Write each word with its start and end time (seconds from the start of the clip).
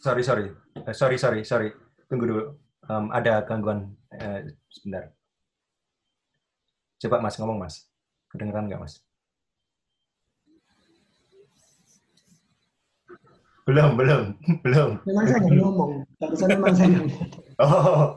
sorry 0.00 0.22
sorry. 0.22 0.46
Uh, 0.78 0.94
sorry 0.94 1.16
sorry 1.18 1.40
sorry. 1.44 1.70
Tunggu 2.06 2.24
dulu. 2.26 2.44
Um, 2.88 3.12
ada 3.12 3.44
gangguan 3.44 3.92
uh, 4.16 4.40
sebentar. 4.72 5.12
Coba 6.98 7.20
mas 7.22 7.36
ngomong 7.36 7.58
mas. 7.60 7.86
Kedengeran 8.32 8.66
nggak 8.66 8.80
mas? 8.80 9.02
Belum 13.68 14.00
belum 14.00 14.22
belum. 14.64 14.90
Memang 15.04 15.24
saya 15.28 15.38
nggak 15.44 15.56
ngomong. 15.60 15.92
Barusan 16.16 16.48
memang 16.56 16.74
saya 16.74 16.88
ngomong 16.88 17.28
oh 17.64 18.14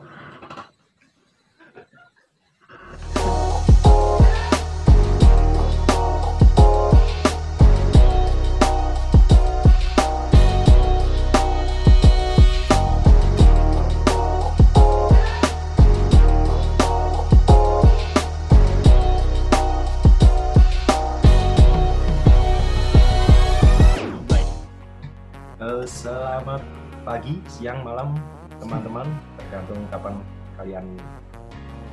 pagi, 27.22 27.38
siang, 27.46 27.86
malam, 27.86 28.18
teman-teman, 28.58 29.06
tergantung 29.38 29.78
kapan 29.94 30.18
kalian 30.58 30.82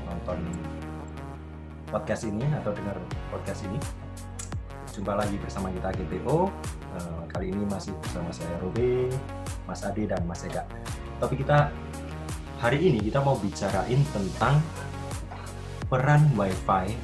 nonton 0.09 0.41
podcast 1.85 2.25
ini 2.25 2.41
atau 2.57 2.73
dengar 2.73 2.97
podcast 3.29 3.61
ini. 3.69 3.77
Jumpa 4.89 5.13
lagi 5.13 5.38
bersama 5.38 5.69
kita 5.69 5.93
GTO. 6.02 6.49
Eh, 6.97 7.21
kali 7.29 7.53
ini 7.53 7.61
masih 7.69 7.93
bersama 8.02 8.33
saya 8.33 8.57
Robe, 8.57 9.13
Mas 9.69 9.85
Ade, 9.85 10.09
dan 10.09 10.25
Mas 10.25 10.41
Eka. 10.49 10.65
Tapi 11.21 11.38
kita 11.38 11.69
hari 12.57 12.89
ini 12.89 12.97
kita 12.97 13.21
mau 13.21 13.38
bicarain 13.38 14.02
tentang 14.09 14.57
peran 15.94 16.25
WiFi 16.33 16.97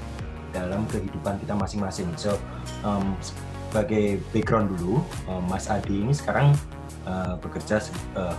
dalam 0.50 0.90
kehidupan 0.90 1.38
kita 1.46 1.53
masing-masing. 1.53 2.09
So, 2.18 2.42
um, 2.81 3.14
sebagai 3.22 4.18
background 4.34 4.73
dulu, 4.73 5.06
um, 5.30 5.46
Mas 5.46 5.70
Ade 5.70 5.94
ini 5.94 6.09
sekarang 6.09 6.58
uh, 7.06 7.34
bekerja 7.39 7.81
uh, 8.17 8.36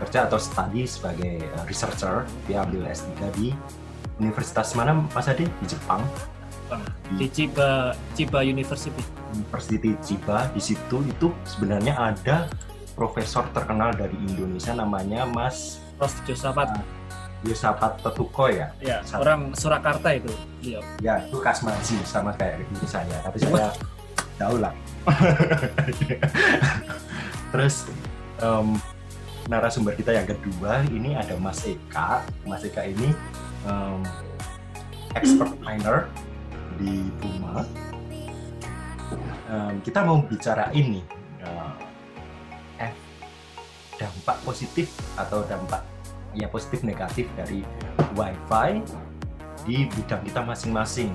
kerja 0.00 0.28
atau 0.28 0.40
studi 0.40 0.88
sebagai 0.88 1.44
uh, 1.56 1.64
researcher 1.68 2.24
dia 2.48 2.64
ambil 2.64 2.88
S3 2.88 3.08
di 3.36 3.52
Universitas 4.20 4.72
mana 4.76 4.96
Mas 5.12 5.28
Adi 5.28 5.48
di 5.48 5.66
Jepang 5.66 6.04
di 7.18 7.26
Chiba 7.26 7.96
Chiba 8.14 8.46
University 8.46 9.02
University 9.34 9.90
Chiba 10.04 10.46
di 10.54 10.62
situ 10.62 11.02
itu 11.02 11.34
sebenarnya 11.42 11.98
ada 11.98 12.46
profesor 12.94 13.48
terkenal 13.50 13.96
dari 13.96 14.14
Indonesia 14.28 14.76
namanya 14.76 15.26
Mas 15.26 15.80
Prof. 15.96 16.12
Josapat 17.40 17.96
uh, 17.96 18.00
Tetuko 18.04 18.52
ya. 18.52 18.68
Ya, 18.84 19.00
Satu. 19.00 19.24
orang 19.24 19.56
Surakarta 19.56 20.12
itu 20.12 20.28
beliau. 20.60 20.84
Ya, 21.00 21.24
itu 21.24 21.40
Kasmansi 21.40 21.96
sama 22.04 22.36
kayak 22.36 22.68
saya, 22.84 23.16
tapi 23.24 23.36
saya 23.40 23.72
tahu 24.40 24.60
lah. 24.60 24.72
Terus 27.52 27.88
um, 28.42 28.76
narasumber 29.48 29.96
kita 29.96 30.14
yang 30.14 30.28
kedua 30.28 30.84
ini 30.92 31.16
ada 31.16 31.36
Mas 31.40 31.64
Eka. 31.64 32.24
Mas 32.44 32.62
Eka 32.66 32.84
ini 32.86 33.14
um, 33.64 34.02
expert 35.16 35.52
miner 35.62 36.06
di 36.78 37.08
Puma. 37.20 37.66
Um, 39.50 39.82
kita 39.82 40.06
mau 40.06 40.22
bicara 40.22 40.70
ini 40.70 41.02
uh, 41.42 41.74
eh, 42.78 42.94
dampak 43.98 44.38
positif 44.46 44.94
atau 45.18 45.42
dampak 45.42 45.82
ya 46.38 46.46
positif 46.46 46.86
negatif 46.86 47.26
dari 47.34 47.66
WiFi 48.14 48.78
di 49.66 49.90
bidang 49.90 50.22
kita 50.22 50.40
masing-masing. 50.46 51.10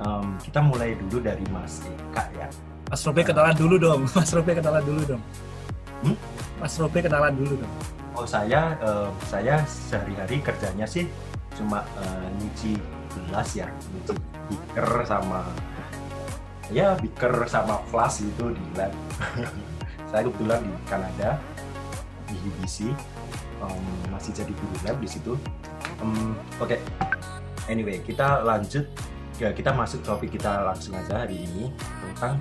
Um, 0.00 0.38
kita 0.38 0.62
mulai 0.62 0.94
dulu 0.96 1.18
dari 1.20 1.42
Mas 1.50 1.82
Eka 1.82 2.30
ya. 2.38 2.48
Mas 2.86 3.02
Robe 3.02 3.26
kenalan 3.26 3.58
dulu 3.58 3.74
dong. 3.76 4.06
Mas 4.16 4.30
Robe 4.30 4.54
kenalan 4.54 4.82
dulu 4.86 5.02
dong. 5.16 5.22
Hmm? 6.00 6.16
Mas 6.60 6.76
Robe 6.76 7.00
kenalan 7.00 7.32
dulu 7.32 7.64
dong. 7.64 7.74
Oh 8.12 8.28
saya, 8.28 8.76
uh, 8.84 9.08
saya 9.32 9.64
sehari-hari 9.64 10.44
kerjanya 10.44 10.84
sih 10.84 11.08
cuma 11.56 11.80
uh, 11.96 12.26
nyuci 12.36 12.76
gelas 13.10 13.56
ya, 13.56 13.66
nyuci 13.90 14.12
beaker 14.52 15.08
sama 15.08 15.40
ya 16.68 16.94
beaker 17.00 17.48
sama 17.48 17.80
flash 17.88 18.20
itu 18.20 18.52
di 18.52 18.64
lab. 18.76 18.92
saya 20.12 20.20
kebetulan 20.28 20.60
di 20.60 20.72
Kanada 20.84 21.40
di 22.28 22.36
UBC 22.44 22.92
um, 23.64 23.84
masih 24.12 24.36
jadi 24.36 24.52
guru 24.52 24.76
lab 24.84 25.00
di 25.00 25.08
situ. 25.08 25.32
Um, 26.04 26.36
Oke, 26.60 26.76
okay. 26.76 26.80
anyway 27.72 28.04
kita 28.04 28.44
lanjut 28.44 28.84
ya 29.40 29.48
kita 29.56 29.72
masuk 29.72 30.04
topik 30.04 30.36
kita 30.36 30.68
langsung 30.68 30.92
aja 30.92 31.24
hari 31.24 31.40
ini 31.40 31.72
tentang 32.04 32.36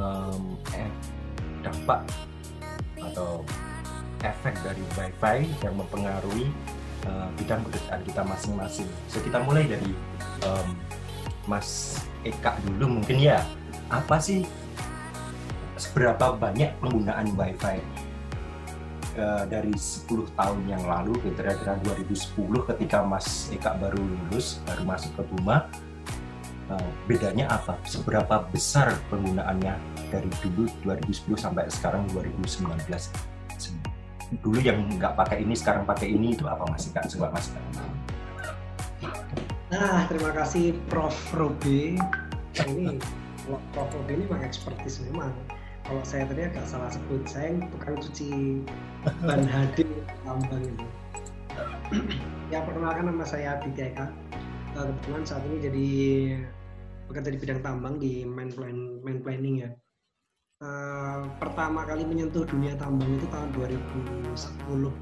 um, 0.00 0.56
eh, 0.72 0.88
dampak 1.60 2.00
atau 3.12 3.44
efek 4.24 4.56
dari 4.64 4.80
wifi 4.96 5.36
yang 5.60 5.74
mempengaruhi 5.76 6.48
uh, 7.04 7.28
bidang 7.36 7.60
pekerjaan 7.68 8.00
kita 8.04 8.22
masing-masing. 8.24 8.88
So 9.12 9.20
kita 9.20 9.44
mulai 9.44 9.68
dari 9.68 9.92
um, 10.48 10.68
Mas 11.44 12.00
Eka 12.24 12.56
dulu 12.64 13.00
mungkin 13.00 13.20
ya. 13.20 13.44
Apa 13.92 14.16
sih 14.16 14.48
seberapa 15.76 16.32
banyak 16.34 16.72
penggunaan 16.80 17.36
wifi 17.36 17.78
uh, 19.18 19.44
dari 19.46 19.74
10 19.74 20.08
tahun 20.34 20.60
yang 20.66 20.82
lalu 20.86 21.18
kira-kira 21.20 21.76
2010 21.84 22.70
ketika 22.74 23.04
Mas 23.04 23.50
Eka 23.52 23.76
baru 23.78 24.00
lulus 24.00 24.62
baru 24.64 24.82
masuk 24.86 25.12
ke 25.18 25.22
Buma 25.28 25.68
uh, 26.70 26.90
bedanya 27.04 27.50
apa 27.50 27.76
seberapa 27.84 28.46
besar 28.50 28.94
penggunaannya 29.12 29.93
dari 30.10 30.30
dulu 30.42 30.68
2010 30.82 31.36
sampai 31.36 31.68
sekarang 31.70 32.04
2019 32.12 32.64
dulu 34.42 34.58
yang 34.58 34.82
nggak 34.98 35.14
pakai 35.14 35.46
ini 35.46 35.54
sekarang 35.54 35.86
pakai 35.86 36.10
ini 36.10 36.34
itu 36.34 36.42
apa 36.48 36.66
masih 36.66 36.90
kak 36.90 37.06
coba 37.14 37.30
mas. 37.38 37.54
Nah 39.70 40.08
terima 40.10 40.34
kasih 40.34 40.74
Prof. 40.90 41.14
Robi 41.36 41.94
ini 42.66 42.98
Prof. 43.70 43.88
Robi 43.94 44.10
ini 44.18 44.24
memang 44.26 44.42
ekspertis 44.42 45.04
memang. 45.06 45.30
Kalau 45.84 46.00
saya 46.00 46.24
tadi 46.24 46.48
agak 46.48 46.64
salah 46.64 46.88
sebut 46.88 47.22
saya 47.28 47.52
bukan 47.60 48.00
cuci 48.00 48.64
ban 49.20 49.44
hadir 49.44 49.84
lambang 50.24 50.64
itu 50.64 50.86
ya 52.48 52.64
perkenalkan 52.64 53.12
nama 53.12 53.24
saya 53.28 53.60
Aditya 53.60 53.92
Eka 53.92 54.06
kebetulan 54.72 55.22
saat 55.28 55.44
ini 55.46 55.56
jadi 55.60 55.88
bekerja 57.06 57.30
di 57.30 57.38
bidang 57.38 57.60
tambang 57.60 57.94
di 58.00 58.24
main 58.24 58.48
plan 58.48 58.98
main 59.04 59.20
planning 59.20 59.68
ya 59.68 59.70
Eh, 60.62 61.20
pertama 61.42 61.82
kali 61.82 62.06
menyentuh 62.06 62.46
dunia 62.46 62.78
tambang 62.78 63.10
itu 63.18 63.26
tahun 63.26 63.50
2010 63.58 64.94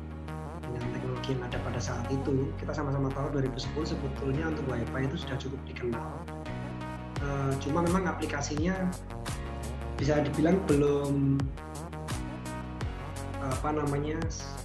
dengan 0.64 0.88
teknologi 0.96 1.28
yang 1.36 1.44
ada 1.44 1.58
pada 1.60 1.76
saat 1.76 2.08
itu 2.08 2.48
kita 2.56 2.72
sama-sama 2.72 3.12
tahu 3.12 3.36
2010 3.36 3.84
sebetulnya 3.84 4.48
untuk 4.48 4.64
wifi 4.72 5.04
itu 5.04 5.16
sudah 5.20 5.36
cukup 5.36 5.60
dikenal. 5.68 6.08
Uh, 7.20 7.52
cuma 7.60 7.84
memang 7.84 8.08
aplikasinya 8.08 8.88
bisa 10.00 10.24
dibilang 10.24 10.56
belum 10.66 11.36
apa 13.38 13.68
namanya 13.76 14.16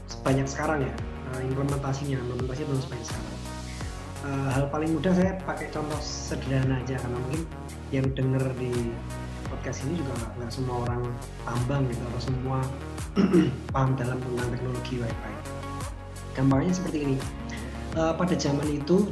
sebanyak 0.07 0.47
sekarang 0.47 0.87
ya 0.87 0.93
uh, 1.35 1.41
implementasinya. 1.51 2.15
Implementasi 2.15 2.63
belum 2.63 2.79
sebanyak 2.79 3.05
sekarang. 3.11 3.35
Uh, 4.23 4.47
hal 4.55 4.65
paling 4.71 4.95
mudah 4.95 5.11
saya 5.11 5.35
pakai 5.43 5.67
contoh 5.67 5.99
sederhana 5.99 6.79
aja 6.79 6.95
karena 6.95 7.17
mungkin 7.27 7.43
yang 7.91 8.07
dengar 8.15 8.43
di 8.55 8.71
podcast 9.67 9.83
ini 9.83 9.99
juga 9.99 10.15
nggak 10.39 10.47
semua 10.47 10.75
orang 10.87 11.03
tambang 11.43 11.83
gitu 11.91 11.99
atau 12.07 12.21
semua 12.23 12.59
paham 13.75 13.99
dalam 13.99 14.15
tentang 14.23 14.47
teknologi 14.55 15.03
wifi. 15.03 15.33
Gampangnya 16.31 16.71
seperti 16.71 16.97
ini. 17.03 17.17
Uh, 17.99 18.15
pada 18.15 18.31
zaman 18.39 18.63
itu 18.71 19.11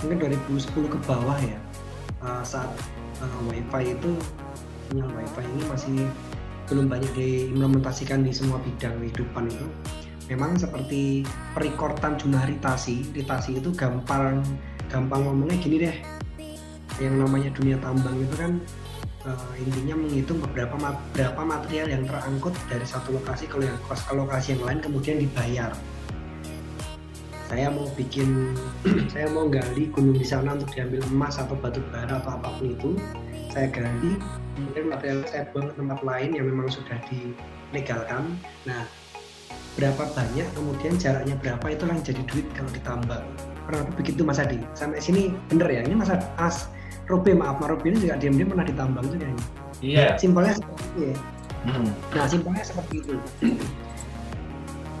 mungkin 0.00 0.16
2010 0.16 0.64
ke 0.64 0.98
bawah 1.04 1.36
ya 1.44 1.60
uh, 2.24 2.40
saat 2.40 2.72
uh, 3.20 3.40
wifi 3.52 3.92
itu 3.92 4.16
sinyal 4.88 5.12
wifi 5.12 5.44
ini 5.44 5.62
masih 5.68 5.96
belum 6.72 6.88
banyak 6.88 7.12
diimplementasikan 7.12 8.24
di 8.24 8.32
semua 8.32 8.56
bidang 8.64 8.96
kehidupan 8.96 9.44
itu. 9.44 9.68
Memang 10.32 10.56
seperti 10.56 11.28
perikortan 11.52 12.16
jumlah 12.16 12.48
ritasi 12.48 13.12
ritasi 13.12 13.60
itu 13.60 13.76
gampang 13.76 14.40
gampang 14.88 15.20
ngomongnya 15.20 15.60
gini 15.60 15.84
deh. 15.84 15.96
Yang 16.96 17.28
namanya 17.28 17.52
dunia 17.52 17.76
tambang 17.84 18.16
itu 18.16 18.34
kan 18.40 18.56
uh, 19.26 19.52
intinya 19.60 19.96
menghitung 20.00 20.40
beberapa 20.40 20.76
berapa 21.12 21.42
material 21.42 21.88
yang 21.92 22.04
terangkut 22.08 22.54
dari 22.70 22.86
satu 22.86 23.16
lokasi 23.16 23.44
ke, 23.50 23.60
ke 23.60 24.12
lokasi 24.14 24.56
yang 24.56 24.62
lain 24.64 24.80
kemudian 24.80 25.16
dibayar. 25.20 25.72
Saya 27.50 27.66
mau 27.66 27.90
bikin, 27.98 28.54
saya 29.12 29.26
mau 29.34 29.50
gali 29.50 29.90
gunung 29.90 30.14
di 30.14 30.22
sana 30.22 30.54
untuk 30.54 30.70
diambil 30.70 31.02
emas 31.10 31.34
atau 31.34 31.58
batu 31.58 31.82
bara 31.90 32.22
atau 32.22 32.38
apa 32.38 32.48
pun 32.62 32.70
itu, 32.70 32.90
saya 33.50 33.66
gali, 33.74 34.22
kemudian 34.54 34.86
material 34.86 35.26
saya 35.26 35.50
buang 35.50 35.66
ke 35.66 35.74
tempat 35.74 36.00
lain 36.06 36.30
yang 36.38 36.46
memang 36.46 36.70
sudah 36.70 36.98
di 37.10 37.34
legalkan 37.70 38.34
nah 38.66 38.82
berapa 39.78 40.02
banyak 40.10 40.42
kemudian 40.58 40.98
jaraknya 40.98 41.38
berapa 41.38 41.62
itu 41.70 41.84
yang 41.86 42.00
jadi 42.02 42.22
duit 42.26 42.46
kalau 42.54 42.70
ditambah. 42.74 43.20
Lebih 43.70 43.94
begitu 44.02 44.20
Mas 44.26 44.42
Adi? 44.42 44.58
Sampai 44.74 44.98
sini 44.98 45.30
bener 45.46 45.70
ya? 45.70 45.86
Ini 45.86 45.94
Mas 45.94 46.10
As 46.38 46.66
Robe 47.10 47.34
maaf 47.34 47.58
Robe 47.58 47.90
ini 47.90 48.06
juga 48.06 48.14
diam-diam 48.22 48.48
pernah 48.54 48.66
ditambang 48.66 49.06
juga 49.10 49.26
ini 49.26 49.44
Iya. 49.80 50.14
simpelnya 50.20 50.54
seperti 50.54 50.82
itu 50.86 51.00
ya. 51.08 51.16
Hmm. 51.60 51.88
nah 52.16 52.24
simpelnya 52.28 52.64
seperti 52.64 52.94
itu. 53.04 53.14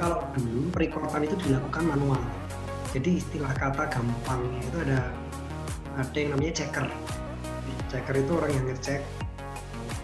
Kalau 0.00 0.24
dulu 0.32 0.60
perekotan 0.72 1.24
itu 1.28 1.36
dilakukan 1.44 1.84
manual. 1.84 2.22
Jadi 2.96 3.20
istilah 3.20 3.52
kata 3.52 3.88
gampangnya 3.92 4.60
itu 4.64 4.76
ada 4.88 5.00
ada 6.00 6.16
yang 6.16 6.36
namanya 6.36 6.64
checker. 6.64 6.88
Checker 7.92 8.16
itu 8.16 8.32
orang 8.32 8.52
yang 8.56 8.64
ngecek 8.72 9.00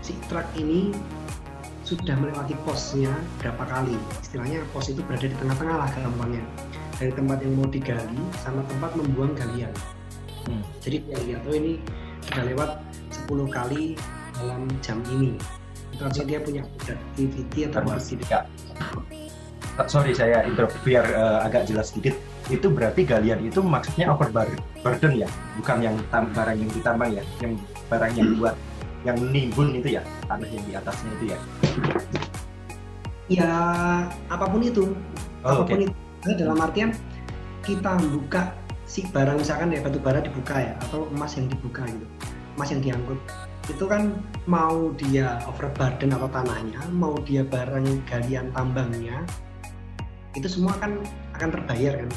si 0.04 0.12
truk 0.28 0.44
ini 0.60 0.92
sudah 1.88 2.12
melewati 2.20 2.52
posnya 2.68 3.12
berapa 3.40 3.64
kali. 3.64 3.96
Istilahnya 4.20 4.60
pos 4.76 4.92
itu 4.92 5.00
berada 5.04 5.24
di 5.28 5.36
tengah-tengah 5.40 5.76
lah 5.80 5.88
gampangnya. 5.96 6.44
Dari 7.00 7.12
tempat 7.16 7.40
yang 7.44 7.56
mau 7.56 7.68
digali 7.68 8.20
sama 8.44 8.60
tempat 8.68 8.92
membuang 8.96 9.32
galian 9.36 9.72
Hmm. 10.46 10.62
jadi 10.78 10.96
oh 11.42 11.54
ini 11.54 11.82
sudah 12.22 12.44
lewat 12.46 12.70
10 13.26 13.50
kali 13.50 13.82
dalam 14.38 14.62
jam 14.78 14.98
ini 15.10 15.34
itu 15.90 16.02
artinya 16.02 16.26
dia 16.28 16.38
punya 16.38 16.62
productivity 16.76 17.58
atau 17.66 17.80
Bentar, 17.80 17.82
Mas. 17.82 18.06
produktivitas 18.06 18.30
Ya. 18.36 18.40
Eh, 19.76 19.88
Sorry 19.88 20.12
saya 20.12 20.44
interrupt 20.44 20.76
biar 20.82 21.04
eh, 21.04 21.38
agak 21.44 21.68
jelas 21.68 21.92
sedikit. 21.92 22.16
Itu 22.48 22.72
berarti 22.72 23.04
galian 23.04 23.44
itu 23.44 23.60
maksudnya 23.60 24.08
overburden 24.08 25.12
ya, 25.12 25.28
bukan 25.60 25.78
yang 25.82 25.96
tam- 26.08 26.32
barang 26.32 26.56
yang 26.56 26.70
ditambang 26.72 27.10
ya, 27.12 27.22
yang 27.42 27.52
barang 27.88 28.12
yang 28.16 28.28
buat 28.38 28.54
yang 29.04 29.18
nimbun 29.28 29.76
itu 29.76 29.98
ya, 29.98 30.02
tanah 30.24 30.48
yang 30.48 30.64
di 30.64 30.72
atasnya 30.72 31.10
itu 31.20 31.24
ya. 31.28 31.38
ya 33.28 33.50
apa 34.30 34.44
pun 34.46 34.62
itu 34.62 34.94
Oh, 35.44 35.62
apa 35.62 35.62
pun 35.66 35.80
itu 35.82 35.92
Nah, 36.26 36.34
dalam 36.34 36.58
artian 36.58 36.90
kita 37.62 37.92
buka 38.02 38.50
si 38.86 39.04
barang 39.10 39.42
misalkan 39.42 39.74
ya 39.74 39.82
batu 39.82 39.98
bara 39.98 40.22
dibuka 40.22 40.62
ya 40.62 40.72
atau 40.88 41.10
emas 41.10 41.34
yang 41.34 41.50
dibuka 41.50 41.84
gitu 41.84 42.06
emas 42.56 42.68
yang 42.72 42.82
diangkut 42.82 43.18
itu 43.66 43.84
kan 43.84 44.14
mau 44.46 44.94
dia 44.94 45.42
overburden 45.50 46.14
atau 46.14 46.30
tanahnya 46.30 46.80
mau 46.94 47.18
dia 47.26 47.42
barang 47.42 48.06
galian 48.06 48.54
tambangnya 48.54 49.26
itu 50.36 50.52
semua 50.52 50.76
kan 50.76 51.00
akan 51.32 51.48
terbayar 51.48 52.04
kan. 52.04 52.10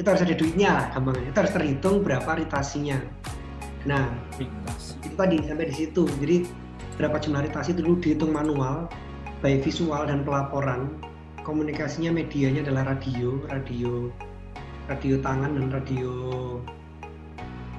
Itu 0.00 0.06
harus 0.08 0.24
ada 0.24 0.34
duitnya 0.34 0.68
lah 0.72 0.86
gampangnya. 0.96 1.28
Itu 1.28 1.38
harus 1.44 1.52
terhitung 1.52 1.96
berapa 2.00 2.30
ritasinya. 2.40 2.98
Nah 3.84 4.08
itu 4.40 5.14
tadi 5.14 5.36
sampai 5.44 5.68
di 5.68 5.76
situ. 5.76 6.08
Jadi 6.08 6.48
berapa 6.96 7.20
jumlah 7.20 7.44
ritasi 7.46 7.76
dulu 7.76 8.00
dihitung 8.00 8.32
manual 8.32 8.88
baik 9.44 9.62
visual 9.68 10.08
dan 10.08 10.24
pelaporan. 10.24 10.96
Komunikasinya 11.44 12.12
medianya 12.12 12.60
adalah 12.64 12.92
radio 12.96 13.40
radio 13.48 14.12
radio 14.88 15.14
tangan 15.20 15.50
dan 15.54 15.66
radio 15.68 16.12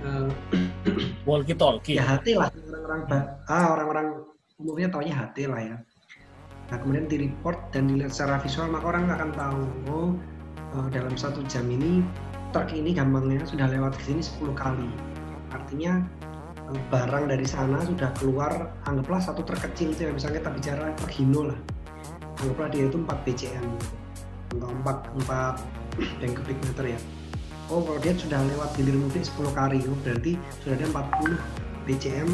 eh, 0.06 0.30
Walkie 1.28 1.58
talkie. 1.58 1.98
ya 1.98 2.06
HT 2.06 2.38
lah 2.38 2.50
orang-orang 2.54 3.02
ah 3.50 3.66
orang-orang 3.74 4.08
umumnya 4.62 4.88
taunya 4.94 5.14
HT 5.18 5.38
lah 5.50 5.62
ya 5.62 5.78
nah 6.70 6.78
kemudian 6.78 7.10
di 7.10 7.26
report 7.26 7.58
dan 7.74 7.90
dilihat 7.90 8.14
secara 8.14 8.38
visual 8.46 8.70
maka 8.70 8.86
orang 8.94 9.10
akan 9.10 9.30
tahu 9.34 9.62
oh 9.90 10.10
eh, 10.78 10.88
dalam 10.94 11.18
satu 11.18 11.42
jam 11.50 11.66
ini 11.66 12.06
truk 12.54 12.70
ini 12.74 12.94
gampangnya 12.94 13.46
sudah 13.46 13.70
lewat 13.70 13.98
ke 13.98 14.14
sini 14.14 14.22
10 14.22 14.54
kali 14.54 14.90
artinya 15.50 16.02
eh, 16.70 16.82
barang 16.94 17.26
dari 17.30 17.46
sana 17.46 17.82
sudah 17.82 18.14
keluar 18.22 18.74
anggaplah 18.86 19.22
satu 19.22 19.42
truk 19.42 19.62
kecil 19.74 19.98
itu 19.98 20.10
ya 20.10 20.12
misalnya 20.14 20.46
kita 20.46 20.52
bicara 20.54 20.86
Hino 21.10 21.42
lah 21.50 21.60
anggaplah 22.46 22.70
dia 22.70 22.86
itu 22.86 22.98
4 23.02 23.26
BCM 23.26 23.66
gitu. 23.66 23.88
atau 24.62 24.70
4 24.70 25.26
4 25.26 25.89
yang 26.24 26.32
kubik 26.36 26.58
meter 26.66 26.96
ya. 26.96 27.00
Oh 27.70 27.86
kalau 27.86 28.02
dia 28.02 28.18
sudah 28.18 28.42
lewat 28.50 28.74
hilir 28.82 28.98
mudik 28.98 29.24
10 29.26 29.54
kali. 29.54 29.80
Oh, 29.86 29.98
berarti 30.02 30.34
sudah 30.66 30.76
ada 30.80 30.86
40 30.90 31.38
BCM 31.86 32.30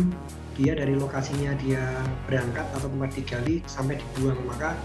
dia 0.55 0.71
dari 0.71 0.95
lokasinya 0.95 1.51
dia 1.59 1.83
berangkat 2.31 2.63
atau 2.71 2.87
tempat 2.87 3.11
digali 3.11 3.59
sampai 3.67 3.99
dibuang. 3.99 4.39
Maka 4.47 4.79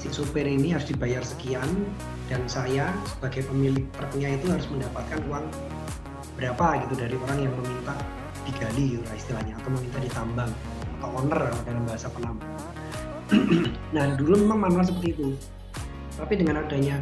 si 0.00 0.08
supir 0.08 0.48
ini 0.48 0.72
harus 0.72 0.88
dibayar 0.88 1.20
sekian. 1.20 1.68
Dan 2.30 2.46
saya 2.46 2.94
sebagai 3.10 3.42
pemilik 3.50 3.84
truknya 3.92 4.38
itu 4.38 4.46
harus 4.48 4.64
mendapatkan 4.70 5.18
uang 5.26 5.44
berapa 6.38 6.66
gitu 6.86 6.94
dari 6.96 7.16
orang 7.20 7.38
yang 7.44 7.54
meminta 7.58 7.92
digali 8.48 8.96
gitu 8.96 9.04
lah 9.04 9.16
istilahnya 9.18 9.52
atau 9.60 9.70
meminta 9.76 9.98
ditambang 10.00 10.50
atau 10.96 11.08
owner 11.20 11.42
dalam 11.68 11.82
bahasa 11.84 12.08
penambang 12.08 12.48
nah 13.94 14.04
dulu 14.16 14.40
memang 14.42 14.58
manual 14.66 14.82
seperti 14.82 15.14
itu. 15.14 15.28
Tapi 16.18 16.34
dengan 16.36 16.60
adanya 16.66 16.98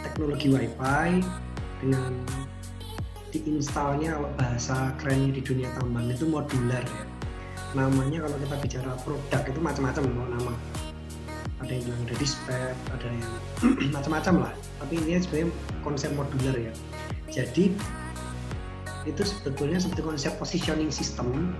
teknologi 0.00 0.48
wifi 0.50 1.22
dengan 1.82 2.12
diinstalnya 3.30 4.18
bahasa 4.40 4.96
kerennya 4.96 5.36
di 5.36 5.42
dunia 5.44 5.68
tambang 5.76 6.08
itu 6.08 6.24
modular. 6.24 6.82
Ya 6.82 7.04
namanya 7.76 8.24
kalau 8.24 8.36
kita 8.40 8.56
bicara 8.64 8.90
produk 9.04 9.42
itu 9.44 9.60
macam-macam 9.60 10.02
kalau 10.08 10.28
nama. 10.32 10.54
Ada 11.58 11.74
yang 11.74 11.82
bilang 11.90 12.02
ready 12.06 12.28
spec 12.28 12.74
ada 12.94 13.08
yang 13.10 13.32
macam-macam 13.96 14.34
lah. 14.48 14.54
Tapi 14.80 14.94
ini 15.04 15.18
sebenarnya 15.20 15.48
konsep 15.84 16.10
modular 16.14 16.56
ya. 16.56 16.72
Jadi 17.28 17.74
itu 19.04 19.22
sebetulnya 19.24 19.80
seperti 19.80 20.02
konsep 20.04 20.32
positioning 20.40 20.88
system 20.88 21.52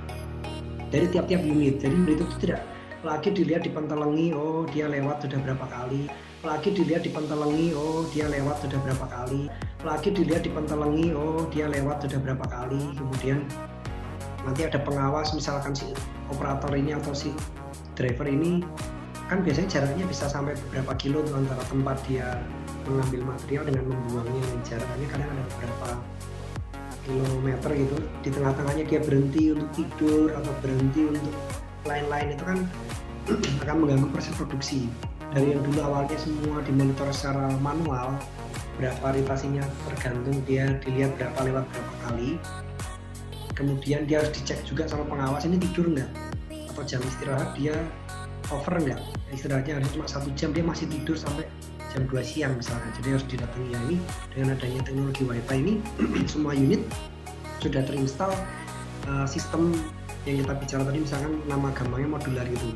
dari 0.88 1.10
tiap-tiap 1.12 1.44
unit. 1.44 1.82
Jadi 1.82 1.96
itu 2.08 2.24
tidak 2.40 2.64
lagi 3.06 3.30
dilihat 3.30 3.62
dipentelengi 3.62 4.34
oh 4.34 4.66
dia 4.70 4.90
lewat 4.90 5.22
sudah 5.22 5.38
berapa 5.44 5.66
kali 5.70 6.10
lagi 6.46 6.70
dilihat 6.70 7.02
dipentelengi 7.02 7.74
oh 7.74 8.06
dia 8.14 8.30
lewat 8.30 8.62
sudah 8.62 8.78
berapa 8.86 9.06
kali. 9.10 9.50
Lagi 9.82 10.08
dilihat 10.14 10.46
dipentelengi 10.46 11.10
oh 11.10 11.50
dia 11.50 11.66
lewat 11.66 12.06
sudah 12.06 12.18
berapa 12.22 12.44
kali. 12.46 12.94
Kemudian 12.94 13.42
nanti 14.46 14.62
ada 14.62 14.78
pengawas 14.78 15.34
misalkan 15.34 15.74
si 15.74 15.90
operator 16.30 16.70
ini 16.78 16.94
atau 16.94 17.10
si 17.10 17.34
driver 17.98 18.30
ini 18.30 18.62
kan 19.26 19.44
biasanya 19.44 19.68
jaraknya 19.68 20.06
bisa 20.08 20.24
sampai 20.30 20.56
beberapa 20.70 20.94
kilo 20.96 21.20
antara 21.34 21.60
tempat 21.68 22.00
dia 22.06 22.38
mengambil 22.86 23.34
material 23.34 23.62
dengan 23.66 23.84
membuangnya. 23.90 24.46
Jaraknya 24.62 25.06
kadang 25.10 25.28
ada 25.34 25.42
beberapa 25.42 25.88
kilometer 27.02 27.70
gitu. 27.74 27.96
Di 28.22 28.30
tengah-tengahnya 28.30 28.84
dia 28.86 29.00
berhenti 29.02 29.42
untuk 29.58 29.70
tidur 29.74 30.30
atau 30.38 30.52
berhenti 30.62 31.02
untuk 31.02 31.34
lain-lain. 31.82 32.38
Itu 32.38 32.44
kan 32.46 32.58
akan 33.66 33.76
mengganggu 33.82 34.06
proses 34.14 34.32
produksi 34.38 34.86
dari 35.32 35.52
yang 35.52 35.60
dulu 35.60 35.80
awalnya 35.84 36.16
semua 36.16 36.64
dimonitor 36.64 37.08
secara 37.12 37.52
manual 37.60 38.16
berapa 38.80 39.12
ritasinya 39.12 39.66
tergantung 39.90 40.38
dia 40.46 40.78
dilihat 40.80 41.12
berapa 41.18 41.38
lewat 41.44 41.64
berapa 41.68 41.94
kali. 42.08 42.30
Kemudian 43.52 44.06
dia 44.06 44.22
harus 44.22 44.30
dicek 44.38 44.62
juga 44.62 44.86
sama 44.86 45.02
pengawas 45.10 45.42
ini 45.42 45.58
tidur 45.58 45.90
nggak? 45.90 46.10
Atau 46.72 46.86
jam 46.86 47.02
istirahat 47.02 47.58
dia 47.58 47.74
over 48.54 48.78
nggak? 48.78 49.00
Istirahatnya 49.34 49.82
harus 49.82 49.90
cuma 49.90 50.06
satu 50.06 50.30
jam 50.38 50.54
dia 50.54 50.62
masih 50.62 50.86
tidur 50.86 51.18
sampai 51.18 51.44
jam 51.90 52.06
2 52.06 52.22
siang 52.22 52.54
misalnya. 52.54 52.88
Jadi 53.02 53.08
harus 53.18 53.26
didatangi 53.26 53.68
ya 53.74 53.80
ini 53.90 53.96
dengan 54.30 54.48
adanya 54.54 54.80
teknologi 54.86 55.22
wifi 55.26 55.56
ini. 55.58 55.74
Semua 56.32 56.54
unit 56.54 56.86
sudah 57.58 57.82
terinstall 57.82 58.30
uh, 59.10 59.26
sistem 59.26 59.74
yang 60.22 60.46
kita 60.46 60.54
bicara 60.54 60.82
tadi 60.86 60.98
misalkan 61.02 61.42
nama 61.50 61.74
gampangnya 61.74 62.08
modular 62.14 62.46
gitu 62.46 62.70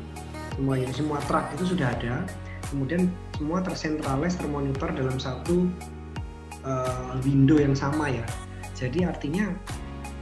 semua 0.55 0.77
unit 0.77 0.95
semua 0.95 1.19
truk 1.25 1.45
itu 1.57 1.73
sudah 1.75 1.93
ada. 1.93 2.25
Kemudian 2.69 3.11
semua 3.37 3.61
tersentralis 3.61 4.39
termonitor 4.39 4.89
dalam 4.93 5.17
satu 5.21 5.69
uh, 6.65 7.13
window 7.21 7.57
yang 7.61 7.77
sama 7.77 8.09
ya. 8.09 8.25
Jadi 8.73 9.05
artinya 9.05 9.51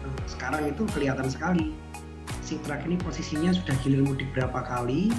uh, 0.03 0.21
sekarang 0.27 0.67
itu 0.67 0.83
kelihatan 0.91 1.27
sekali. 1.31 1.75
Si 2.43 2.59
truk 2.67 2.83
ini 2.83 2.99
posisinya 2.99 3.55
sudah 3.55 3.75
gilir 3.83 4.03
mudik 4.03 4.27
berapa 4.35 4.59
kali 4.67 5.11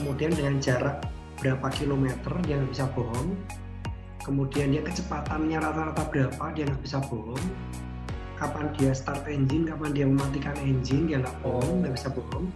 kemudian 0.00 0.32
dengan 0.32 0.56
jarak 0.62 1.04
berapa 1.40 1.68
kilometer 1.72 2.32
dia 2.44 2.60
nggak 2.60 2.72
bisa 2.72 2.86
bohong 2.96 3.36
kemudian 4.24 4.72
dia 4.72 4.82
kecepatannya 4.84 5.58
rata-rata 5.60 6.04
berapa 6.12 6.44
dia 6.56 6.64
nggak 6.68 6.82
bisa 6.84 6.98
bohong 7.08 7.44
kapan 8.40 8.72
dia 8.76 8.92
start 8.96 9.24
engine 9.28 9.68
kapan 9.68 9.90
dia 9.92 10.06
mematikan 10.08 10.56
engine 10.60 11.04
dia 11.08 11.18
nggak 11.20 11.36
bohong 11.44 11.84
nggak 11.84 11.94
bisa 11.96 12.08
bohong 12.12 12.46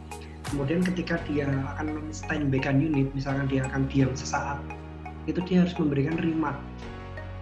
kemudian 0.54 0.86
ketika 0.86 1.18
dia 1.26 1.50
akan 1.74 2.14
standbykan 2.14 2.78
unit 2.78 3.10
misalkan 3.10 3.50
dia 3.50 3.66
akan 3.66 3.90
diam 3.90 4.14
sesaat 4.14 4.62
itu 5.26 5.42
dia 5.50 5.66
harus 5.66 5.74
memberikan 5.74 6.14
remark 6.14 6.54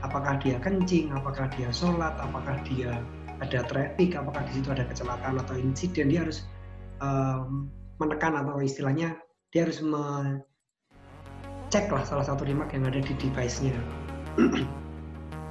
apakah 0.01 0.41
dia 0.41 0.57
kencing 0.65 1.13
apakah 1.13 1.45
dia 1.53 1.69
sholat 1.69 2.17
apakah 2.17 2.57
dia 2.65 2.97
ada 3.45 3.61
traffic 3.69 4.17
apakah 4.17 4.41
di 4.49 4.57
situ 4.57 4.73
ada 4.73 4.89
kecelakaan 4.89 5.37
atau 5.37 5.61
insiden 5.61 6.09
dia 6.09 6.25
harus 6.25 6.49
um, 7.05 7.69
menekan 8.01 8.33
atau 8.33 8.65
istilahnya 8.65 9.13
dia 9.53 9.69
harus 9.69 9.85
cek 11.73 11.89
lah 11.89 12.05
salah 12.05 12.25
satu 12.25 12.45
remark 12.45 12.77
yang 12.77 12.85
ada 12.85 13.01
di 13.01 13.17
device-nya. 13.17 13.73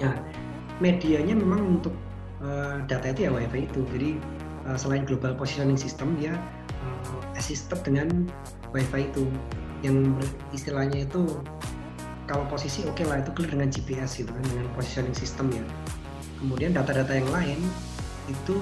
nah, 0.01 0.13
medianya 0.83 1.33
memang 1.33 1.81
untuk 1.81 1.93
uh, 2.45 2.81
data 2.85 3.09
itu 3.09 3.25
ya 3.25 3.31
WiFi 3.33 3.65
itu. 3.65 3.81
Jadi 3.89 4.09
uh, 4.69 4.77
selain 4.77 5.05
global 5.05 5.33
positioning 5.33 5.77
system 5.77 6.13
dia 6.21 6.37
uh, 6.37 6.60
assisted 7.41 7.81
dengan 7.81 8.29
WiFi 8.69 9.09
itu. 9.09 9.25
yang 9.81 10.13
istilahnya 10.53 11.09
itu 11.09 11.41
kalau 12.29 12.45
posisi 12.45 12.85
oke 12.85 13.01
okay 13.01 13.05
lah 13.09 13.17
itu 13.17 13.33
clear 13.33 13.49
dengan 13.49 13.73
GPS 13.73 14.21
gitu 14.21 14.29
kan 14.29 14.45
dengan 14.45 14.69
positioning 14.77 15.17
system 15.17 15.49
ya. 15.49 15.65
Kemudian 16.37 16.77
data-data 16.77 17.17
yang 17.17 17.25
lain 17.33 17.59
itu 18.29 18.61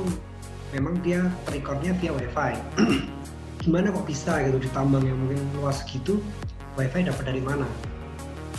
memang 0.71 0.95
dia 1.03 1.27
recordnya 1.51 1.91
via 1.99 2.15
wifi. 2.15 2.55
Gimana 3.67 3.91
kok 3.91 4.07
bisa 4.07 4.39
gitu 4.47 4.63
di 4.63 4.71
tambang 4.71 5.03
yang 5.03 5.19
mungkin 5.19 5.43
luas 5.59 5.83
gitu 5.91 6.23
wifi 6.79 7.03
dapat 7.03 7.35
dari 7.35 7.43
mana? 7.43 7.67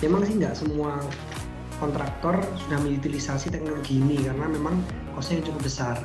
Memang 0.04 0.28
sih 0.28 0.36
nggak 0.36 0.52
semua 0.52 1.00
kontraktor 1.80 2.36
sudah 2.60 2.76
mengutilisasi 2.84 3.48
teknologi 3.48 3.96
ini 3.96 4.20
karena 4.20 4.46
memang 4.52 4.84
kosnya 5.16 5.40
cukup 5.40 5.64
besar 5.64 5.96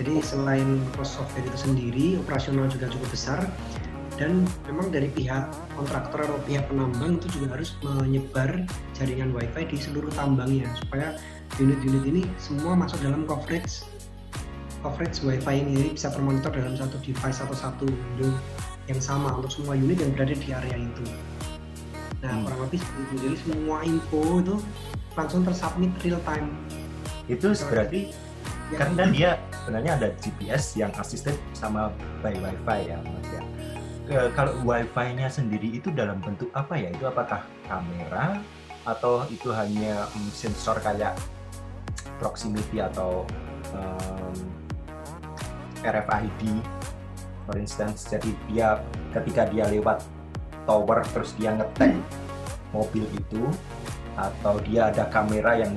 jadi 0.00 0.24
selain 0.24 0.80
cost 0.96 1.20
software 1.20 1.44
itu 1.44 1.58
sendiri 1.58 2.06
operasional 2.20 2.68
juga 2.70 2.88
cukup 2.88 3.08
besar 3.12 3.40
dan 4.20 4.44
memang 4.68 4.92
dari 4.92 5.08
pihak 5.08 5.50
kontraktor 5.74 6.24
atau 6.24 6.38
pihak 6.44 6.68
penambang 6.68 7.16
itu 7.16 7.40
juga 7.40 7.56
harus 7.56 7.72
menyebar 7.80 8.64
jaringan 8.92 9.32
wifi 9.32 9.64
di 9.66 9.76
seluruh 9.80 10.12
tambangnya 10.12 10.68
supaya 10.78 11.16
unit-unit 11.56 12.04
ini 12.04 12.22
semua 12.36 12.76
masuk 12.76 13.00
dalam 13.00 13.24
coverage 13.24 13.84
coverage 14.82 15.22
wifi 15.22 15.62
ini 15.62 15.94
bisa 15.94 16.10
termonitor 16.12 16.50
dalam 16.52 16.74
satu 16.74 16.98
device 17.00 17.38
atau 17.40 17.56
satu 17.56 17.86
window 17.86 18.34
yang 18.90 18.98
sama 18.98 19.30
untuk 19.38 19.54
semua 19.54 19.78
unit 19.78 20.02
yang 20.02 20.10
berada 20.12 20.34
di 20.34 20.48
area 20.50 20.76
itu. 20.76 21.04
Nah, 22.22 22.34
hmm. 22.34 22.42
kurang 22.46 22.60
lebih 22.66 22.78
seperti 22.82 23.02
itu. 23.02 23.14
Jadi 23.22 23.36
semua 23.46 23.78
info 23.86 24.20
itu 24.42 24.56
langsung 25.14 25.40
tersubmit 25.46 25.92
real 26.02 26.20
time. 26.26 26.50
Itu 27.30 27.54
berarti 27.70 28.10
karena 28.76 29.04
dia 29.12 29.30
sebenarnya 29.62 29.92
ada 30.00 30.08
GPS 30.20 30.76
yang 30.76 30.92
asisten 30.98 31.36
sama 31.52 31.92
by 32.24 32.34
wifi 32.36 32.78
ya, 32.88 32.98
Mas 33.02 33.28
ya 33.30 33.42
kalau 34.36 34.52
wifi-nya 34.66 35.30
sendiri 35.30 35.72
itu 35.72 35.88
dalam 35.94 36.20
bentuk 36.20 36.50
apa 36.52 36.76
ya? 36.76 36.92
Itu 36.92 37.08
apakah 37.08 37.46
kamera 37.64 38.42
atau 38.82 39.22
itu 39.30 39.54
hanya 39.54 40.10
um, 40.12 40.26
sensor 40.34 40.82
kayak 40.82 41.14
proximity 42.18 42.82
atau 42.82 43.22
um, 43.74 44.36
RFID 45.82 46.42
for 47.46 47.58
instance 47.58 48.06
jadi 48.06 48.30
dia 48.50 48.68
ketika 49.14 49.46
dia 49.50 49.70
lewat 49.70 50.02
tower 50.66 51.02
terus 51.14 51.34
dia 51.38 51.54
ngetek 51.54 51.94
mobil 52.74 53.06
itu 53.14 53.42
atau 54.18 54.58
dia 54.66 54.90
ada 54.90 55.06
kamera 55.10 55.62
yang 55.62 55.74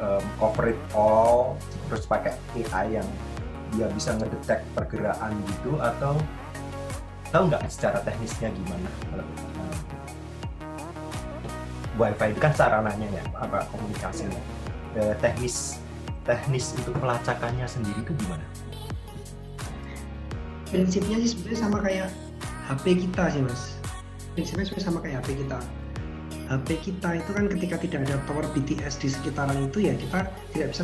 um, 0.00 0.24
cover 0.36 0.72
it 0.72 0.80
all 0.92 1.56
terus 1.86 2.04
pakai 2.06 2.34
AI 2.54 2.98
yang 3.00 3.08
dia 3.74 3.86
bisa 3.90 4.14
ngedetek 4.14 4.62
pergerakan 4.74 5.34
gitu 5.56 5.78
atau 5.78 6.14
tahu 7.34 7.50
nggak 7.50 7.66
secara 7.66 7.98
teknisnya 8.06 8.54
gimana 8.54 8.88
kalau 9.10 9.26
wifi 11.96 12.26
itu 12.32 12.40
kan 12.40 12.52
sarananya 12.52 13.08
ya 13.08 13.24
apa 13.40 13.64
komunikasinya. 13.72 14.40
Uh, 14.96 15.12
teknis 15.20 15.76
teknis 16.24 16.72
untuk 16.80 16.96
pelacakannya 17.00 17.64
sendiri 17.68 18.00
itu 18.00 18.12
gimana? 18.24 18.44
Prinsipnya 20.72 21.16
sih 21.22 21.30
sebenarnya 21.36 21.58
sama 21.60 21.78
kayak 21.84 22.08
HP 22.66 22.84
kita 23.08 23.24
sih 23.32 23.42
mas. 23.44 23.62
Prinsipnya 24.34 24.64
sebenarnya 24.66 24.86
sama 24.88 24.98
kayak 25.04 25.16
HP 25.24 25.28
kita. 25.46 25.58
HP 26.46 26.68
kita 26.78 27.08
itu 27.18 27.30
kan 27.34 27.44
ketika 27.50 27.76
tidak 27.82 28.00
ada 28.06 28.16
tower 28.26 28.46
BTS 28.54 28.94
di 29.02 29.08
sekitaran 29.10 29.58
itu 29.66 29.78
ya 29.82 29.94
kita 29.98 30.30
tidak 30.54 30.68
bisa 30.74 30.82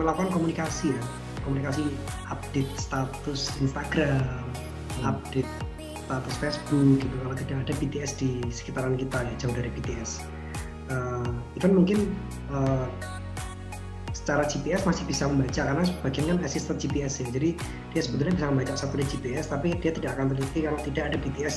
melakukan 0.00 0.32
komunikasi 0.32 0.96
ya 0.96 1.02
komunikasi 1.44 1.88
update 2.28 2.70
status 2.76 3.50
Instagram, 3.60 4.44
hmm. 5.00 5.04
update 5.08 5.50
status 6.04 6.34
Facebook 6.42 7.00
gitu 7.00 7.16
kalau 7.22 7.36
tidak 7.36 7.56
ada 7.64 7.72
BTS 7.80 8.12
di 8.20 8.30
sekitaran 8.50 8.94
kita 8.98 9.24
ya 9.24 9.32
jauh 9.40 9.54
dari 9.54 9.70
BTS. 9.72 10.24
Uh, 10.90 11.30
itu 11.54 11.64
kan 11.64 11.72
mungkin 11.72 11.98
uh, 12.50 12.90
secara 14.10 14.42
GPS 14.44 14.82
masih 14.84 15.06
bisa 15.06 15.30
membaca 15.30 15.62
karena 15.62 15.82
sebagian 15.86 16.24
kan 16.34 16.38
asisten 16.42 16.76
GPS 16.76 17.22
ya 17.22 17.26
jadi 17.30 17.50
dia 17.94 18.02
sebetulnya 18.02 18.34
bisa 18.36 18.46
membaca 18.50 18.74
satelit 18.74 19.08
GPS 19.08 19.48
tapi 19.48 19.74
dia 19.78 19.94
tidak 19.94 20.18
akan 20.18 20.34
teliti 20.34 20.66
kalau 20.66 20.78
tidak 20.82 21.14
ada 21.14 21.16
BTS 21.18 21.56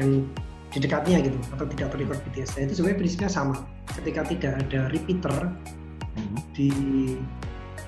yang 0.00 0.24
di 0.72 0.78
dekatnya 0.80 1.20
gitu 1.20 1.36
atau 1.52 1.68
tidak 1.68 1.92
terrecord 1.92 2.20
BTS 2.28 2.56
nah, 2.56 2.60
itu 2.64 2.72
sebenarnya 2.80 2.98
prinsipnya 3.04 3.30
sama 3.30 3.54
ketika 4.00 4.24
tidak 4.24 4.52
ada 4.66 4.80
repeater 4.88 5.52
hmm. 6.16 6.36
di 6.56 6.70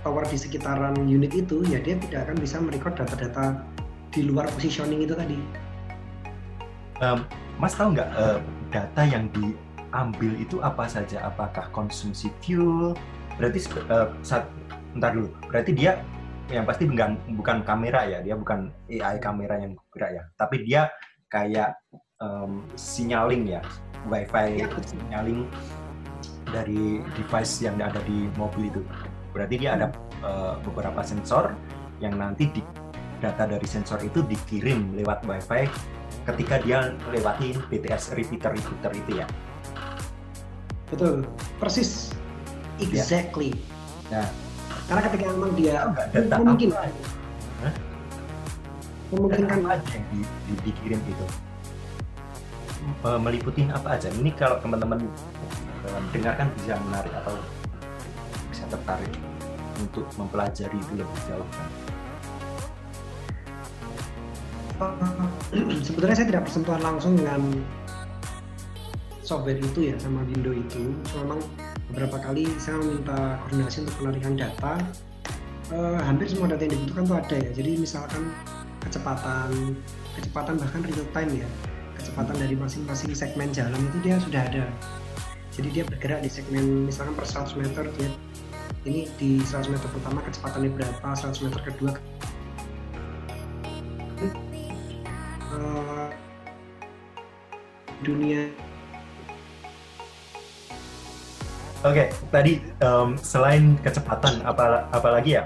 tower 0.05 0.23
di 0.29 0.37
sekitaran 0.37 0.95
unit 1.09 1.33
itu 1.33 1.65
ya 1.67 1.81
dia 1.81 1.97
tidak 1.97 2.29
akan 2.29 2.37
bisa 2.37 2.61
merecord 2.61 2.95
data-data 3.01 3.65
di 4.13 4.23
luar 4.29 4.47
positioning 4.53 5.03
itu 5.03 5.17
tadi. 5.17 5.41
Um, 7.03 7.27
mas 7.59 7.75
tahu 7.75 7.97
nggak 7.97 8.11
uh, 8.15 8.39
data 8.71 9.03
yang 9.03 9.27
diambil 9.35 10.33
itu 10.39 10.63
apa 10.63 10.87
saja? 10.87 11.25
Apakah 11.27 11.73
konsumsi 11.75 12.31
fuel? 12.45 12.95
Berarti 13.41 13.67
uh, 13.91 14.13
saat 14.23 14.47
ntar 14.95 15.17
dulu. 15.17 15.33
Berarti 15.51 15.75
dia 15.75 15.99
yang 16.53 16.69
pasti 16.69 16.85
bukan 16.85 17.17
bukan 17.41 17.65
kamera 17.65 18.05
ya, 18.05 18.21
dia 18.21 18.37
bukan 18.37 18.69
AI 18.87 19.17
kamera 19.17 19.57
yang 19.57 19.73
bergerak 19.75 20.11
ya, 20.21 20.23
tapi 20.37 20.57
dia 20.63 20.93
kayak 21.33 21.73
um, 22.21 22.61
signaling 22.77 23.49
ya, 23.49 23.65
wifi 24.07 24.61
ya, 24.61 24.69
signaling 24.85 25.49
dari 26.53 27.01
device 27.17 27.65
yang 27.65 27.81
ada 27.81 27.99
di 28.05 28.29
mobil 28.37 28.69
itu. 28.69 28.83
Berarti 29.35 29.55
dia 29.59 29.75
ada 29.75 29.91
uh, 30.23 30.55
beberapa 30.63 31.03
sensor 31.03 31.59
yang 31.99 32.15
nanti 32.15 32.47
di, 32.55 32.63
data 33.19 33.51
dari 33.51 33.67
sensor 33.67 33.99
itu 34.07 34.23
dikirim 34.23 34.95
lewat 34.95 35.27
WiFi 35.27 35.67
ketika 36.31 36.63
dia 36.63 36.95
lewati 37.11 37.59
BTS 37.69 38.15
repeater 38.15 38.55
repeater 38.55 38.95
itu 38.95 39.11
ya. 39.19 39.27
Betul, 40.89 41.27
persis, 41.59 42.15
exactly. 42.79 43.51
Ya. 44.09 44.23
Nah, 44.23 44.29
karena 44.87 45.01
ketika 45.11 45.25
memang 45.35 45.53
dia 45.59 45.75
data 46.15 46.37
mungkin 46.39 46.69
memungkinkan. 49.15 49.59
Apa 49.63 49.79
aja 49.79 49.89
yang 49.95 50.07
di, 50.11 50.21
di, 50.23 50.55
dikirim 50.71 51.01
itu 51.07 51.27
meliputi 53.19 53.67
apa 53.71 53.97
aja? 53.97 54.09
Ini 54.13 54.31
kalau 54.37 54.61
teman-teman 54.61 55.03
dengarkan 56.13 56.49
bisa 56.59 56.77
menarik 56.89 57.13
atau 57.25 57.35
tertarik 58.75 59.15
untuk 59.79 60.07
mempelajari 60.19 60.75
itu 60.75 60.93
lebih 60.99 61.21
jauh 61.31 61.49
kan? 61.55 61.71
Sebetulnya 65.87 66.17
saya 66.19 66.29
tidak 66.29 66.43
bersentuhan 66.51 66.83
langsung 66.83 67.15
dengan 67.15 67.41
software 69.23 69.59
itu 69.59 69.95
ya 69.95 69.97
sama 70.03 70.27
window 70.27 70.53
itu. 70.53 70.93
Memang 71.23 71.41
beberapa 71.91 72.19
kali 72.21 72.51
saya 72.59 72.83
meminta 72.83 73.39
koordinasi 73.47 73.87
untuk 73.87 73.97
penarikan 74.03 74.35
data. 74.35 74.75
Uh, 75.73 75.97
hampir 76.05 76.29
semua 76.29 76.53
data 76.53 76.69
yang 76.69 76.77
dibutuhkan 76.77 77.05
itu 77.09 77.15
ada 77.17 77.37
ya. 77.41 77.51
Jadi 77.57 77.71
misalkan 77.81 78.23
kecepatan, 78.85 79.79
kecepatan 80.19 80.55
bahkan 80.61 80.81
real 80.85 81.07
time 81.17 81.33
ya, 81.41 81.49
kecepatan 81.97 82.37
dari 82.37 82.55
masing-masing 82.59 83.17
segmen 83.17 83.49
jalan 83.55 83.81
itu 83.81 83.99
dia 84.05 84.21
sudah 84.21 84.43
ada. 84.45 84.67
Jadi 85.55 85.69
dia 85.71 85.85
bergerak 85.87 86.21
di 86.21 86.29
segmen 86.29 86.91
misalkan 86.91 87.15
per 87.15 87.25
100 87.25 87.63
meter 87.63 87.87
dia 87.97 88.11
ini 88.85 89.09
di 89.17 89.41
100 89.41 89.73
meter 89.73 89.89
pertama 89.89 90.21
kecepatannya 90.29 90.71
berapa? 90.77 91.07
100 91.17 91.45
meter 91.49 91.61
kedua 91.65 91.93
uh, 95.57 96.09
dunia. 98.05 98.53
Oke, 101.85 102.01
okay, 102.01 102.07
tadi 102.33 102.53
um, 102.81 103.13
selain 103.21 103.77
kecepatan, 103.85 104.41
apa 104.45 104.89
apalagi 104.89 105.37
ya? 105.37 105.45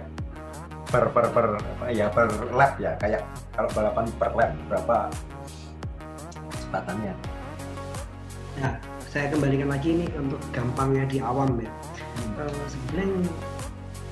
Per 0.88 1.10
per 1.12 1.28
per 1.34 1.46
ya 1.92 2.08
per 2.08 2.30
lap 2.54 2.80
ya 2.80 2.96
kayak 2.96 3.20
kalau 3.52 3.68
balapan 3.74 4.06
per 4.16 4.30
lap 4.32 4.50
berapa 4.70 4.96
kecepatannya? 6.54 7.14
Nah, 8.62 8.74
saya 9.10 9.26
kembalikan 9.34 9.68
lagi 9.68 9.88
ini 9.98 10.06
untuk 10.14 10.40
gampangnya 10.54 11.04
di 11.10 11.18
awam 11.18 11.58
ya 11.58 11.70
uh, 12.38 12.64
sebenarnya 12.70 13.28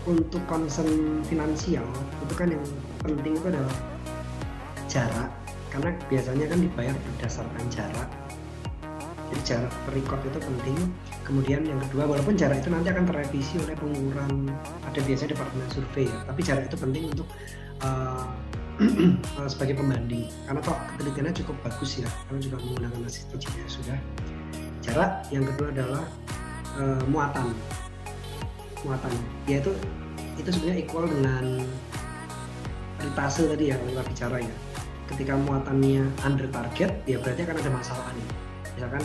untuk 0.06 0.42
concern 0.46 1.22
finansial 1.26 1.86
itu 2.22 2.34
kan 2.38 2.48
yang 2.50 2.62
penting 3.02 3.34
itu 3.34 3.46
adalah 3.50 3.76
jarak. 4.86 5.30
Karena 5.70 5.90
biasanya 6.08 6.46
kan 6.48 6.58
dibayar 6.62 6.94
berdasarkan 6.94 7.64
jarak. 7.68 8.08
Jadi 9.26 9.42
jarak 9.42 9.74
record 9.90 10.22
itu 10.22 10.38
penting. 10.38 10.78
Kemudian 11.26 11.66
yang 11.66 11.82
kedua 11.90 12.06
walaupun 12.06 12.38
jarak 12.38 12.62
itu 12.62 12.70
nanti 12.70 12.94
akan 12.94 13.04
terrevisi 13.10 13.58
oleh 13.58 13.74
pengukuran 13.74 14.46
ada 14.86 15.00
biasanya 15.02 15.34
departemen 15.34 15.68
survei 15.74 16.06
ya. 16.06 16.18
Tapi 16.30 16.40
jarak 16.46 16.64
itu 16.70 16.76
penting 16.78 17.02
untuk 17.10 17.28
uh, 17.82 18.24
sebagai 19.52 19.74
pembanding. 19.74 20.30
Karena 20.46 20.60
toh 20.62 20.78
ketelitiannya 20.94 21.34
cukup 21.42 21.56
bagus 21.66 21.90
ya. 21.98 22.08
Karena 22.30 22.40
juga 22.40 22.56
menggunakan 22.62 23.10
sistem 23.10 23.36
GPS 23.42 23.72
sudah. 23.82 23.98
Jarak 24.86 25.26
yang 25.34 25.42
kedua 25.42 25.74
adalah 25.74 26.04
uh, 26.78 27.02
muatan 27.10 27.50
muatan 28.86 29.12
ya 29.50 29.58
itu 29.58 29.74
itu 30.38 30.48
sebenarnya 30.54 30.78
equal 30.86 31.04
dengan 31.10 31.44
ritase 33.02 33.42
tadi 33.50 33.74
ya 33.74 33.76
kita 33.76 34.02
bicara 34.06 34.36
ya. 34.40 34.54
Ketika 35.06 35.34
muatannya 35.38 36.02
under 36.26 36.46
target 36.50 36.90
ya 37.06 37.18
berarti 37.18 37.46
akan 37.46 37.56
ada 37.58 37.70
masalah 37.70 38.08
nih. 38.14 38.28
Misalkan 38.78 39.04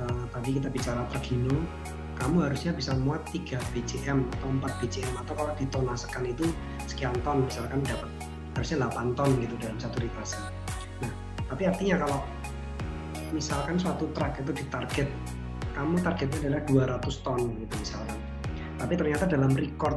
uh, 0.00 0.24
tadi 0.32 0.50
kita 0.60 0.68
bicara 0.72 1.02
Tragino 1.12 1.56
kamu 2.14 2.46
harusnya 2.46 2.72
bisa 2.72 2.94
muat 2.94 3.26
3 3.34 3.58
BCM 3.74 4.22
atau 4.38 4.48
4 4.62 4.80
BCM 4.80 5.14
atau 5.18 5.34
kalau 5.34 5.52
ditonasekan 5.58 6.24
itu 6.30 6.46
sekian 6.86 7.14
ton 7.26 7.42
misalkan 7.42 7.82
dapat 7.82 8.10
harusnya 8.54 8.86
8 8.86 9.18
ton 9.18 9.30
gitu 9.42 9.54
dalam 9.58 9.78
satu 9.82 9.98
ritase 9.98 10.38
nah 11.02 11.10
tapi 11.50 11.66
artinya 11.66 12.06
kalau 12.06 12.22
misalkan 13.34 13.74
suatu 13.74 14.06
truk 14.14 14.30
itu 14.38 14.52
ditarget 14.62 15.08
kamu 15.74 15.98
targetnya 16.06 16.38
adalah 16.46 16.62
200 17.02 17.26
ton 17.26 17.40
gitu 17.58 17.74
misalkan 17.82 18.18
tapi 18.84 19.00
ternyata 19.00 19.24
dalam 19.24 19.56
record 19.56 19.96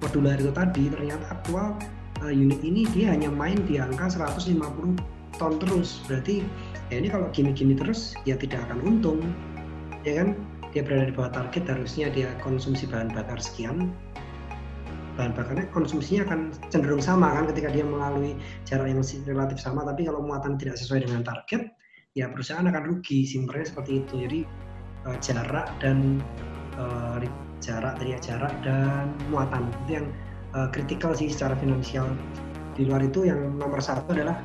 modular 0.00 0.40
itu 0.40 0.48
tadi 0.56 0.88
ternyata 0.88 1.28
aktual 1.28 1.76
uh, 2.24 2.32
unit 2.32 2.64
ini 2.64 2.88
dia 2.96 3.12
hanya 3.12 3.28
main 3.28 3.60
di 3.68 3.76
angka 3.76 4.08
150 4.08 4.56
ton 5.36 5.52
terus. 5.60 6.00
Berarti 6.08 6.40
ya 6.88 6.96
ini 6.96 7.12
kalau 7.12 7.28
gini-gini 7.28 7.76
terus 7.76 8.16
ya 8.24 8.40
tidak 8.40 8.64
akan 8.68 8.80
untung. 8.80 9.20
Ya 10.08 10.24
kan? 10.24 10.40
Dia 10.72 10.80
berada 10.80 11.12
di 11.12 11.14
bawah 11.14 11.28
target 11.28 11.68
harusnya 11.68 12.08
dia 12.08 12.32
konsumsi 12.40 12.88
bahan 12.88 13.12
bakar 13.12 13.36
sekian. 13.36 13.92
Bahan 15.20 15.36
bakarnya 15.36 15.68
konsumsinya 15.68 16.24
akan 16.24 16.56
cenderung 16.72 17.04
sama 17.04 17.36
kan 17.36 17.44
ketika 17.52 17.68
dia 17.68 17.84
melalui 17.84 18.32
jarak 18.64 18.88
yang 18.88 19.04
relatif 19.28 19.60
sama. 19.60 19.84
Tapi 19.84 20.08
kalau 20.08 20.24
muatan 20.24 20.56
tidak 20.56 20.80
sesuai 20.80 21.04
dengan 21.04 21.20
target 21.20 21.68
ya 22.16 22.32
perusahaan 22.32 22.64
akan 22.64 22.82
rugi 22.88 23.28
simpelnya 23.28 23.68
seperti 23.68 24.00
itu. 24.00 24.14
Jadi 24.24 24.40
uh, 25.04 25.16
jarak 25.20 25.68
dan 25.84 26.24
uh, 26.80 27.20
jarak 27.62 27.94
dari 28.02 28.18
jarak 28.18 28.50
dan 28.66 29.14
muatan. 29.30 29.70
Itu 29.86 30.02
yang 30.02 30.06
kritikal 30.74 31.14
sih 31.14 31.30
secara 31.30 31.54
finansial. 31.56 32.10
Di 32.74 32.84
luar 32.84 33.06
itu 33.06 33.24
yang 33.24 33.56
nomor 33.56 33.78
satu 33.78 34.10
adalah 34.10 34.36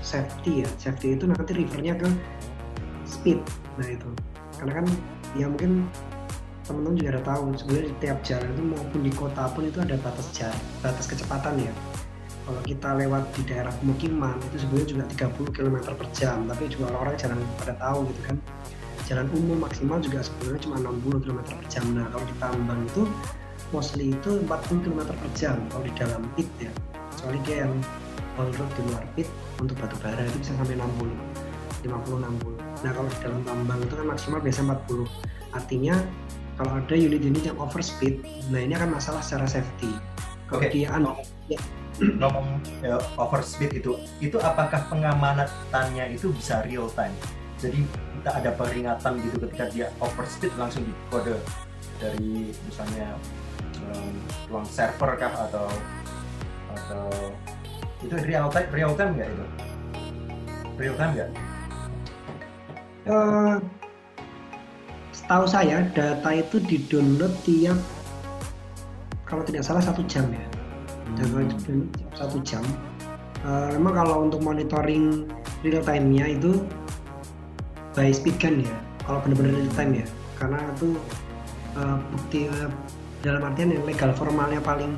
safety 0.00 0.64
ya. 0.64 0.68
Safety 0.80 1.14
itu 1.14 1.28
nanti 1.28 1.52
refernya 1.52 1.94
ke 2.00 2.08
speed. 3.04 3.38
Nah 3.76 3.86
itu. 3.86 4.08
Karena 4.56 4.80
kan 4.80 4.86
ya 5.36 5.46
mungkin 5.46 5.86
teman-teman 6.62 6.94
juga 6.94 7.10
ada 7.18 7.22
tahu 7.26 7.42
sebenarnya 7.58 7.84
di 7.90 7.96
tiap 7.98 8.18
jalan 8.22 8.48
itu 8.54 8.62
maupun 8.62 9.00
di 9.02 9.12
kota 9.12 9.44
pun 9.50 9.62
itu 9.66 9.78
ada 9.82 9.98
batas 9.98 10.30
jarak 10.30 10.62
batas 10.80 11.06
kecepatan 11.10 11.58
ya. 11.58 11.74
Kalau 12.42 12.62
kita 12.66 12.88
lewat 12.98 13.22
di 13.38 13.42
daerah 13.46 13.70
pemukiman 13.78 14.34
itu 14.50 14.66
sebenarnya 14.66 14.88
juga 14.90 15.04
30 15.30 15.54
km 15.54 15.76
per 15.94 16.08
jam 16.10 16.42
tapi 16.46 16.66
juga 16.66 16.90
orang-orang 16.90 17.14
jarang 17.18 17.38
pada 17.62 17.74
tahu 17.78 17.98
gitu 18.10 18.20
kan 18.26 18.36
jalan 19.08 19.26
umum 19.34 19.58
maksimal 19.62 19.98
juga 19.98 20.22
sebenarnya 20.22 20.60
cuma 20.68 20.76
60 20.80 21.24
km 21.24 21.40
per 21.42 21.66
jam. 21.68 21.84
Nah 21.94 22.06
kalau 22.10 22.24
di 22.26 22.34
tambang 22.38 22.80
itu 22.86 23.02
mostly 23.74 24.12
itu 24.12 24.30
40 24.46 24.84
km 24.84 25.00
per 25.10 25.30
jam 25.36 25.56
kalau 25.70 25.84
di 25.84 25.92
dalam 25.98 26.22
pit 26.34 26.48
ya. 26.60 26.72
Kecuali 27.12 27.38
dia 27.44 27.56
yang 27.66 27.74
all 28.40 28.48
road 28.56 28.70
di 28.76 28.82
luar 28.88 29.04
pit 29.12 29.28
untuk 29.60 29.76
batu 29.76 29.96
bara 30.00 30.24
itu 30.24 30.38
bisa 30.40 30.52
sampai 30.56 30.76
60 30.80 31.12
50 31.84 32.24
60 32.24 32.82
nah 32.82 32.90
kalau 32.90 33.08
di 33.10 33.18
dalam 33.22 33.40
tambang 33.44 33.78
itu 33.82 33.94
kan 33.94 34.06
maksimal 34.08 34.38
biasa 34.42 34.60
40 34.64 35.54
artinya 35.54 35.94
kalau 36.56 36.72
ada 36.78 36.94
unit-unit 36.94 37.44
yang 37.44 37.58
overspeed 37.60 38.24
nah 38.48 38.60
ini 38.60 38.72
akan 38.76 38.96
masalah 38.96 39.20
secara 39.24 39.48
safety. 39.48 39.90
Kalau 40.48 40.68
okay. 40.68 40.84
dia 40.84 40.92
ya, 41.48 41.60
ngomong 42.20 42.60
ya, 42.84 43.00
overspeed 43.16 43.72
itu 43.80 43.96
itu 44.20 44.36
apakah 44.36 44.84
pengamanannya 44.92 46.12
itu 46.12 46.28
bisa 46.36 46.60
real 46.68 46.92
time 46.92 47.14
jadi 47.62 47.80
kita 48.18 48.30
ada 48.42 48.50
peringatan 48.58 49.12
gitu 49.22 49.36
ketika 49.46 49.64
dia 49.70 49.86
overspeed 50.02 50.50
langsung 50.58 50.82
di 50.82 50.90
kode 51.14 51.38
dari 52.02 52.50
misalnya 52.66 53.14
um, 53.86 54.14
ruang 54.50 54.66
server 54.66 55.14
kah 55.14 55.30
atau 55.46 55.70
atau 56.74 57.06
itu 58.02 58.14
real 58.26 58.50
time 58.50 58.68
real 58.74 58.92
time 58.98 59.14
nggak 59.14 59.30
itu? 59.30 59.46
Real 60.74 60.96
time 60.98 61.12
nggak? 61.14 61.30
Uh, 63.02 63.56
setahu 65.14 65.46
saya 65.46 65.86
data 65.94 66.30
itu 66.34 66.58
di 66.66 66.82
download 66.90 67.34
tiap 67.46 67.78
kalau 69.22 69.46
tidak 69.46 69.62
salah 69.62 69.82
satu 69.82 70.02
jam 70.10 70.26
ya. 70.34 70.46
Hmm. 71.22 71.86
satu 72.18 72.42
jam. 72.42 72.64
Uh, 73.42 73.74
memang 73.74 74.02
kalau 74.02 74.16
untuk 74.26 74.38
monitoring 74.38 75.26
real 75.66 75.82
time-nya 75.82 76.38
itu 76.38 76.62
by 77.92 78.08
speed 78.12 78.36
gun 78.40 78.64
ya 78.64 78.76
kalau 79.04 79.18
benar-benar 79.22 79.52
real 79.58 79.72
time 79.74 79.92
ya. 80.02 80.06
Karena 80.38 80.58
itu 80.74 80.88
uh, 81.78 81.98
bukti 82.10 82.50
uh, 82.50 82.70
dalam 83.22 83.42
artian 83.46 83.70
yang 83.70 83.84
legal 83.86 84.10
formalnya 84.14 84.58
paling 84.62 84.94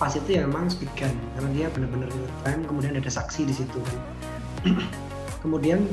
pas 0.00 0.16
itu 0.16 0.40
ya 0.40 0.48
memang 0.48 0.72
speed 0.72 0.88
gun 0.96 1.12
karena 1.36 1.48
dia 1.52 1.66
benar-benar 1.68 2.08
real 2.08 2.32
time 2.46 2.60
kemudian 2.64 2.96
ada 2.96 3.10
saksi 3.10 3.46
di 3.46 3.54
situ 3.54 3.78
kan. 3.80 3.98
Kemudian 5.40 5.88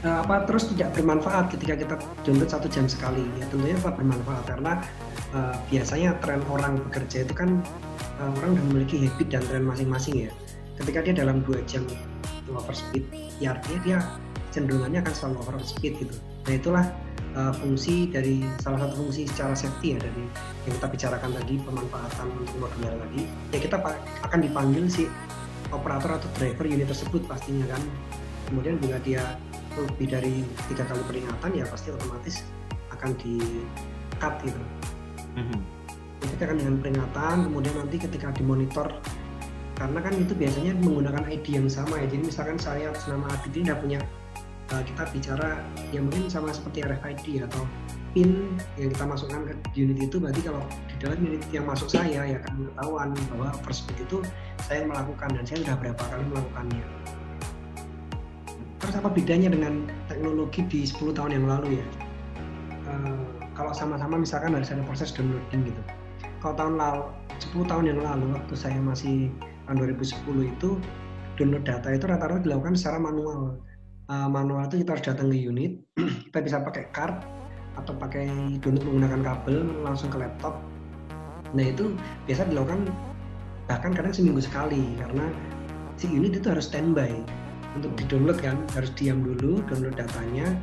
uh, 0.00 0.24
apa 0.24 0.48
terus 0.48 0.72
tidak 0.72 0.96
bermanfaat 0.96 1.52
ketika 1.52 1.76
kita 1.76 1.94
download 2.24 2.48
satu 2.48 2.72
jam 2.72 2.88
sekali. 2.88 3.20
Ya 3.36 3.44
tentunya 3.52 3.76
tetap 3.76 4.00
bermanfaat 4.00 4.44
karena 4.48 4.72
uh, 5.36 5.52
biasanya 5.68 6.16
tren 6.24 6.40
orang 6.48 6.80
bekerja 6.88 7.28
itu 7.28 7.34
kan 7.36 7.60
uh, 8.16 8.32
orang 8.40 8.56
sudah 8.56 8.64
memiliki 8.72 8.96
habit 9.04 9.28
dan 9.28 9.42
tren 9.44 9.64
masing-masing 9.68 10.24
ya. 10.24 10.30
Ketika 10.80 11.04
dia 11.04 11.14
dalam 11.20 11.44
dua 11.44 11.60
jam 11.68 11.84
itu 11.84 12.50
overspeed 12.56 13.04
ya 13.40 13.56
artinya 13.56 13.80
dia 13.84 13.98
cenderungannya 14.54 15.02
akan 15.02 15.14
selalu 15.14 15.36
overspeed 15.42 15.94
gitu. 15.98 16.14
Nah 16.46 16.52
itulah 16.54 16.84
uh, 17.34 17.50
fungsi 17.58 18.06
dari 18.06 18.46
salah 18.62 18.86
satu 18.86 19.02
fungsi 19.02 19.26
secara 19.26 19.58
safety 19.58 19.98
ya 19.98 19.98
dari 19.98 20.22
yang 20.70 20.74
kita 20.78 20.86
bicarakan 20.86 21.30
tadi 21.34 21.54
pemanfaatan 21.58 22.26
untuk 22.38 22.56
modular 22.62 22.94
tadi 23.02 23.26
ya 23.50 23.58
kita 23.58 23.76
akan 24.22 24.38
dipanggil 24.38 24.86
si 24.86 25.10
operator 25.74 26.22
atau 26.22 26.28
driver 26.38 26.64
unit 26.70 26.86
tersebut 26.86 27.26
pastinya 27.26 27.66
kan. 27.74 27.82
Kemudian 28.46 28.78
bila 28.78 29.00
dia 29.02 29.34
lebih 29.74 30.06
dari 30.06 30.46
tiga 30.70 30.86
kali 30.86 31.02
peringatan 31.10 31.50
ya 31.50 31.66
pasti 31.66 31.90
otomatis 31.90 32.46
akan 32.94 33.10
di 33.18 33.42
cut 34.22 34.38
gitu. 34.46 34.62
Mm-hmm. 35.34 35.60
kita 36.24 36.46
akan 36.46 36.56
dengan 36.62 36.76
peringatan 36.78 37.36
kemudian 37.50 37.74
nanti 37.74 37.96
ketika 37.98 38.30
dimonitor 38.30 38.86
karena 39.74 39.98
kan 39.98 40.14
itu 40.14 40.30
biasanya 40.38 40.72
menggunakan 40.78 41.26
ID 41.26 41.58
yang 41.58 41.66
sama 41.66 41.98
ya. 41.98 42.06
Jadi 42.06 42.30
misalkan 42.30 42.58
saya 42.62 42.94
atas 42.94 43.10
nama 43.10 43.26
Adit 43.34 43.50
ini 43.58 43.66
tidak 43.66 43.82
punya 43.82 43.98
uh, 44.72 44.82
kita 44.84 45.02
bicara 45.12 45.60
ya 45.92 46.00
mungkin 46.00 46.30
sama 46.30 46.54
seperti 46.54 46.86
RFID 46.86 47.44
atau 47.44 47.66
PIN 48.14 48.54
yang 48.78 48.94
kita 48.94 49.04
masukkan 49.10 49.42
ke 49.42 49.52
unit 49.74 49.98
itu 49.98 50.22
berarti 50.22 50.40
kalau 50.46 50.62
di 50.86 50.94
dalam 51.02 51.18
unit 51.18 51.42
yang 51.50 51.66
masuk 51.66 51.90
saya 51.90 52.22
ya 52.22 52.38
akan 52.38 52.52
mengetahuan 52.62 53.08
bahwa 53.34 53.48
overspeed 53.58 53.98
itu 54.06 54.22
saya 54.62 54.86
melakukan 54.86 55.34
dan 55.34 55.42
saya 55.42 55.58
sudah 55.66 55.76
berapa 55.82 56.02
kali 56.06 56.24
melakukannya. 56.30 56.84
Terus 58.78 58.94
apa 59.00 59.08
bedanya 59.10 59.48
dengan 59.50 59.90
teknologi 60.06 60.62
di 60.70 60.86
10 60.86 61.10
tahun 61.10 61.30
yang 61.34 61.46
lalu 61.50 61.82
ya? 61.82 61.86
Uh, 62.86 63.26
kalau 63.58 63.74
sama-sama 63.74 64.22
misalkan 64.22 64.54
harus 64.54 64.70
ada 64.70 64.86
proses 64.86 65.10
downloading 65.10 65.66
gitu. 65.66 65.82
Kalau 66.38 66.54
tahun 66.54 66.74
lalu 66.78 67.02
10 67.42 67.66
tahun 67.66 67.84
yang 67.90 67.98
lalu 67.98 68.30
waktu 68.30 68.54
saya 68.54 68.78
masih 68.78 69.34
tahun 69.66 69.90
2010 69.98 70.54
itu 70.54 70.70
download 71.34 71.64
data 71.66 71.88
itu 71.90 72.04
rata-rata 72.06 72.46
dilakukan 72.46 72.78
secara 72.78 73.02
manual 73.02 73.58
uh, 74.08 74.28
manual 74.28 74.66
itu 74.68 74.84
kita 74.84 74.96
harus 74.96 75.04
datang 75.04 75.28
ke 75.32 75.38
unit 75.38 75.72
kita 76.30 76.38
bisa 76.44 76.56
pakai 76.60 76.90
card 76.92 77.24
atau 77.74 77.92
pakai 77.96 78.30
download 78.62 78.86
menggunakan 78.86 79.20
kabel 79.26 79.66
langsung 79.82 80.06
ke 80.06 80.22
laptop. 80.22 80.62
Nah 81.58 81.64
itu 81.74 81.94
biasa 82.30 82.46
dilakukan 82.50 82.86
bahkan 83.66 83.90
kadang 83.96 84.14
seminggu 84.14 84.44
sekali 84.44 84.94
karena 85.00 85.26
si 85.98 86.06
unit 86.10 86.36
itu 86.36 86.46
harus 86.52 86.70
standby 86.70 87.10
untuk 87.74 87.90
di 87.98 88.04
download 88.06 88.38
kan 88.38 88.60
harus 88.78 88.92
diam 88.94 89.24
dulu 89.24 89.58
download 89.66 89.98
datanya 89.98 90.54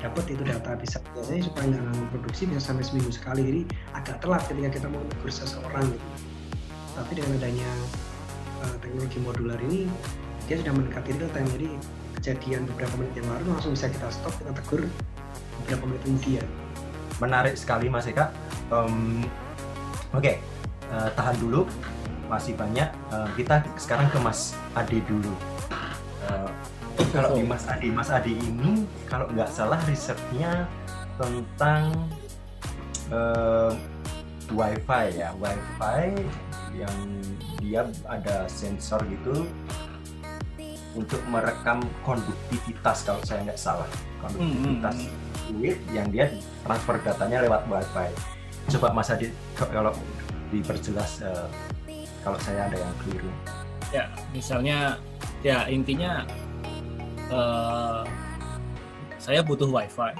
dapat 0.00 0.32
itu 0.32 0.40
data 0.48 0.80
bisa 0.80 0.96
biasanya 1.12 1.44
supaya 1.44 1.64
nggak 1.76 1.82
ganggu 1.92 2.06
produksi 2.16 2.42
bisa 2.48 2.60
sampai 2.72 2.84
seminggu 2.84 3.12
sekali. 3.12 3.40
Jadi 3.44 3.62
agak 3.92 4.16
telat 4.24 4.42
ketika 4.48 4.68
kita 4.80 4.86
mau 4.88 5.00
menegur 5.04 5.32
seseorang 5.32 5.84
gitu. 5.92 6.08
tapi 6.90 7.16
dengan 7.16 7.32
adanya 7.38 7.70
uh, 8.66 8.76
teknologi 8.82 9.18
modular 9.22 9.60
ini 9.62 9.88
dia 10.48 10.56
sudah 10.60 10.72
mendekati 10.72 11.16
real 11.20 11.30
time. 11.36 11.48
Jadi 11.52 11.68
kejadian 12.20 12.68
beberapa 12.68 12.94
menit 13.00 13.24
yang 13.24 13.28
lalu 13.32 13.56
langsung 13.56 13.72
bisa 13.72 13.88
kita 13.88 14.12
stop 14.12 14.36
kita 14.36 14.52
tegur 14.52 14.84
beberapa 15.64 15.84
menit 15.88 16.02
kemudian. 16.04 16.46
Menarik 17.16 17.54
sekali 17.56 17.88
mas 17.88 18.04
Eka. 18.04 18.28
Um, 18.68 19.24
oke 20.12 20.20
okay. 20.20 20.36
uh, 20.92 21.08
eh, 21.08 21.10
tahan 21.16 21.36
dulu. 21.40 21.64
Masih 22.28 22.54
banyak. 22.54 22.86
Uh, 23.10 23.26
kita 23.34 23.58
sekarang 23.74 24.06
ke 24.14 24.22
Mas 24.22 24.54
Ade 24.78 25.02
dulu. 25.10 25.34
Kalau 27.10 27.34
di 27.34 27.42
Mas 27.42 27.66
Adi, 27.66 27.88
Mas 27.90 28.06
Adi 28.06 28.38
ini 28.38 28.86
kalau 29.10 29.26
nggak 29.34 29.50
salah 29.50 29.82
risetnya 29.90 30.68
tentang 31.18 31.90
uh, 33.10 33.74
WiFi 34.54 35.18
ya, 35.18 35.34
WiFi 35.42 36.22
yang 36.78 36.98
dia 37.58 37.82
ada 38.06 38.46
sensor 38.46 39.02
gitu 39.10 39.42
untuk 41.00 41.20
merekam 41.32 41.80
konduktivitas 42.04 43.08
kalau 43.08 43.20
saya 43.24 43.40
nggak 43.48 43.56
salah 43.56 43.88
konduktivitas 44.20 45.08
hmm. 45.08 45.12
fluid 45.48 45.78
yang 45.96 46.06
dia 46.12 46.28
transfer 46.62 46.96
datanya 47.00 47.48
lewat 47.48 47.64
WiFi. 47.66 48.08
Coba 48.76 48.92
Mas 48.92 49.08
Adi 49.08 49.32
kalau 49.56 49.96
diperjelas 50.52 51.24
uh, 51.24 51.48
kalau 52.20 52.36
saya 52.44 52.68
ada 52.68 52.76
yang 52.76 52.92
keliru. 53.00 53.30
Ya, 53.90 54.04
misalnya 54.30 55.00
ya 55.40 55.66
intinya 55.66 56.28
uh, 57.32 58.04
saya 59.16 59.40
butuh 59.40 59.66
wifi 59.66 60.12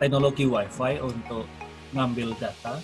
teknologi 0.00 0.48
wifi 0.48 0.98
untuk 0.98 1.46
ngambil 1.92 2.34
data 2.40 2.80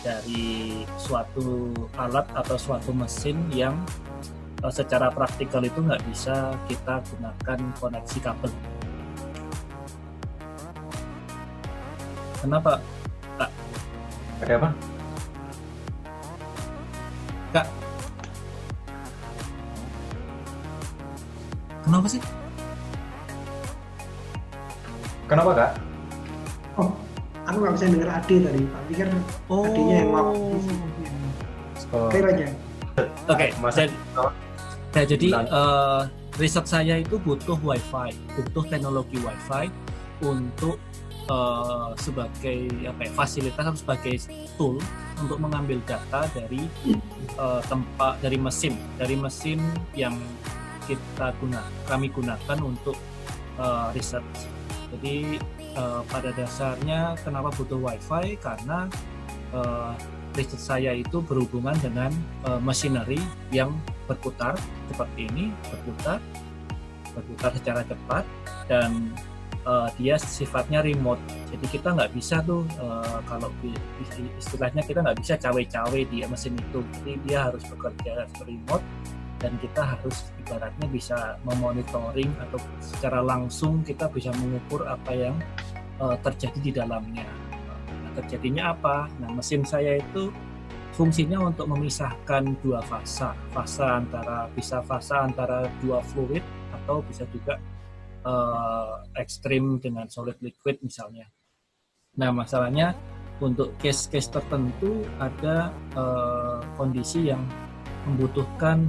dari 0.00 0.84
suatu 1.00 1.72
alat 1.96 2.28
atau 2.36 2.56
suatu 2.56 2.92
mesin 2.92 3.40
yang 3.50 3.76
secara 4.68 5.08
praktikal 5.08 5.60
itu 5.60 5.76
nggak 5.76 6.00
bisa 6.08 6.52
kita 6.64 7.00
gunakan 7.04 7.58
koneksi 7.76 8.18
kabel. 8.20 8.52
Kenapa, 12.40 12.76
Kak? 13.36 13.50
Ada 14.44 14.54
apa? 14.60 14.68
Kak, 17.50 17.66
kenapa 21.84 22.06
sih? 22.10 22.20
Kenapa 25.24 25.50
kak? 25.56 25.70
Oh, 26.76 26.90
aku 27.48 27.56
nggak 27.64 27.74
bisa 27.80 27.86
dengar 27.88 28.10
Ade 28.20 28.36
tadi. 28.44 28.60
Pak 28.68 28.82
pikir 28.90 29.06
Oh. 29.48 29.64
adenya 29.64 29.96
yang 30.04 30.10
ngap. 30.12 30.26
Oh, 31.94 32.06
Oke 32.10 32.18
aja. 32.20 32.46
Oke, 33.30 33.46
Mas- 33.62 33.78
jadi, 33.78 33.94
nah, 34.94 35.04
jadi 35.04 35.26
Bilang. 35.30 35.46
eh, 35.50 36.02
riset 36.38 36.66
saya 36.66 36.94
itu 36.98 37.18
butuh 37.22 37.58
WiFi, 37.62 38.10
butuh 38.38 38.64
teknologi 38.70 39.18
WiFi 39.18 39.70
untuk 40.22 40.78
eh, 41.26 41.90
sebagai 41.98 42.58
apa 42.86 43.00
ya, 43.06 43.10
fasilitas 43.14 43.62
atau 43.62 43.78
sebagai 43.78 44.14
tool 44.58 44.78
untuk 45.18 45.38
mengambil 45.38 45.78
data 45.86 46.26
dari 46.34 46.66
eh, 47.38 47.60
tempat 47.66 48.18
dari 48.22 48.38
mesin, 48.38 48.74
dari 48.98 49.14
mesin 49.18 49.58
yang 49.94 50.14
kita 50.84 51.32
guna, 51.40 51.64
kami 51.88 52.12
gunakan 52.12 52.58
untuk 52.62 52.96
eh, 53.58 53.86
riset. 53.94 54.24
Jadi 54.94 55.38
eh, 55.58 56.02
pada 56.06 56.30
dasarnya 56.34 57.18
kenapa 57.22 57.50
butuh 57.54 57.78
WiFi 57.82 58.38
karena 58.38 58.86
eh, 59.54 59.92
riset 60.34 60.60
saya 60.60 60.92
itu 60.92 61.22
berhubungan 61.22 61.74
dengan 61.78 62.10
uh, 62.44 62.58
machinery 62.58 63.18
yang 63.54 63.72
berputar 64.10 64.58
seperti 64.90 65.30
ini, 65.30 65.54
berputar, 65.70 66.18
berputar 67.14 67.50
secara 67.54 67.80
cepat 67.86 68.24
dan 68.66 69.14
uh, 69.64 69.88
dia 69.96 70.18
sifatnya 70.18 70.82
remote. 70.84 71.20
Jadi 71.54 71.66
kita 71.78 71.94
nggak 71.94 72.12
bisa 72.12 72.42
tuh 72.42 72.66
uh, 72.82 73.22
kalau 73.30 73.50
istilahnya 74.38 74.82
kita 74.84 75.00
nggak 75.00 75.18
bisa 75.22 75.34
cawe-cawe 75.38 76.00
di 76.10 76.26
mesin 76.26 76.58
itu. 76.58 76.82
Jadi 77.00 77.12
dia 77.24 77.48
harus 77.50 77.62
bekerja 77.70 78.26
remote 78.44 78.84
dan 79.38 79.52
kita 79.60 79.82
harus 79.84 80.32
ibaratnya 80.40 80.86
bisa 80.88 81.36
memonitoring 81.44 82.32
atau 82.48 82.58
secara 82.80 83.20
langsung 83.20 83.84
kita 83.84 84.08
bisa 84.08 84.32
mengukur 84.40 84.88
apa 84.88 85.12
yang 85.12 85.36
uh, 86.00 86.16
terjadi 86.24 86.58
di 86.64 86.72
dalamnya 86.72 87.28
terjadinya 88.14 88.72
apa? 88.72 89.10
Nah, 89.20 89.30
mesin 89.34 89.66
saya 89.66 89.98
itu 89.98 90.30
fungsinya 90.94 91.42
untuk 91.42 91.66
memisahkan 91.66 92.54
dua 92.62 92.78
fasa, 92.86 93.34
fasa 93.50 93.98
antara 93.98 94.46
bisa 94.54 94.78
fasa 94.86 95.26
antara 95.26 95.66
dua 95.82 95.98
fluid 96.14 96.42
atau 96.70 97.02
bisa 97.02 97.26
juga 97.34 97.58
eh, 98.22 98.94
ekstrim 99.18 99.82
dengan 99.82 100.06
solid 100.06 100.38
liquid 100.38 100.78
misalnya. 100.86 101.26
Nah, 102.14 102.30
masalahnya 102.30 102.94
untuk 103.42 103.74
case-case 103.82 104.30
tertentu 104.30 105.02
ada 105.18 105.74
eh, 105.98 106.58
kondisi 106.78 107.34
yang 107.34 107.42
membutuhkan 108.06 108.86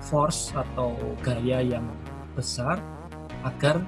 force 0.00 0.52
atau 0.56 0.96
gaya 1.20 1.60
yang 1.60 1.84
besar 2.32 2.80
agar 3.44 3.80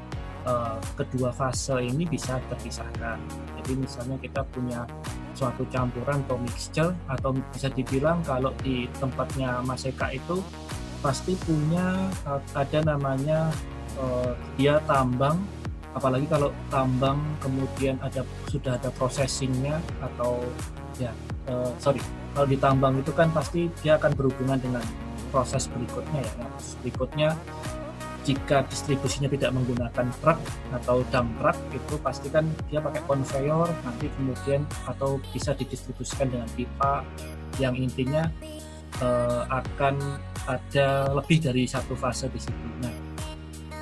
eh, 0.46 0.78
kedua 0.94 1.34
fase 1.34 1.82
ini 1.82 2.06
bisa 2.06 2.38
terpisahkan. 2.48 3.18
Jadi 3.60 3.72
misalnya 3.76 4.16
kita 4.22 4.42
punya 4.54 4.86
suatu 5.36 5.68
campuran 5.68 6.24
atau 6.24 6.40
mixture 6.40 6.92
atau 7.12 7.36
bisa 7.52 7.68
dibilang 7.68 8.24
kalau 8.24 8.54
di 8.64 8.88
tempatnya 8.96 9.60
Mas 9.60 9.84
Eka 9.84 10.16
itu 10.16 10.40
pasti 11.04 11.36
punya 11.44 12.08
uh, 12.24 12.40
ada 12.56 12.80
namanya 12.80 13.52
uh, 14.00 14.32
dia 14.56 14.80
tambang 14.88 15.36
apalagi 15.92 16.24
kalau 16.28 16.48
tambang 16.72 17.20
kemudian 17.40 18.00
ada 18.00 18.24
sudah 18.48 18.80
ada 18.80 18.88
processingnya 18.96 19.76
atau 20.00 20.40
ya 20.96 21.12
uh, 21.52 21.68
sorry 21.76 22.00
kalau 22.32 22.48
di 22.48 22.56
tambang 22.56 22.96
itu 23.00 23.12
kan 23.12 23.28
pasti 23.32 23.68
dia 23.84 24.00
akan 24.00 24.12
berhubungan 24.16 24.56
dengan 24.60 24.84
proses 25.32 25.68
berikutnya 25.68 26.20
ya 26.24 26.32
Nah, 26.40 26.50
berikutnya 26.80 27.28
jika 28.26 28.66
distribusinya 28.66 29.30
tidak 29.30 29.54
menggunakan 29.54 30.06
truk 30.18 30.38
atau 30.74 31.06
dump 31.08 31.30
truck 31.38 31.54
itu 31.70 31.94
pasti 32.02 32.26
kan 32.26 32.42
dia 32.66 32.82
pakai 32.82 32.98
conveyor 33.06 33.70
nanti 33.86 34.10
kemudian 34.18 34.66
atau 34.84 35.22
bisa 35.30 35.54
didistribusikan 35.54 36.26
dengan 36.26 36.50
pipa 36.52 37.06
yang 37.62 37.78
intinya 37.78 38.26
eh, 38.98 39.42
akan 39.46 39.94
ada 40.50 41.14
lebih 41.14 41.38
dari 41.38 41.64
satu 41.64 41.94
fase 41.94 42.26
di 42.28 42.40
situ. 42.42 42.66
Nah, 42.82 42.90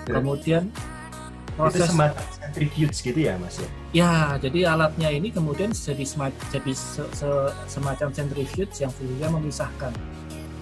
Ya. 0.04 0.20
kemudian 0.20 0.68
itu 0.68 1.56
proses 1.56 1.88
semacam 1.88 2.24
centrifuge 2.34 2.96
gitu 3.00 3.16
ya 3.16 3.38
mas 3.38 3.56
ya? 3.56 3.68
ya 3.94 4.12
jadi 4.36 4.74
alatnya 4.74 5.08
ini 5.08 5.32
kemudian 5.32 5.72
jadi 5.72 6.04
sema- 6.04 6.34
jadi 6.52 6.72
se- 6.76 7.08
se- 7.14 7.54
semacam 7.64 8.12
centrifuge 8.12 8.74
yang 8.82 8.92
fungsinya 8.92 9.40
memisahkan 9.40 9.92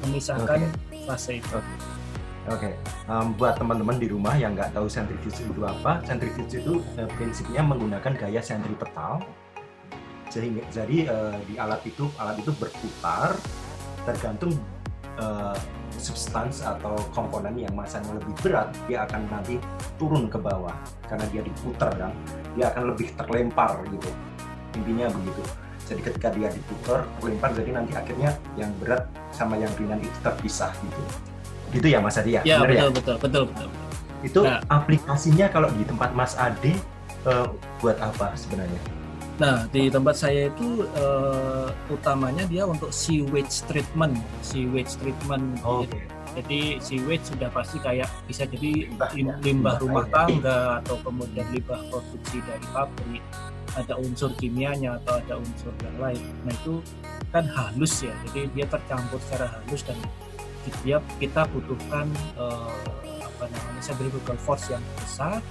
memisahkan 0.07 0.68
fase 1.09 1.42
itu. 1.42 1.59
Oke, 2.50 2.74
em, 3.07 3.26
buat 3.38 3.55
teman-teman 3.55 4.02
di 4.02 4.11
rumah 4.11 4.35
yang 4.35 4.59
nggak 4.59 4.74
tahu 4.74 4.90
centrifuge 4.90 5.46
itu 5.46 5.62
apa, 5.62 6.02
centrifuge 6.02 6.59
itu 6.59 6.83
eh, 6.98 7.07
prinsipnya 7.14 7.62
menggunakan 7.62 8.18
gaya 8.18 8.42
sentripetal. 8.42 9.22
Sehingga 10.26 10.66
jadi 10.74 11.07
eh, 11.07 11.37
di 11.46 11.55
alat 11.55 11.87
itu 11.87 12.11
alat 12.18 12.42
itu 12.42 12.50
berputar 12.59 13.38
tergantung 14.02 14.59
eh, 15.22 15.59
substans 16.02 16.66
atau 16.66 16.98
komponen 17.14 17.55
yang 17.55 17.70
masanya 17.78 18.18
lebih 18.18 18.35
berat, 18.42 18.74
dia 18.90 19.07
akan 19.07 19.22
nanti 19.31 19.62
turun 19.94 20.26
ke 20.26 20.35
bawah 20.35 20.74
karena 21.07 21.22
dia 21.31 21.46
diputar 21.46 21.94
kan, 21.94 22.11
dia 22.59 22.74
akan 22.74 22.90
lebih 22.90 23.14
terlempar 23.14 23.87
gitu. 23.87 24.11
Intinya 24.83 25.07
begitu. 25.14 25.42
Jadi 25.87 26.00
ketika 26.11 26.28
dia 26.35 26.48
diputar, 26.50 27.07
terlempar, 27.22 27.55
jadi 27.55 27.70
nanti 27.70 27.94
akhirnya 27.94 28.35
yang 28.59 28.72
berat 28.83 29.07
sama 29.31 29.55
yang 29.61 29.70
ringan 29.78 30.02
itu 30.02 30.18
terpisah 30.26 30.74
gitu. 30.83 31.32
Gitu 31.72 31.87
ya 31.88 31.98
Mas 31.98 32.16
Adi 32.16 32.37
ya? 32.37 32.42
Ya 32.44 32.61
Bener 32.61 32.92
betul, 32.92 32.92
betul 32.92 33.16
betul 33.18 33.44
betul. 33.48 33.68
itu 34.22 34.40
Nah. 34.44 34.61
aplikasinya 34.68 35.46
kalau 35.48 35.68
di 35.72 35.82
tempat 35.82 36.12
Mas 36.12 36.37
Ade 36.37 36.76
eh, 37.22 37.46
buat 37.78 37.98
apa 37.98 38.37
sebenarnya? 38.37 38.78
Nah, 39.32 39.66
di 39.66 39.88
tempat 39.88 40.14
saya 40.14 40.46
itu 40.46 40.85
eh, 40.87 41.68
utamanya 41.88 42.44
dia 42.44 42.62
untuk 42.62 42.92
sewage 42.92 43.64
treatment, 43.66 44.14
sewage 44.40 44.94
treatment. 45.00 45.58
Jadi, 45.58 45.98
jadi 46.32 46.61
sewage 46.78 47.24
sudah 47.26 47.48
pasti 47.50 47.76
kayak 47.76 48.06
bisa 48.24 48.44
jadi 48.44 48.87
Limbah, 48.87 49.11
lim- 49.11 49.26
ya. 49.26 49.35
limbah 49.40 49.42
Limbah 49.42 49.74
rumah 49.80 50.04
air. 50.04 50.12
tangga 50.14 50.58
atau 50.85 50.96
kemudian 51.02 51.46
limbah 51.50 51.80
produksi 51.90 52.38
dari 52.44 52.66
pabrik, 52.70 53.22
ada 53.72 53.94
unsur 53.98 54.30
kimianya 54.37 55.00
atau 55.02 55.18
ada 55.18 55.35
unsur 55.37 55.72
yang 55.80 55.96
lain. 55.98 56.22
Nah 56.44 56.52
itu 56.54 56.74
kan 57.32 57.44
halus 57.48 58.04
ya, 58.04 58.12
jadi 58.28 58.46
dia 58.52 58.66
tercampur 58.68 59.18
secara 59.18 59.48
halus 59.58 59.82
dan 59.82 59.96
dia 60.87 61.03
kita 61.18 61.48
butuhkan 61.51 62.07
eh, 62.38 62.79
apa 63.22 63.44
namanya 63.51 63.83
centrifugal 63.83 64.38
force 64.38 64.70
yang 64.70 64.85
besar 65.01 65.42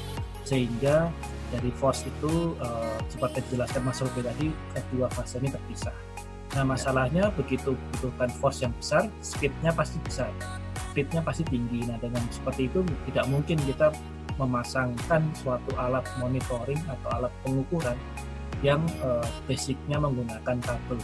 sehingga 0.48 1.12
dari 1.52 1.72
force 1.76 2.08
itu 2.08 2.56
eh, 2.64 2.98
seperti 3.12 3.44
dijelaskan 3.52 3.82
Mas 3.84 4.00
Robi 4.00 4.22
tadi 4.24 4.48
kedua 4.72 5.12
fase 5.12 5.44
ini 5.44 5.52
terpisah. 5.52 5.96
Nah 6.52 6.64
masalahnya 6.68 7.32
begitu 7.36 7.76
butuhkan 7.96 8.28
force 8.32 8.64
yang 8.64 8.76
besar, 8.76 9.08
speednya 9.24 9.72
pasti 9.72 10.00
besar, 10.04 10.32
speednya 10.92 11.24
pasti 11.24 11.44
tinggi. 11.48 11.84
Nah 11.88 12.00
dengan 12.00 12.24
seperti 12.32 12.72
itu 12.72 12.84
tidak 13.12 13.26
mungkin 13.28 13.60
kita 13.68 13.92
memasangkan 14.40 15.22
suatu 15.36 15.72
alat 15.76 16.08
monitoring 16.20 16.80
atau 16.88 17.10
alat 17.20 17.34
pengukuran 17.44 17.96
yang 18.64 18.82
eh, 19.04 19.28
basicnya 19.48 20.00
menggunakan 20.00 20.58
kabel. 20.64 21.00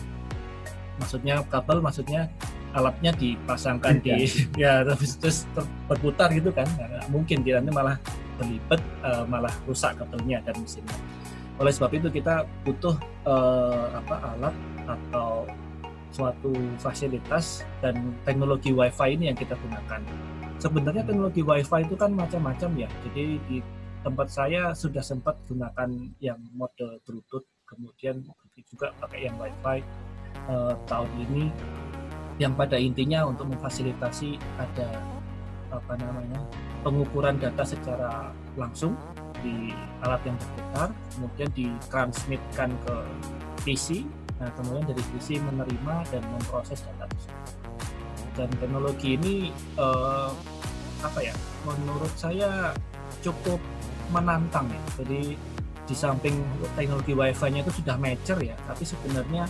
Maksudnya 0.98 1.46
kabel, 1.52 1.78
maksudnya 1.84 2.32
alatnya 2.76 3.12
dipasangkan 3.16 4.04
di 4.04 4.28
ya 4.64 4.84
terus, 4.84 5.16
terus 5.20 5.38
ter- 5.56 5.70
berputar 5.88 6.32
gitu 6.36 6.52
kan, 6.52 6.68
Nah, 6.76 6.88
nggak 6.88 7.06
mungkin 7.10 7.42
dia 7.42 7.60
nanti 7.62 7.72
malah 7.72 7.98
berlipat 8.38 8.80
eh, 8.82 9.26
malah 9.26 9.54
rusak 9.66 9.98
kabelnya 9.98 10.44
dan 10.44 10.56
mesinnya. 10.60 10.98
Oleh 11.58 11.74
sebab 11.74 11.90
itu 11.96 12.08
kita 12.14 12.46
butuh 12.68 12.96
eh, 13.26 13.86
apa 13.98 14.16
alat 14.36 14.56
atau 14.86 15.48
suatu 16.14 16.54
fasilitas 16.80 17.68
dan 17.84 18.16
teknologi 18.24 18.72
WiFi 18.72 19.20
ini 19.20 19.30
yang 19.30 19.38
kita 19.38 19.54
gunakan. 19.60 20.02
Sebenarnya 20.58 21.06
teknologi 21.06 21.46
WiFi 21.46 21.86
itu 21.86 21.96
kan 22.00 22.14
macam-macam 22.14 22.88
ya. 22.88 22.90
Jadi 23.10 23.38
di 23.46 23.58
tempat 24.02 24.32
saya 24.32 24.74
sudah 24.74 25.04
sempat 25.04 25.38
gunakan 25.46 25.90
yang 26.24 26.40
mode 26.56 27.04
Bluetooth, 27.06 27.46
kemudian 27.68 28.24
juga 28.66 28.90
pakai 28.98 29.30
yang 29.30 29.36
WiFi 29.38 29.78
eh, 30.50 30.74
tahun 30.90 31.12
ini 31.30 31.46
yang 32.38 32.54
pada 32.54 32.78
intinya 32.78 33.26
untuk 33.26 33.50
memfasilitasi 33.50 34.38
ada 34.62 35.02
apa 35.74 35.94
namanya 36.00 36.40
pengukuran 36.86 37.36
data 37.42 37.66
secara 37.66 38.32
langsung 38.56 38.96
di 39.42 39.74
alat 40.02 40.22
yang 40.26 40.38
berputar, 40.38 40.90
kemudian 41.14 41.50
ditransmitkan 41.54 42.70
ke 42.86 42.96
PC, 43.66 44.06
nah 44.42 44.50
kemudian 44.58 44.86
dari 44.86 45.04
PC 45.14 45.38
menerima 45.42 45.96
dan 46.10 46.24
memproses 46.34 46.82
data. 46.82 47.06
Dan 48.38 48.50
teknologi 48.62 49.18
ini 49.18 49.50
eh, 49.78 50.30
apa 51.02 51.20
ya? 51.22 51.34
Menurut 51.66 52.14
saya 52.18 52.74
cukup 53.22 53.62
menantang 54.14 54.70
ya. 54.70 54.82
Jadi 55.04 55.38
di 55.88 55.96
samping 55.96 56.36
teknologi 56.76 57.16
WiFi-nya 57.16 57.64
itu 57.64 57.82
sudah 57.82 57.96
mature 57.96 58.42
ya, 58.44 58.56
tapi 58.68 58.84
sebenarnya 58.84 59.48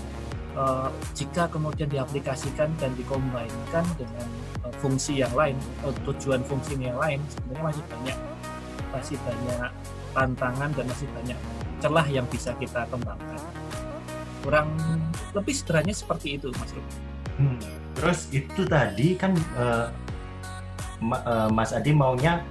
uh, 0.58 0.90
jika 1.14 1.46
kemudian 1.48 1.88
diaplikasikan 1.88 2.74
dan 2.82 2.92
dikombinkan 2.98 3.86
dengan 3.96 4.28
uh, 4.66 4.74
fungsi 4.82 5.22
yang 5.22 5.32
lain, 5.38 5.56
uh, 5.86 5.94
tujuan 6.10 6.42
fungsi 6.44 6.76
yang 6.82 6.98
lain, 6.98 7.22
sebenarnya 7.30 7.64
masih 7.64 7.86
banyak 7.86 8.18
masih 8.88 9.18
banyak 9.22 9.72
tantangan 10.18 10.70
dan 10.74 10.86
masih 10.90 11.08
banyak 11.14 11.40
celah 11.78 12.08
yang 12.10 12.26
bisa 12.26 12.52
kita 12.58 12.90
kembangkan. 12.90 13.42
Kurang 14.42 14.74
lebih 15.38 15.54
sederhananya 15.54 15.94
seperti 15.94 16.42
itu, 16.42 16.50
Mas 16.58 16.72
Rupi. 16.74 16.96
Hmm. 17.38 17.60
Terus 17.94 18.20
itu 18.34 18.62
tadi 18.66 19.14
kan 19.14 19.38
uh, 19.58 19.94
uh, 21.06 21.50
Mas 21.54 21.70
Adi 21.74 21.94
maunya 21.94 22.42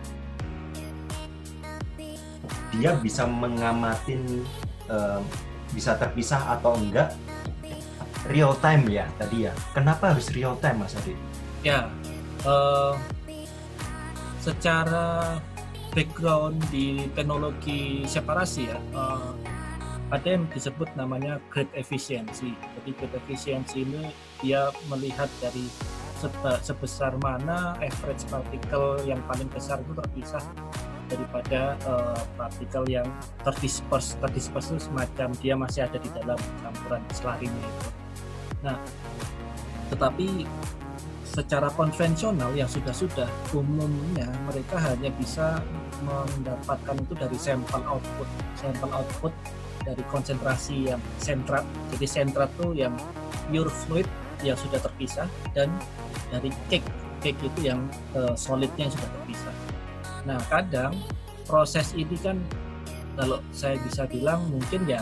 dia 2.77 2.95
bisa 3.01 3.25
mengamatin 3.27 4.45
uh, 4.87 5.19
bisa 5.75 5.99
terpisah 5.99 6.59
atau 6.59 6.79
enggak 6.79 7.11
real 8.31 8.55
time 8.59 8.87
ya 8.91 9.07
tadi 9.19 9.47
ya. 9.47 9.53
Kenapa 9.75 10.15
harus 10.15 10.31
real 10.35 10.59
time 10.59 10.83
Mas 10.83 10.95
Adi? 10.99 11.15
Ya, 11.62 11.91
uh, 12.47 12.95
secara 14.43 15.39
background 15.97 16.61
di 16.71 17.09
teknologi 17.17 18.05
separasi 18.07 18.71
ya, 18.71 18.79
uh, 18.95 19.33
ada 20.15 20.39
yang 20.39 20.47
disebut 20.55 20.87
namanya 20.95 21.43
great 21.51 21.71
efficiency. 21.75 22.55
Jadi 22.55 22.91
great 22.95 23.15
efficiency 23.17 23.83
ini 23.83 24.15
dia 24.45 24.71
melihat 24.87 25.27
dari 25.43 25.67
sebesar 26.62 27.12
mana 27.21 27.77
average 27.77 28.25
partikel 28.33 29.05
yang 29.05 29.21
paling 29.29 29.49
besar 29.53 29.85
itu 29.85 29.93
terpisah 29.93 30.45
daripada 31.07 31.77
uh, 31.87 32.19
partikel 32.35 32.83
yang 32.89 33.07
terdispers 33.45 34.19
terdispers 34.19 34.75
itu 34.75 34.91
semacam 34.91 35.29
dia 35.39 35.55
masih 35.55 35.87
ada 35.87 36.01
di 36.01 36.11
dalam 36.11 36.41
campuran 36.65 37.03
selarinya 37.15 37.62
itu 37.62 38.06
Nah, 38.66 38.76
tetapi 39.94 40.42
secara 41.22 41.70
konvensional 41.70 42.50
yang 42.57 42.66
sudah-sudah 42.66 43.29
umumnya 43.55 44.26
mereka 44.50 44.81
hanya 44.83 45.12
bisa 45.14 45.62
mendapatkan 46.02 46.96
itu 46.98 47.14
dari 47.14 47.38
sampel 47.38 47.83
output, 47.87 48.29
sampel 48.59 48.90
output 48.90 49.33
dari 49.87 50.02
konsentrasi 50.11 50.90
yang 50.90 51.00
sentrat. 51.22 51.62
Jadi 51.94 52.07
sentrat 52.09 52.50
itu 52.59 52.83
yang 52.83 52.94
pure 53.46 53.70
fluid 53.70 54.09
yang 54.42 54.59
sudah 54.59 54.83
terpisah 54.83 55.31
dan 55.55 55.70
dari 56.35 56.50
cake, 56.66 56.85
cake 57.22 57.38
itu 57.38 57.70
yang 57.70 57.87
uh, 58.18 58.35
solidnya 58.35 58.90
yang 58.90 58.94
sudah 58.94 59.11
terpisah. 59.22 59.55
Nah, 60.26 60.38
kadang 60.50 60.92
proses 61.46 61.94
ini 61.94 62.18
kan 62.18 62.42
kalau 63.14 63.38
saya 63.55 63.79
bisa 63.81 64.05
bilang 64.11 64.44
mungkin 64.50 64.85
ya 64.85 65.00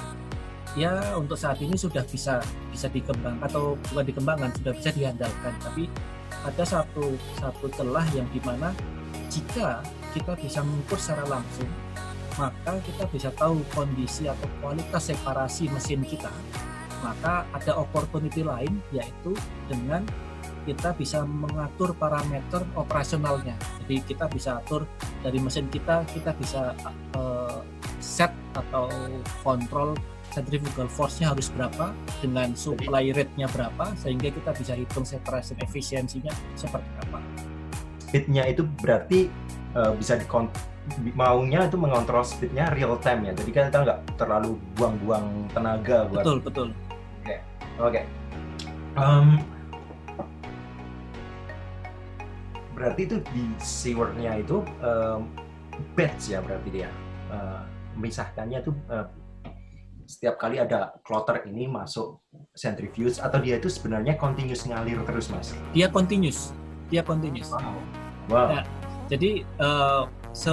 ya 0.75 1.15
untuk 1.15 1.39
saat 1.39 1.59
ini 1.63 1.79
sudah 1.79 2.03
bisa 2.07 2.43
bisa 2.71 2.87
dikembangkan 2.91 3.47
atau 3.47 3.79
bukan 3.91 4.05
dikembangkan 4.05 4.51
sudah 4.59 4.73
bisa 4.75 4.91
diandalkan. 4.95 5.55
Tapi 5.63 5.85
ada 6.45 6.65
satu 6.67 7.15
satu 7.39 7.67
celah 7.73 8.07
yang 8.13 8.27
di 8.35 8.41
mana 8.43 8.75
jika 9.33 9.81
kita 10.13 10.37
bisa 10.39 10.63
mengukur 10.63 10.99
secara 11.01 11.27
langsung 11.27 11.67
maka 12.35 12.83
kita 12.83 13.07
bisa 13.15 13.31
tahu 13.39 13.63
kondisi 13.71 14.27
atau 14.27 14.51
kualitas 14.59 15.07
separasi 15.07 15.71
mesin 15.71 16.03
kita 16.03 16.31
maka 17.05 17.45
ada 17.53 17.79
opportunity 17.79 18.41
lain 18.43 18.81
yaitu 18.91 19.37
dengan 19.69 20.03
kita 20.65 20.97
bisa 20.97 21.21
mengatur 21.29 21.93
parameter 21.93 22.65
operasionalnya. 22.73 23.53
Jadi 23.85 24.01
kita 24.09 24.25
bisa 24.33 24.57
atur 24.65 24.89
dari 25.21 25.37
mesin 25.37 25.69
kita 25.69 26.09
kita 26.09 26.33
bisa 26.41 26.73
uh, 27.13 27.61
set 28.01 28.33
atau 28.57 28.89
kontrol 29.45 29.93
centrifugal 30.35 30.91
force-nya 30.91 31.31
harus 31.31 31.47
berapa 31.55 31.95
dengan 32.19 32.51
supply 32.59 33.15
rate-nya 33.15 33.47
berapa 33.55 33.95
sehingga 33.95 34.35
kita 34.35 34.51
bisa 34.51 34.75
hitung 34.75 35.07
separation 35.07 35.55
efisiensinya 35.63 36.35
seperti 36.59 36.91
apa. 37.07 37.23
Speed-nya 38.03 38.51
itu 38.51 38.67
berarti 38.83 39.31
uh, 39.79 39.95
bisa 39.95 40.19
di 40.19 40.27
maunya 41.15 41.65
itu 41.65 41.79
mengontrol 41.79 42.27
speed-nya 42.27 42.75
real 42.75 42.99
time 42.99 43.31
ya. 43.31 43.33
Jadi 43.39 43.51
kan 43.55 43.63
kita 43.71 43.79
nggak 43.87 43.99
terlalu 44.19 44.59
buang-buang 44.75 45.49
tenaga 45.55 46.11
buat 46.11 46.27
Betul, 46.27 46.39
betul. 46.43 46.69
Oke. 46.71 47.23
Okay. 47.23 47.39
Oke. 47.79 47.91
Okay. 47.91 48.05
Um, 48.95 49.27
berarti 52.75 53.01
itu 53.07 53.17
di 53.31 53.45
sewer-nya 53.63 54.43
itu 54.43 54.67
um, 54.83 55.31
batch 55.95 56.35
ya 56.35 56.43
berarti 56.43 56.69
dia. 56.71 56.91
Uh, 57.31 57.63
memisahkannya 57.95 58.59
itu 58.59 58.75
uh, 58.91 59.07
setiap 60.05 60.37
kali 60.37 60.61
ada 60.61 60.93
kloter 61.05 61.45
ini 61.49 61.69
masuk 61.69 62.21
centrifuge 62.53 63.19
atau 63.21 63.41
dia 63.41 63.57
itu 63.57 63.69
sebenarnya 63.73 64.17
continuous 64.21 64.65
ngalir 64.69 65.01
terus 65.05 65.29
mas? 65.33 65.57
Dia 65.73 65.89
continuous, 65.89 66.53
dia 66.93 67.01
continuous. 67.01 67.49
Wow. 67.51 67.81
wow. 68.31 68.49
Ya, 68.53 68.61
jadi 69.09 69.31
uh, 69.61 70.05
se 70.37 70.53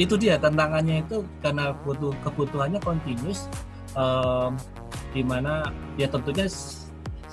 itu 0.00 0.16
dia 0.16 0.40
tantangannya 0.40 1.04
itu 1.04 1.24
karena 1.44 1.76
butuh 1.84 2.16
kebutuhannya 2.24 2.80
continuous, 2.80 3.48
um, 3.96 4.56
di 5.12 5.20
mana 5.20 5.68
ya 6.00 6.08
tentunya 6.08 6.48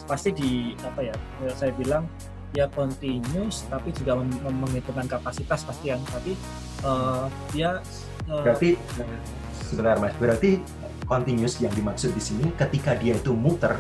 pasti 0.09 0.29
di 0.33 0.51
apa 0.83 1.05
ya 1.05 1.15
saya 1.55 1.71
bilang 1.77 2.09
ya 2.57 2.65
continuous 2.73 3.69
tapi 3.69 3.93
juga 3.93 4.17
menghitungkan 4.49 5.05
kapasitas 5.05 5.61
pasti 5.61 5.93
yang 5.93 6.01
tapi 6.09 6.33
uh, 6.81 7.29
dia 7.53 7.77
uh, 8.25 8.41
berarti 8.41 8.73
sebentar 9.69 10.01
mas 10.01 10.17
berarti 10.17 10.57
continuous 11.09 11.57
yang 11.57 11.73
dimaksud 11.73 12.13
di 12.13 12.21
sini 12.21 12.45
ketika 12.53 12.93
dia 12.93 13.17
itu 13.17 13.33
muter 13.33 13.73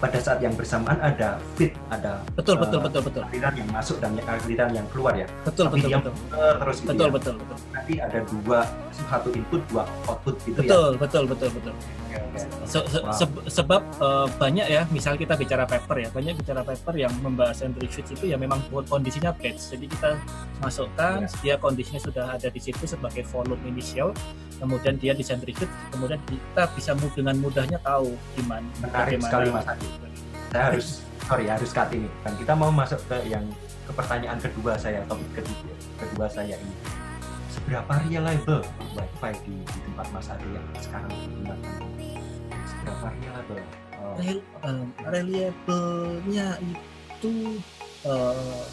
pada 0.00 0.16
saat 0.16 0.40
yang 0.40 0.56
bersamaan 0.56 0.96
ada 0.96 1.36
fit, 1.60 1.76
ada 1.92 2.24
betul 2.32 2.56
uh, 2.56 2.64
betul 2.64 2.80
betul 2.80 3.02
betul 3.04 3.22
aliran 3.28 3.52
yang 3.52 3.68
masuk 3.68 4.00
dan 4.00 4.16
aliran 4.24 4.72
yang 4.72 4.86
keluar 4.88 5.12
ya. 5.12 5.28
Betul 5.44 5.68
Tapi 5.68 5.76
betul 5.76 5.88
dia 5.92 5.98
betul. 6.00 6.14
Muter 6.16 6.54
terus 6.56 6.76
gitu 6.80 6.88
betul, 6.88 7.04
ya. 7.04 7.12
betul 7.12 7.34
betul 7.36 7.56
Nanti 7.76 7.94
ada 8.00 8.18
dua 8.24 8.58
satu 8.96 9.28
input 9.36 9.60
dua 9.68 9.84
output 10.08 10.34
gitu 10.48 10.56
betul, 10.56 10.88
ya. 10.96 10.96
Betul 10.96 11.22
betul 11.28 11.50
betul 11.50 11.50
betul. 11.52 11.74
Se 12.66 12.78
-se 12.86 12.98
wow. 13.02 13.46
sebab 13.46 13.82
uh, 13.98 14.26
banyak 14.38 14.66
ya, 14.66 14.82
misal 14.94 15.14
kita 15.18 15.34
bicara 15.34 15.66
paper 15.66 15.96
ya, 16.06 16.08
banyak 16.10 16.34
bicara 16.38 16.62
paper 16.62 16.94
yang 16.94 17.12
membahas 17.22 17.62
centrifuge 17.62 18.14
itu 18.14 18.30
ya 18.30 18.36
memang 18.38 18.62
kondisinya 18.70 19.34
batch. 19.34 19.74
Jadi 19.74 19.86
kita 19.90 20.18
masukkan, 20.62 21.26
yeah. 21.26 21.40
dia 21.42 21.54
kondisinya 21.58 22.00
sudah 22.02 22.24
ada 22.38 22.48
di 22.50 22.60
situ 22.62 22.84
sebagai 22.86 23.26
volume 23.30 23.62
initial, 23.66 24.14
kemudian 24.62 24.98
dia 24.98 25.12
di 25.14 25.22
centrifuge, 25.26 25.70
kemudian 25.90 26.18
kita 26.26 26.62
bisa 26.74 26.92
dengan 27.14 27.36
mudahnya 27.38 27.78
tahu 27.82 28.14
gimana. 28.38 28.66
Menarik 28.82 29.18
sekali 29.22 29.48
Mas 29.50 29.66
Adi 29.66 30.10
saya 30.50 30.74
harus 30.74 30.86
sorry 31.30 31.46
harus 31.46 31.70
cut 31.70 31.88
ini 31.94 32.10
kan 32.26 32.34
kita 32.34 32.52
mau 32.58 32.74
masuk 32.74 32.98
ke 33.06 33.16
yang 33.30 33.46
ke 33.86 33.92
pertanyaan 33.94 34.38
kedua 34.42 34.74
saya 34.74 34.98
topik 35.06 35.30
kedua 35.38 35.62
kedua 36.02 36.26
saya 36.26 36.58
ini 36.58 36.74
seberapa 37.50 37.92
reliable 38.06 38.62
wifi 38.94 39.32
di, 39.42 39.54
di 39.58 39.78
tempat 39.90 40.06
Mas 40.14 40.30
Adi 40.30 40.48
yang 40.54 40.66
sekarang 40.78 41.10
digunakan 41.10 41.78
seberapa 42.62 43.06
reliable 43.10 43.62
oh. 43.98 44.14
Rel, 44.22 44.38
um, 44.62 44.86
reliable-nya 45.02 46.48
itu 46.62 47.58
uh, 48.06 48.64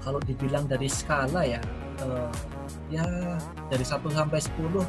kalau 0.00 0.20
dibilang 0.24 0.64
dari 0.64 0.88
skala 0.88 1.44
ya 1.44 1.60
uh, 2.00 2.32
ya 2.88 3.04
dari 3.68 3.84
1 3.84 4.00
sampai 4.00 4.40
10 4.40 4.80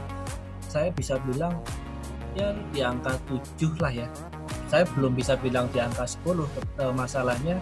saya 0.68 0.90
bisa 0.92 1.16
bilang 1.24 1.56
ya 2.36 2.52
di 2.72 2.84
angka 2.84 3.16
7 3.28 3.84
lah 3.84 3.92
ya 3.92 4.08
saya 4.68 4.84
belum 4.98 5.16
bisa 5.16 5.40
bilang 5.40 5.72
di 5.72 5.80
angka 5.80 6.04
10 6.04 6.24
uh, 6.36 6.92
masalahnya 6.92 7.60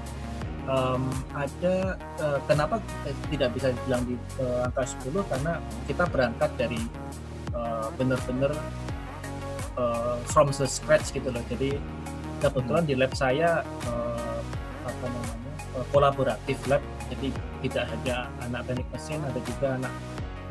um, 0.68 1.04
ada 1.36 1.98
uh, 2.20 2.40
kenapa 2.48 2.80
tidak 3.28 3.50
bisa 3.56 3.72
bilang 3.88 4.04
di 4.08 4.16
uh, 4.40 4.68
angka 4.68 4.96
10 5.08 5.32
karena 5.32 5.54
kita 5.88 6.04
berangkat 6.08 6.52
dari 6.56 6.82
uh, 7.56 7.88
benar-benar 7.96 8.52
uh, 9.76 10.16
from 10.30 10.52
the 10.52 10.68
scratch 10.68 11.12
gitu 11.12 11.30
loh. 11.30 11.44
Jadi 11.52 11.80
kebetulan 12.40 12.84
di 12.84 12.96
lab 12.96 13.12
saya 13.16 13.64
uh, 13.88 14.40
apa 14.84 15.06
namanya 15.08 15.54
uh, 15.80 15.86
kolaboratif 15.92 16.58
lab. 16.68 16.84
Jadi 17.12 17.30
tidak 17.68 17.86
hanya 17.94 18.28
anak 18.42 18.66
teknik 18.68 18.88
mesin 18.90 19.22
ada 19.22 19.40
juga 19.46 19.68
anak 19.78 19.94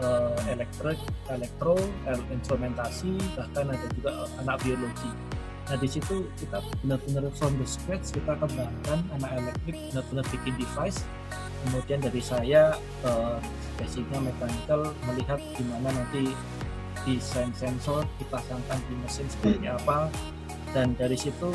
uh, 0.01 0.37
elektrik 0.47 1.01
elektro 1.29 1.75
instrumentasi 2.31 3.19
bahkan 3.35 3.67
ada 3.73 3.87
juga 3.99 4.31
anak 4.41 4.57
biologi 4.63 5.11
Nah 5.71 5.77
di 5.79 5.89
situ 5.89 6.27
kita 6.37 6.59
benar-benar 6.83 7.31
from 7.39 7.55
the 7.57 7.67
scratch 7.67 8.13
kita 8.13 8.35
kembangkan 8.37 8.99
anak 9.15 9.31
elektrik 9.39 9.79
benar-benar 9.91 10.25
bikin 10.35 10.55
device 10.59 11.07
kemudian 11.63 12.03
dari 12.03 12.19
saya 12.19 12.75
uh, 13.07 13.39
basicnya 13.79 14.19
mechanical 14.19 14.91
melihat 15.07 15.39
gimana 15.55 15.89
nanti 15.95 16.35
desain 17.07 17.51
sensor 17.55 18.07
dipasangkan 18.19 18.79
di 18.87 18.95
mesin 19.03 19.27
seperti 19.31 19.67
Hmm. 19.67 19.79
apa 19.79 19.99
dan 20.75 20.95
dari 20.99 21.19
situ 21.19 21.51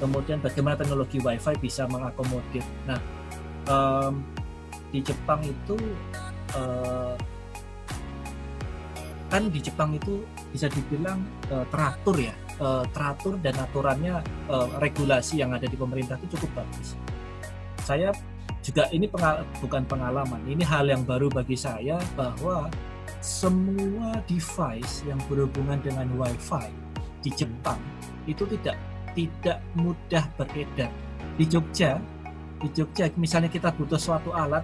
kemudian 0.00 0.40
bagaimana 0.40 0.80
teknologi 0.80 1.20
WiFi 1.20 1.54
bisa 1.60 1.84
mengakomodir. 1.86 2.64
Nah 2.88 3.00
em, 3.68 4.24
di 4.90 5.00
Jepang 5.04 5.44
itu 5.44 5.76
eh, 6.56 7.14
kan 9.30 9.42
di 9.46 9.60
Jepang 9.62 9.94
itu 9.94 10.24
bisa 10.50 10.66
dibilang 10.66 11.22
eh, 11.52 11.64
teratur 11.70 12.16
ya 12.18 12.34
eh, 12.60 12.84
teratur 12.92 13.40
dan 13.40 13.56
aturannya 13.56 14.20
eh, 14.52 14.68
regulasi 14.78 15.40
yang 15.40 15.56
ada 15.56 15.64
di 15.64 15.74
pemerintah 15.74 16.20
itu 16.20 16.36
cukup 16.36 16.62
bagus. 16.62 16.94
Saya 17.80 18.12
juga 18.60 18.86
ini 18.92 19.08
pengal- 19.08 19.48
bukan 19.64 19.82
pengalaman, 19.88 20.44
ini 20.44 20.62
hal 20.62 20.84
yang 20.86 21.02
baru 21.02 21.32
bagi 21.32 21.56
saya 21.56 21.96
bahwa 22.12 22.68
semua 23.24 24.20
device 24.28 25.04
yang 25.08 25.18
berhubungan 25.26 25.80
dengan 25.80 26.08
WiFi 26.16 26.68
di 27.20 27.30
Jepang 27.32 27.80
itu 28.24 28.44
tidak 28.56 28.76
tidak 29.12 29.58
mudah 29.74 30.24
beredar. 30.38 30.92
Di 31.36 31.44
Jogja, 31.48 31.98
di 32.60 32.68
Jogja 32.70 33.10
misalnya 33.16 33.50
kita 33.50 33.72
butuh 33.74 33.98
suatu 33.98 34.30
alat 34.32 34.62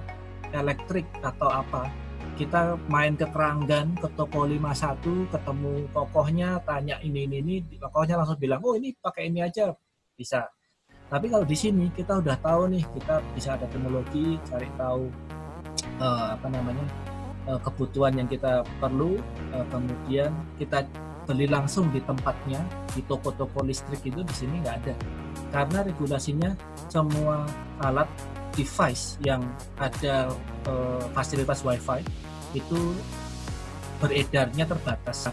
elektrik 0.55 1.05
atau 1.21 1.51
apa, 1.51 1.91
kita 2.37 2.77
main 2.93 3.17
ke 3.17 3.25
Keranggan, 3.33 3.97
ke 3.97 4.09
toko 4.13 4.45
51, 4.45 5.27
ketemu 5.33 5.89
tokohnya, 5.91 6.61
tanya 6.69 7.01
ini 7.01 7.25
ini 7.25 7.37
ini, 7.41 7.55
tokohnya 7.81 8.21
langsung 8.21 8.37
bilang, 8.37 8.61
"Oh, 8.63 8.77
ini 8.77 8.93
pakai 9.01 9.33
ini 9.33 9.41
aja." 9.41 9.73
Bisa. 10.15 10.45
Tapi 11.09 11.27
kalau 11.33 11.47
di 11.49 11.57
sini 11.57 11.89
kita 11.97 12.21
udah 12.21 12.37
tahu 12.41 12.69
nih, 12.77 12.85
kita 12.93 13.25
bisa 13.33 13.57
ada 13.57 13.67
teknologi, 13.71 14.37
cari 14.45 14.69
tahu 14.77 15.09
eh, 16.01 16.27
apa 16.37 16.49
namanya? 16.53 16.87
eh, 17.47 17.61
kebutuhan 17.63 18.13
yang 18.19 18.29
kita 18.29 18.67
perlu, 18.83 19.23
eh, 19.55 19.67
kemudian 19.71 20.31
kita 20.59 20.85
beli 21.27 21.47
langsung 21.51 21.91
di 21.91 21.99
tempatnya, 22.03 22.63
di 22.95 23.03
toko-toko 23.03 23.63
listrik 23.67 24.03
itu 24.07 24.23
di 24.23 24.35
sini 24.35 24.63
nggak 24.63 24.77
ada. 24.83 24.95
Karena 25.51 25.79
regulasinya 25.83 26.51
semua 26.91 27.47
alat 27.83 28.07
device 28.57 29.21
yang 29.23 29.45
ada 29.77 30.33
eh, 30.67 31.05
fasilitas 31.13 31.61
WiFi 31.63 32.01
itu 32.57 32.97
beredarnya 34.01 34.65
terbatas. 34.65 35.29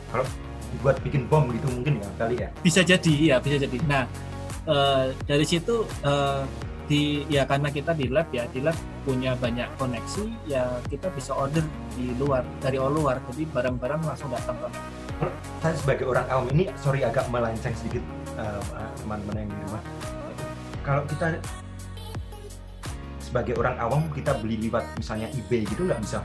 buat 0.81 0.97
bikin 1.05 1.29
bom 1.29 1.53
gitu 1.53 1.69
mungkin 1.69 2.01
ya 2.01 2.09
kali 2.17 2.35
ya 2.41 2.49
Bisa 2.65 2.81
jadi, 2.81 3.13
ya 3.33 3.37
bisa 3.39 3.61
jadi. 3.61 3.77
Nah 3.87 4.03
eh, 4.67 5.05
dari 5.25 5.45
situ 5.47 5.87
eh, 6.03 6.43
di 6.83 7.23
ya 7.31 7.47
karena 7.47 7.71
kita 7.71 7.95
di 7.95 8.11
lab 8.11 8.27
ya 8.35 8.43
di 8.51 8.59
lab 8.59 8.75
punya 9.07 9.39
banyak 9.39 9.71
koneksi 9.79 10.27
ya 10.43 10.67
kita 10.91 11.07
bisa 11.15 11.31
order 11.31 11.63
di 11.95 12.11
luar 12.19 12.43
dari 12.59 12.75
luar 12.75 13.23
jadi 13.31 13.47
barang-barang 13.55 14.03
langsung 14.03 14.27
datang 14.35 14.59
ke 14.59 14.67
saya 15.63 15.75
sebagai 15.79 16.05
orang 16.11 16.27
awam 16.27 16.51
ini 16.51 16.67
sorry 16.75 17.07
agak 17.07 17.23
melenceng 17.31 17.71
sedikit 17.79 18.03
teman-teman 18.99 19.47
yang 19.47 19.47
di 19.47 19.59
rumah 19.63 19.83
kalau 20.83 21.03
kita 21.07 21.39
sebagai 23.33 23.57
orang 23.57 23.73
awam 23.81 24.05
kita 24.13 24.37
beli 24.37 24.69
lewat 24.69 24.85
misalnya 24.93 25.25
eBay 25.33 25.65
gitu 25.65 25.89
nggak 25.89 25.97
bisa? 26.05 26.21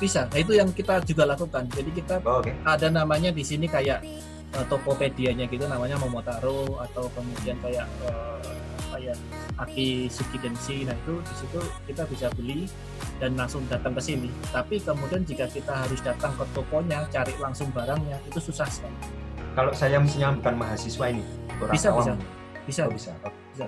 Bisa. 0.00 0.24
Nah 0.32 0.40
itu 0.40 0.56
yang 0.56 0.72
kita 0.72 1.04
juga 1.04 1.28
lakukan. 1.28 1.68
Jadi 1.68 1.92
kita 1.92 2.16
oh, 2.24 2.40
oke. 2.40 2.48
ada 2.64 2.88
namanya 2.88 3.28
di 3.28 3.44
sini 3.44 3.68
kayak 3.68 4.00
uh, 4.56 4.64
Tokopedia-nya 4.64 5.44
gitu 5.52 5.68
namanya 5.68 6.00
Momotaro 6.00 6.80
atau 6.80 7.12
kemudian 7.12 7.60
kayak 7.60 7.84
uh, 8.08 8.40
apa 8.88 8.96
ya 9.02 9.12
Aki 9.60 10.08
Sukidenshi 10.08 10.88
nah 10.88 10.96
itu 10.96 11.20
di 11.20 11.34
situ 11.36 11.60
kita 11.84 12.08
bisa 12.08 12.32
beli 12.32 12.64
dan 13.20 13.36
langsung 13.36 13.60
datang 13.68 13.92
ke 13.92 14.00
sini. 14.00 14.32
Tapi 14.48 14.80
kemudian 14.80 15.28
jika 15.28 15.44
kita 15.52 15.84
harus 15.84 16.00
datang 16.00 16.32
ke 16.40 16.44
tokonya 16.56 17.04
cari 17.12 17.36
langsung 17.36 17.68
barangnya 17.68 18.16
itu 18.24 18.40
susah 18.40 18.64
sekali. 18.64 18.96
Kalau 19.52 19.76
saya 19.76 20.00
misalnya 20.00 20.32
bukan 20.40 20.56
mahasiswa 20.56 21.04
ini 21.12 21.24
orang 21.60 21.76
Bisa, 21.76 21.88
awam. 21.92 22.00
bisa. 22.08 22.16
bisa 22.64 22.80
Oh, 22.88 22.92
bisa. 22.96 23.12
Bisa. 23.52 23.64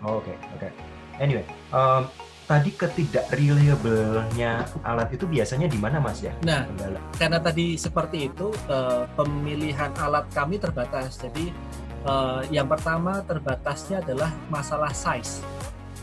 oh, 0.00 0.16
oke. 0.20 0.32
Oke 0.56 0.91
anyway 1.22 1.46
um, 1.70 2.10
tadi 2.52 2.70
ketidak 2.74 3.30
reliable-nya 3.32 4.66
alat 4.82 5.08
itu 5.14 5.24
biasanya 5.24 5.70
di 5.70 5.78
mana 5.78 6.02
mas 6.02 6.20
ya? 6.20 6.34
Nah 6.42 6.66
kendala. 6.68 7.00
karena 7.16 7.38
tadi 7.38 7.78
seperti 7.78 8.28
itu 8.28 8.50
eh, 8.66 9.08
pemilihan 9.14 9.90
alat 9.96 10.26
kami 10.34 10.58
terbatas. 10.58 11.16
Jadi 11.22 11.48
eh, 12.04 12.40
yang 12.50 12.66
pertama 12.66 13.22
terbatasnya 13.24 14.02
adalah 14.02 14.28
masalah 14.50 14.90
size. 14.92 15.40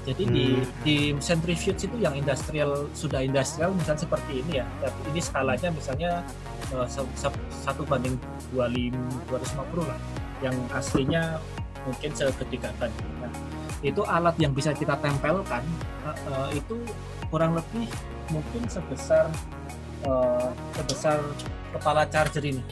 Jadi 0.07 0.23
di 0.25 0.45
Hmm. 0.57 0.65
di 0.81 0.97
centrifuge 1.21 1.85
itu 1.85 1.97
yang 2.01 2.15
industrial 2.15 2.87
sudah 2.95 3.19
industrial 3.21 3.75
misalnya 3.75 4.01
seperti 4.09 4.41
ini 4.41 4.63
ya. 4.63 4.65
Tapi 4.81 4.99
ini 5.11 5.19
skalanya 5.21 5.69
misalnya 5.69 6.11
eh, 6.71 6.87
satu 7.51 7.83
banding 7.85 8.15
25 8.55 8.95
250 9.27 9.85
lah. 9.85 9.99
Yang 10.39 10.55
aslinya 10.71 11.23
mungkin 11.83 12.09
segede 12.15 12.57
nah, 12.63 13.18
itu 13.79 14.03
alat 14.03 14.35
yang 14.39 14.51
bisa 14.51 14.75
kita 14.75 14.99
tempelkan 14.99 15.63
eh, 16.07 16.59
itu 16.59 16.75
kurang 17.31 17.55
lebih 17.55 17.87
mungkin 18.33 18.67
sebesar 18.67 19.31
eh, 20.03 20.49
sebesar 20.75 21.17
kepala 21.75 22.03
charger 22.09 22.43
ini. 22.43 22.63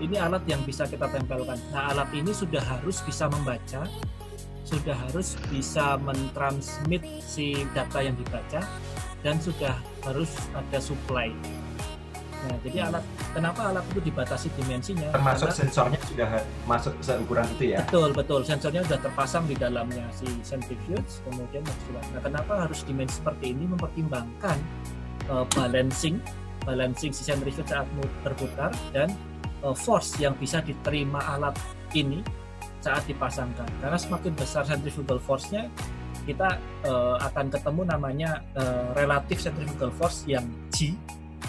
Ini 0.00 0.16
alat 0.16 0.48
yang 0.48 0.64
bisa 0.64 0.88
kita 0.88 1.12
tempelkan. 1.12 1.60
Nah, 1.76 1.92
alat 1.92 2.08
ini 2.16 2.32
sudah 2.32 2.64
harus 2.64 3.04
bisa 3.04 3.28
membaca, 3.28 3.84
sudah 4.64 4.96
harus 4.96 5.36
bisa 5.52 6.00
mentransmit 6.00 7.04
si 7.20 7.68
data 7.76 8.00
yang 8.00 8.16
dibaca, 8.16 8.64
dan 9.20 9.36
sudah 9.36 9.76
harus 10.08 10.32
ada 10.56 10.80
supply. 10.80 11.28
Nah, 12.40 12.56
jadi 12.64 12.78
alat 12.88 13.04
kenapa 13.36 13.60
alat 13.68 13.84
itu 13.92 14.00
dibatasi 14.00 14.48
dimensinya? 14.56 15.12
termasuk 15.12 15.52
Karena- 15.52 15.60
sensornya 15.60 16.00
sudah 16.08 16.28
masuk 16.64 16.94
seukuran 17.04 17.46
itu 17.58 17.64
ya 17.76 17.84
Betul, 17.84 18.10
betul. 18.16 18.40
Sensornya 18.46 18.80
sudah 18.86 19.00
terpasang 19.02 19.44
di 19.44 19.56
dalamnya 19.56 20.08
si 20.16 20.26
centrifuge, 20.40 21.20
kemudian 21.28 21.62
sudah. 21.88 22.02
Nah, 22.16 22.20
kenapa 22.24 22.52
harus 22.64 22.80
dimensi 22.88 23.20
seperti 23.20 23.52
ini? 23.52 23.68
Mempertimbangkan 23.68 24.56
uh, 25.28 25.44
balancing, 25.52 26.16
balancing 26.64 27.12
si 27.12 27.22
centrifuge 27.26 27.68
saat 27.68 27.84
berputar 28.24 28.72
dan 28.96 29.12
uh, 29.60 29.76
force 29.76 30.16
yang 30.16 30.32
bisa 30.40 30.64
diterima 30.64 31.20
alat 31.36 31.54
ini 31.92 32.24
saat 32.80 33.04
dipasangkan. 33.04 33.68
Karena 33.84 33.98
semakin 34.00 34.32
besar 34.32 34.64
centrifugal 34.64 35.20
force-nya, 35.20 35.68
kita 36.24 36.56
uh, 36.88 37.16
akan 37.20 37.52
ketemu 37.52 37.82
namanya 37.88 38.40
uh, 38.56 38.92
relative 38.96 39.40
centrifugal 39.40 39.92
force 39.96 40.24
yang 40.24 40.44
G 40.72 40.96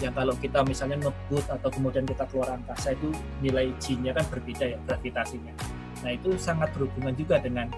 yang 0.02 0.14
kalau 0.18 0.34
kita 0.34 0.66
misalnya 0.66 1.06
ngebut 1.06 1.46
atau 1.46 1.68
kemudian 1.70 2.02
kita 2.02 2.26
keluar 2.26 2.58
angkasa 2.58 2.98
itu 2.98 3.14
nilai 3.38 3.70
G-nya 3.78 4.10
kan 4.10 4.26
berbeda 4.26 4.74
ya 4.74 4.78
gravitasinya. 4.82 5.54
Nah 6.02 6.10
itu 6.10 6.34
sangat 6.34 6.74
berhubungan 6.74 7.14
juga 7.14 7.38
dengan 7.38 7.70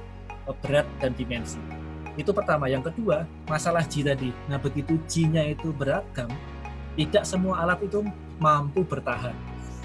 eh, 0.49 0.57
berat 0.65 0.89
dan 0.99 1.13
dimensi. 1.13 1.61
Itu 2.17 2.33
pertama. 2.33 2.71
Yang 2.73 2.91
kedua 2.95 3.29
masalah 3.45 3.85
G 3.85 4.01
tadi. 4.01 4.33
Nah 4.49 4.57
begitu 4.57 4.97
G-nya 5.05 5.53
itu 5.53 5.71
beragam, 5.77 6.33
tidak 6.97 7.29
semua 7.29 7.61
alat 7.61 7.85
itu 7.85 8.01
mampu 8.41 8.83
bertahan. 8.89 9.37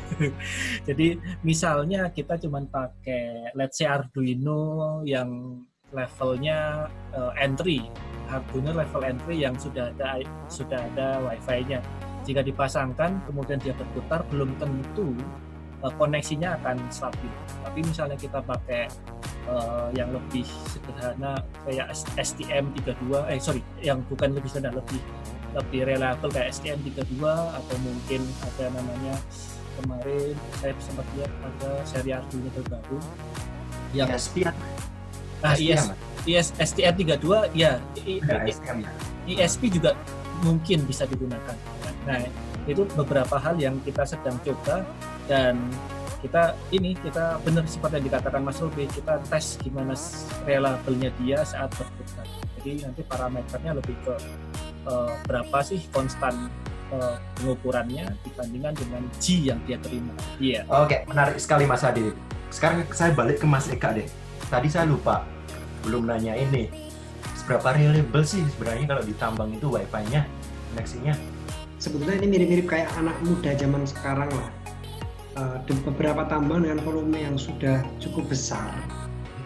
Jadi 0.89 1.21
misalnya 1.45 2.09
kita 2.09 2.39
cuma 2.41 2.63
pakai 2.65 3.53
let's 3.53 3.77
say 3.77 3.85
Arduino 3.85 5.01
yang 5.05 5.61
levelnya 5.89 6.89
uh, 7.13 7.33
entry, 7.37 7.85
Arduino 8.29 8.73
level 8.73 9.01
entry 9.05 9.41
yang 9.41 9.57
sudah 9.57 9.89
ada 9.93 10.21
sudah 10.49 10.79
ada 10.93 11.21
WiFi-nya. 11.25 11.81
Jika 12.29 12.45
dipasangkan 12.45 13.25
kemudian 13.25 13.57
dia 13.57 13.73
berputar 13.73 14.21
belum 14.29 14.53
tentu 14.61 15.17
uh, 15.81 15.89
koneksinya 15.97 16.61
akan 16.61 16.77
stabil. 16.93 17.33
Tapi 17.65 17.81
misalnya 17.81 18.13
kita 18.13 18.37
pakai 18.45 18.85
uh, 19.49 19.89
yang 19.97 20.13
lebih 20.13 20.45
sederhana 20.69 21.41
kayak 21.65 21.89
STM32 22.13 23.09
eh 23.33 23.41
sorry 23.41 23.65
yang 23.81 24.05
bukan 24.05 24.37
lebih 24.37 24.45
sederhana 24.45 24.77
lebih 24.77 25.01
lebih 25.57 25.81
reliable 25.89 26.29
kayak 26.29 26.53
STM32 26.53 27.25
atau 27.25 27.75
mungkin 27.81 28.21
ada 28.45 28.65
namanya 28.77 29.17
kemarin 29.81 30.37
saya 30.61 30.77
sempat 30.77 31.09
lihat 31.17 31.33
ada 31.41 31.71
seri 31.89 32.13
Arduino 32.13 32.53
terbaru 32.53 32.99
yang 33.97 34.13
STM 34.13 34.53
ah, 35.41 35.57
IS, 35.57 35.89
STM, 35.89 35.97
IS 36.29 36.47
STM32 36.61 37.25
ya 37.57 37.81
I- 38.05 38.21
Enggak, 38.21 38.41
I- 38.45 38.53
STM 38.53 38.77
ya 38.85 38.91
ISP 39.29 39.69
juga 39.69 39.93
mungkin 40.41 40.87
bisa 40.87 41.05
digunakan. 41.05 41.55
Nah, 42.07 42.19
itu 42.69 42.85
beberapa 42.93 43.35
hal 43.39 43.57
yang 43.57 43.79
kita 43.81 44.05
sedang 44.05 44.37
coba 44.45 44.85
dan 45.25 45.57
kita 46.19 46.51
ini 46.75 46.99
kita 46.99 47.39
benar 47.47 47.63
seperti 47.63 48.03
yang 48.03 48.05
dikatakan 48.11 48.41
Mas 48.43 48.59
Ruby 48.59 48.91
kita 48.91 49.23
tes 49.31 49.55
gimana 49.63 49.95
reliable-nya 50.43 51.09
dia 51.23 51.39
saat 51.47 51.71
berputar. 51.73 52.27
Jadi 52.59 52.83
nanti 52.83 53.01
parameternya 53.07 53.71
lebih 53.79 53.95
ke 54.03 54.15
eh, 54.83 55.13
berapa 55.23 55.57
sih 55.63 55.79
konstan 55.95 56.51
eh, 56.91 57.15
pengukurannya 57.39 58.11
dibandingkan 58.27 58.75
dengan 58.75 59.03
G 59.15 59.47
yang 59.47 59.59
dia 59.63 59.79
terima. 59.79 60.11
Iya. 60.43 60.67
Oke, 60.67 61.07
menarik 61.07 61.39
sekali 61.39 61.63
Mas 61.63 61.87
Adi. 61.87 62.11
Sekarang 62.51 62.83
saya 62.91 63.15
balik 63.15 63.39
ke 63.39 63.47
Mas 63.47 63.71
Eka 63.71 63.95
deh. 63.95 64.07
Tadi 64.51 64.67
saya 64.67 64.83
lupa 64.89 65.23
belum 65.87 66.11
nanya 66.11 66.35
ini 66.35 66.67
seberapa 67.39 67.71
reliable 67.73 68.25
sih 68.27 68.43
sebenarnya 68.57 68.85
kalau 68.85 69.03
di 69.05 69.13
tambang 69.15 69.49
itu 69.55 69.71
wifi-nya 69.71 70.27
koneksinya 70.69 71.13
sebetulnya 71.79 72.19
ini 72.21 72.27
mirip-mirip 72.27 72.67
kayak 72.67 72.91
anak 72.99 73.15
muda 73.25 73.55
zaman 73.55 73.87
sekarang 73.87 74.29
lah. 74.29 74.49
Uh, 75.39 75.57
beberapa 75.87 76.27
tambang 76.27 76.67
dengan 76.67 76.83
volume 76.83 77.15
yang 77.15 77.39
sudah 77.39 77.79
cukup 78.03 78.27
besar 78.27 78.75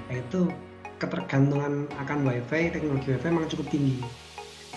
yaitu 0.10 0.50
ketergantungan 0.98 1.86
akan 2.02 2.18
wifi 2.26 2.74
teknologi 2.74 3.14
wifi 3.14 3.28
memang 3.30 3.50
cukup 3.50 3.68
tinggi. 3.70 4.02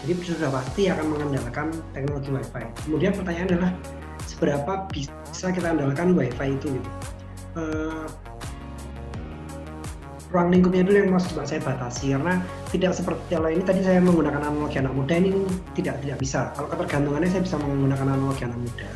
Jadi 0.04 0.12
sudah 0.28 0.52
pasti 0.52 0.92
akan 0.92 1.06
mengandalkan 1.08 1.72
teknologi 1.96 2.30
wifi. 2.36 2.64
Kemudian 2.84 3.16
pertanyaan 3.16 3.48
adalah 3.56 3.70
seberapa 4.28 4.72
bisa 4.92 5.46
kita 5.48 5.72
andalkan 5.72 6.12
wifi 6.12 6.48
itu 6.52 6.66
gitu. 6.76 6.90
Uh, 7.56 8.04
ruang 10.34 10.50
lingkupnya 10.50 10.82
dulu 10.82 10.96
yang 11.06 11.10
coba 11.14 11.46
saya 11.46 11.62
batasi 11.62 12.10
karena 12.10 12.42
tidak 12.74 12.92
seperti 12.98 13.38
kalau 13.38 13.46
ini 13.46 13.62
tadi 13.62 13.80
saya 13.86 14.02
menggunakan 14.02 14.42
analogi 14.42 14.82
anak 14.82 14.94
muda 14.94 15.14
ini 15.14 15.30
tidak 15.78 16.02
tidak 16.02 16.18
bisa. 16.18 16.50
Kalau 16.58 16.68
ketergantungannya 16.74 17.30
saya 17.30 17.42
bisa 17.46 17.56
menggunakan 17.62 18.06
analogi 18.10 18.42
anak 18.42 18.58
muda. 18.58 18.88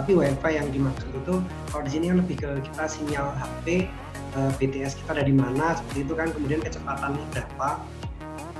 Tapi 0.00 0.10
wifi 0.16 0.50
yang 0.56 0.68
dimaksud 0.72 1.08
itu 1.12 1.34
kalau 1.68 1.82
di 1.84 1.90
sini 1.92 2.04
kan 2.08 2.16
lebih 2.24 2.36
ke 2.40 2.50
kita 2.64 2.84
sinyal 2.88 3.26
HP 3.36 3.92
uh, 4.40 4.50
BTS 4.56 4.96
kita 5.04 5.12
dari 5.20 5.34
mana 5.36 5.76
seperti 5.76 6.08
itu 6.08 6.14
kan. 6.16 6.28
Kemudian 6.32 6.60
kecepatannya 6.64 7.24
berapa. 7.36 7.68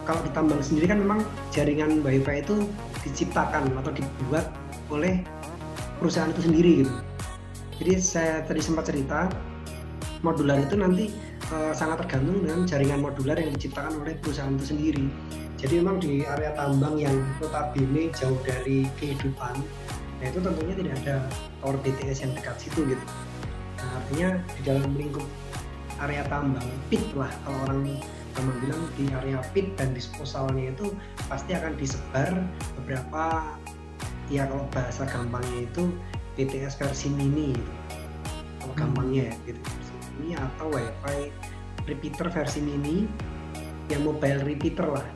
Kalau 0.05 0.21
di 0.27 0.31
tambang 0.37 0.61
sendiri 0.61 0.91
kan 0.91 0.99
memang 1.01 1.25
jaringan 1.55 2.05
wifi 2.05 2.45
itu 2.45 2.69
diciptakan 3.01 3.73
atau 3.81 3.93
dibuat 3.95 4.53
oleh 4.93 5.25
perusahaan 5.97 6.29
itu 6.29 6.45
sendiri 6.45 6.73
gitu. 6.85 6.95
Jadi 7.81 7.93
saya 7.97 8.45
tadi 8.45 8.61
sempat 8.61 8.93
cerita 8.93 9.33
modular 10.21 10.61
itu 10.61 10.77
nanti 10.77 11.09
uh, 11.53 11.73
sangat 11.75 12.07
tergantung 12.07 12.43
dengan 12.47 12.61
jaringan 12.67 13.01
modular 13.03 13.37
yang 13.39 13.53
diciptakan 13.55 14.03
oleh 14.03 14.15
perusahaan 14.19 14.55
itu 14.55 14.67
sendiri. 14.75 15.07
Jadi 15.61 15.73
memang 15.77 16.01
di 16.01 16.25
area 16.25 16.57
tambang 16.57 16.97
yang 16.97 17.15
notabene 17.39 18.09
jauh 18.17 18.39
dari 18.49 18.89
kehidupan, 18.97 19.61
nah 20.19 20.25
itu 20.25 20.41
tentunya 20.41 20.75
tidak 20.75 20.95
ada 21.05 21.15
tower 21.61 21.77
BTS 21.85 22.19
yang 22.25 22.33
dekat 22.33 22.57
situ 22.57 22.81
gitu. 22.89 23.05
Nah, 23.77 23.91
artinya 24.01 24.29
di 24.57 24.61
dalam 24.65 24.89
lingkup 24.97 25.27
area 26.01 26.25
tambang 26.33 26.65
pit 26.89 27.05
lah 27.13 27.29
kalau 27.45 27.61
orang 27.69 28.01
tambang 28.33 28.57
bilang 28.65 28.83
di 28.97 29.05
area 29.13 29.41
pit 29.53 29.69
dan 29.77 29.93
disposalnya 29.93 30.73
itu 30.73 30.97
pasti 31.29 31.53
akan 31.53 31.77
disebar 31.77 32.41
beberapa 32.81 33.53
ya 34.33 34.49
kalau 34.49 34.65
bahasa 34.73 35.05
gampangnya 35.05 35.69
itu 35.69 35.93
BTS 36.41 36.81
versi 36.81 37.13
mini 37.13 37.53
gitu. 37.53 37.73
kalau 38.65 38.73
hmm. 38.73 38.81
gampangnya 38.81 39.23
ya 39.29 39.35
gitu 39.45 39.61
mini 40.21 40.37
atau 40.37 40.69
wifi 40.69 41.33
repeater 41.89 42.29
versi 42.29 42.61
mini 42.61 43.09
yang 43.89 44.05
mobile 44.05 44.45
repeater 44.45 45.01
lah. 45.01 45.07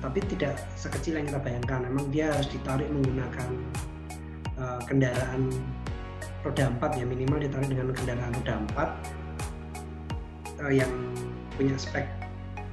Tapi 0.00 0.24
tidak 0.32 0.56
sekecil 0.80 1.20
yang 1.20 1.28
kita 1.28 1.44
bayangkan. 1.44 1.84
Memang 1.84 2.08
dia 2.08 2.32
harus 2.32 2.48
ditarik 2.48 2.88
menggunakan 2.88 3.48
uh, 4.56 4.80
kendaraan 4.88 5.52
roda 6.40 6.72
4 6.80 6.98
ya. 6.98 7.04
Minimal 7.04 7.44
ditarik 7.44 7.68
dengan 7.68 7.92
kendaraan 7.92 8.32
roda 8.32 8.54
4 10.56 10.64
uh, 10.64 10.72
yang 10.72 10.88
punya 11.60 11.76
spek 11.76 12.08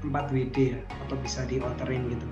4 0.08 0.32
WD 0.32 0.56
ya, 0.72 0.80
atau 1.04 1.20
bisa 1.20 1.44
di 1.44 1.60
alterin 1.60 2.08
gitu 2.08 2.28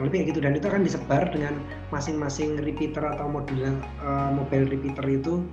lebih 0.00 0.24
kayak 0.24 0.28
gitu. 0.32 0.40
Dan 0.40 0.52
itu 0.56 0.66
akan 0.68 0.82
disebar 0.86 1.22
dengan 1.28 1.60
masing-masing 1.92 2.56
repeater 2.64 3.04
atau 3.04 3.28
modular 3.28 3.74
uh, 4.00 4.32
mobile 4.32 4.64
repeater 4.68 5.04
itu 5.04 5.44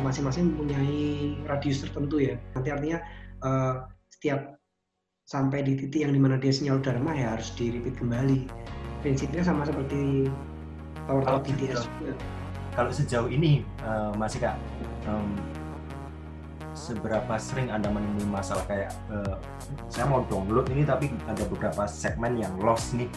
masing-masing 0.00 0.44
uh, 0.44 0.48
mempunyai 0.54 1.36
radius 1.44 1.84
tertentu 1.84 2.24
ya. 2.24 2.40
Nanti 2.56 2.68
artinya 2.72 2.98
uh, 3.44 3.84
setiap 4.08 4.56
sampai 5.28 5.60
di 5.60 5.76
titik 5.76 6.08
yang 6.08 6.16
di 6.16 6.20
mana 6.20 6.40
dia 6.40 6.48
sinyal 6.48 6.80
udah 6.80 6.96
lemah 6.96 7.12
ya 7.12 7.26
harus 7.36 7.52
di 7.52 7.68
repeat 7.68 8.00
kembali. 8.00 8.48
Prinsipnya 9.04 9.44
sama 9.44 9.68
seperti 9.68 10.32
tower 11.04 11.22
tower 11.22 11.40
BTS. 11.44 11.84
Kalau 12.72 12.90
sejauh 12.94 13.28
ini 13.28 13.66
uh, 13.84 14.14
masih 14.16 14.40
kak, 14.40 14.56
um, 15.04 15.36
seberapa 16.72 17.34
sering 17.36 17.68
anda 17.68 17.90
menemui 17.90 18.24
masalah 18.30 18.62
kayak 18.70 18.94
uh, 19.10 19.36
saya 19.90 20.06
mau 20.06 20.22
download 20.30 20.70
ini 20.70 20.86
tapi 20.86 21.10
ada 21.26 21.42
beberapa 21.50 21.84
segmen 21.90 22.38
yang 22.38 22.54
lost 22.62 22.94
nih, 22.94 23.10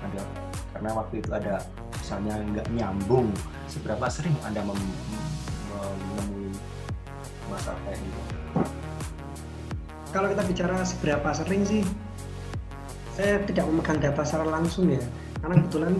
ada 0.00 0.24
karena 0.72 0.90
waktu 0.96 1.20
itu 1.20 1.30
ada 1.30 1.60
misalnya 1.92 2.40
nggak 2.40 2.66
nyambung. 2.72 3.28
Seberapa 3.68 4.08
sering 4.08 4.34
anda 4.48 4.64
mem 4.64 4.80
menemui 5.80 6.52
masalah 7.48 7.80
kayak 7.88 7.98
gitu? 8.00 8.20
Kalau 10.12 10.26
kita 10.28 10.42
bicara 10.44 10.76
seberapa 10.84 11.28
sering 11.32 11.62
sih, 11.64 11.82
saya 13.16 13.40
tidak 13.48 13.64
memegang 13.68 14.00
data 14.00 14.22
secara 14.24 14.44
langsung 14.48 14.92
ya, 14.92 15.00
karena 15.40 15.56
kebetulan 15.64 15.94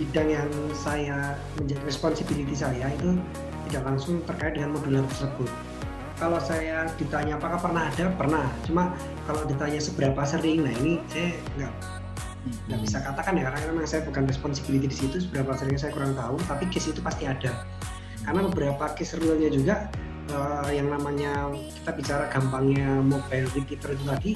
bidang 0.00 0.28
yang 0.32 0.50
saya 0.72 1.36
menjadi 1.60 1.82
responsibility 1.84 2.56
saya 2.56 2.88
itu 2.96 3.20
tidak 3.68 3.82
langsung 3.92 4.24
terkait 4.24 4.56
dengan 4.56 4.76
modular 4.76 5.04
tersebut. 5.12 5.48
Kalau 6.16 6.38
saya 6.40 6.88
ditanya 6.96 7.36
apakah 7.36 7.60
pernah 7.60 7.88
ada, 7.92 8.06
pernah. 8.14 8.46
Cuma 8.64 8.94
kalau 9.28 9.42
ditanya 9.44 9.80
seberapa 9.82 10.22
sering, 10.24 10.64
nah 10.64 10.72
ini 10.80 11.02
saya 11.12 11.36
nggak 11.58 11.72
nggak 12.42 12.80
bisa 12.82 12.98
katakan 12.98 13.38
ya 13.38 13.46
karena 13.46 13.58
memang 13.70 13.86
saya 13.86 14.02
bukan 14.02 14.26
responsibility 14.26 14.90
di 14.90 14.96
situ 14.96 15.16
seberapa 15.22 15.54
sering 15.54 15.78
saya 15.78 15.94
kurang 15.94 16.18
tahu 16.18 16.34
tapi 16.50 16.66
case 16.74 16.90
itu 16.90 16.98
pasti 16.98 17.30
ada 17.30 17.54
karena 18.22 18.40
beberapa 18.46 18.84
case 18.94 19.18
realnya 19.18 19.50
juga 19.50 19.90
uh, 20.30 20.70
yang 20.70 20.88
namanya 20.90 21.50
kita 21.82 21.90
bicara 21.94 22.24
gampangnya 22.30 23.02
mobile 23.02 23.48
repeater 23.54 23.94
itu 23.94 24.04
tadi 24.06 24.32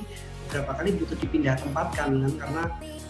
beberapa 0.47 0.71
kali 0.79 0.91
butuh 0.99 1.19
dipindah 1.19 1.55
tempatkan 1.59 2.11
kan 2.23 2.33
karena 2.39 2.63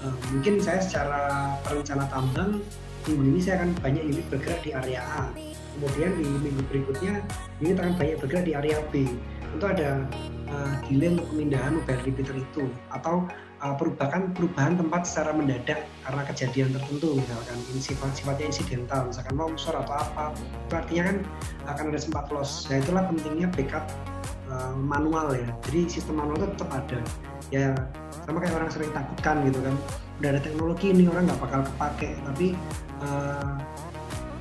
uh, 0.05 0.17
mungkin 0.33 0.55
saya 0.61 0.81
secara 0.81 1.53
perencana 1.65 2.09
tambang 2.09 2.61
minggu 3.07 3.23
ini 3.37 3.41
saya 3.41 3.63
akan 3.63 3.71
banyak 3.81 4.03
unit 4.03 4.27
bergerak 4.29 4.61
di 4.67 4.71
area 4.75 5.01
A. 5.03 5.31
Kemudian 5.77 6.11
di 6.19 6.25
minggu 6.25 6.63
berikutnya 6.73 7.23
unit 7.63 7.77
akan 7.79 7.95
banyak 7.95 8.17
bergerak 8.19 8.45
di 8.49 8.53
area 8.57 8.79
B. 8.91 9.07
Tentu 9.55 9.67
ada 9.69 9.91
uh, 10.51 10.73
delay 10.91 11.15
untuk 11.15 11.29
pemindahan 11.31 11.79
mobile 11.79 12.03
repeater 12.03 12.37
itu. 12.37 12.65
Atau 12.91 13.31
perubahan 13.75 14.31
perubahan 14.37 14.79
tempat 14.79 15.03
secara 15.09 15.35
mendadak 15.35 15.89
karena 16.07 16.23
kejadian 16.31 16.69
tertentu 16.77 17.19
misalkan 17.19 17.59
sifat 17.81 18.11
sifatnya 18.15 18.47
insidental 18.53 19.01
misalkan 19.11 19.35
longsor 19.35 19.75
atau 19.75 19.97
apa 19.97 20.25
itu 20.39 20.75
artinya 20.77 21.03
kan 21.11 21.17
akan 21.75 21.85
ada 21.91 22.01
sempat 22.01 22.25
loss. 22.31 22.71
Nah 22.71 22.79
itulah 22.79 23.03
pentingnya 23.11 23.49
backup 23.51 23.85
uh, 24.53 24.77
manual 24.77 25.35
ya. 25.35 25.49
Jadi 25.67 25.81
sistem 25.91 26.23
manual 26.23 26.45
itu 26.45 26.49
tetap 26.55 26.71
ada. 26.71 27.01
Ya 27.51 27.73
sama 28.29 28.43
kayak 28.43 28.55
orang 28.59 28.71
sering 28.71 28.91
takutkan 28.95 29.37
gitu 29.49 29.59
kan 29.63 29.75
udah 30.17 30.29
ada 30.33 30.41
teknologi 30.41 30.87
ini 30.95 31.05
orang 31.11 31.27
nggak 31.27 31.41
bakal 31.43 31.61
kepake. 31.65 32.11
Tapi 32.23 32.47
uh, 33.03 33.55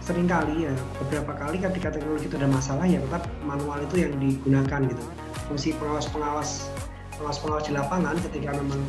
sering 0.04 0.30
kali 0.30 0.70
ya 0.70 0.74
beberapa 1.02 1.34
kali 1.34 1.58
ketika 1.58 1.90
teknologi 1.90 2.30
itu 2.30 2.38
ada 2.38 2.50
masalah 2.52 2.86
ya 2.86 3.02
tetap 3.02 3.26
manual 3.42 3.82
itu 3.82 4.06
yang 4.06 4.14
digunakan 4.22 4.80
gitu. 4.86 5.04
Fungsi 5.50 5.74
pengawas-pengawas 5.78 6.70
pengawas-pengawas 7.16 7.64
di 7.66 7.74
lapangan 7.74 8.16
ketika 8.30 8.52
memang 8.60 8.84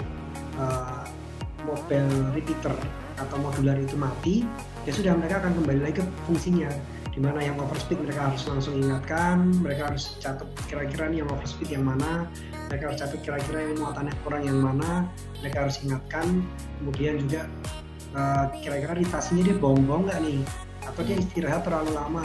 uh, 0.61 1.04
repeater 2.32 2.74
atau 3.16 3.36
modular 3.40 3.74
itu 3.80 3.96
mati 3.98 4.46
ya 4.86 4.92
sudah 4.94 5.18
mereka 5.18 5.42
akan 5.42 5.52
kembali 5.62 5.80
lagi 5.82 5.94
ke 5.98 6.04
fungsinya. 6.28 6.70
Di 7.16 7.24
mana 7.24 7.40
yang 7.40 7.57
overspeed 7.57 7.96
mereka 8.04 8.28
harus 8.28 8.44
langsung 8.44 8.76
ingatkan 8.76 9.48
mereka 9.64 9.88
harus 9.88 10.20
catat 10.20 10.44
kira-kira 10.68 11.09
nih 11.09 11.24
yang 11.24 11.32
overspeed 11.32 11.72
yang 11.72 11.84
mana 11.88 12.28
mereka 12.68 12.92
harus 12.92 12.98
catat 13.00 13.20
kira-kira 13.24 13.59
yang 13.64 13.80
muatannya 13.80 14.14
kurang 14.20 14.44
yang 14.44 14.61
mana 14.61 15.09
mereka 15.40 15.64
harus 15.64 15.80
ingatkan. 15.80 16.44
Kemudian 16.78 17.16
juga 17.24 17.48
uh, 18.12 18.52
kira-kira 18.61 18.92
ritasinya 19.00 19.42
dia 19.48 19.57
bohong-bohong 19.57 20.12
nggak 20.12 20.20
nih? 20.28 20.40
Atau 20.84 21.02
dia 21.09 21.16
istirahat 21.16 21.64
terlalu 21.64 21.96
lama 21.96 22.22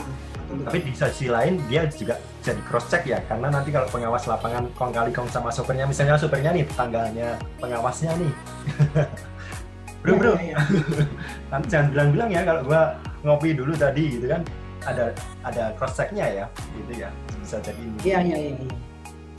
tapi 0.60 0.78
di 0.84 0.92
sisi 0.92 1.26
lain 1.32 1.56
dia 1.66 1.88
juga 1.88 2.20
jadi 2.44 2.60
cross 2.68 2.90
check 2.92 3.08
ya. 3.08 3.18
Karena 3.26 3.48
nanti 3.48 3.72
kalau 3.72 3.88
pengawas 3.88 4.28
lapangan 4.28 4.68
kong 4.76 4.92
kali 4.92 5.10
kong 5.14 5.28
sama 5.32 5.48
sopirnya 5.48 5.88
misalnya 5.88 6.18
sopirnya 6.20 6.52
nih 6.52 6.64
tetangganya 6.68 7.38
pengawasnya 7.62 8.12
nih. 8.18 8.32
Bro 10.02 10.18
bro. 10.18 10.34
ya, 10.34 10.58
ya, 10.58 10.58
ya. 10.58 11.58
jangan 11.70 11.94
bilang-bilang 11.94 12.28
ya 12.34 12.42
kalau 12.42 12.66
gua 12.66 12.98
ngopi 13.22 13.54
dulu 13.54 13.70
tadi 13.78 14.18
gitu 14.18 14.26
kan. 14.26 14.42
Ada 14.82 15.14
ada 15.46 15.70
cross 15.78 15.94
checknya 15.94 16.26
ya 16.26 16.44
gitu 16.74 17.06
ya. 17.06 17.08
Bisa 17.38 17.62
jadi 17.62 17.78
ini. 17.78 17.98
Iya 18.02 18.18
iya 18.26 18.38
iya 18.50 18.54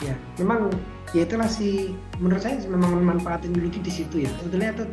ya 0.03 0.15
memang 0.39 0.67
ya 1.15 1.23
itulah 1.23 1.47
si 1.47 1.95
menurut 2.19 2.43
saya 2.43 2.59
memang 2.67 2.95
memanfaatin 2.95 3.51
dulu 3.51 3.67
di 3.71 3.91
situ 3.91 4.23
ya. 4.23 4.31
Sebetulnya 4.39 4.71
itu 4.71 4.85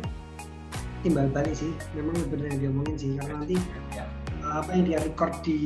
timbal 1.07 1.31
balik 1.31 1.55
sih. 1.55 1.71
Memang 1.95 2.19
benar 2.27 2.51
yang 2.51 2.59
diomongin 2.67 2.95
sih. 2.99 3.09
Karena 3.15 3.39
nanti 3.39 3.55
ya 3.95 4.03
apa 4.51 4.69
yang 4.75 4.83
dia 4.83 4.99
record 4.99 5.33
di 5.47 5.59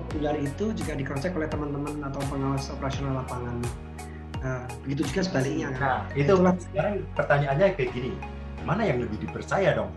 populer 0.00 0.40
itu 0.40 0.72
juga 0.72 0.92
di 0.96 1.04
cross 1.04 1.28
oleh 1.28 1.48
teman-teman 1.48 2.00
atau 2.08 2.20
pengawas 2.32 2.72
operasional 2.72 3.20
lapangan. 3.20 3.60
Nah, 4.42 4.66
begitu 4.82 5.06
juga 5.12 5.20
sebaliknya 5.22 5.70
kan. 5.76 5.80
Nah, 5.80 6.00
itu 6.18 6.32
Itulah. 6.34 6.54
sekarang 6.58 6.94
pertanyaannya 7.14 7.66
kayak 7.78 7.90
gini, 7.94 8.12
mana 8.66 8.82
yang 8.82 8.98
lebih 9.04 9.22
dipercaya 9.22 9.76
dong? 9.76 9.92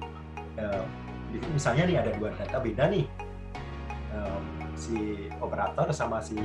Uh, 0.60 0.84
misalnya 1.52 1.84
nih 1.90 1.98
ada 2.00 2.12
dua 2.16 2.30
data 2.38 2.62
beda 2.62 2.84
nih, 2.94 3.10
uh, 4.14 4.40
si 4.78 5.28
operator 5.42 5.90
sama 5.96 6.22
si 6.22 6.38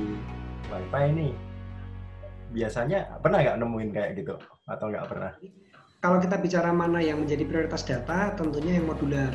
wifi 0.71 1.03
ini 1.11 1.29
biasanya 2.51 3.21
pernah 3.23 3.39
nggak 3.39 3.57
nemuin 3.63 3.89
kayak 3.95 4.11
gitu 4.19 4.35
atau 4.67 4.85
nggak 4.91 5.07
pernah? 5.07 5.31
kalau 6.01 6.17
kita 6.17 6.41
bicara 6.41 6.73
mana 6.73 6.97
yang 6.97 7.21
menjadi 7.21 7.45
prioritas 7.45 7.85
data, 7.85 8.33
tentunya 8.33 8.81
yang 8.81 8.89
modular 8.89 9.29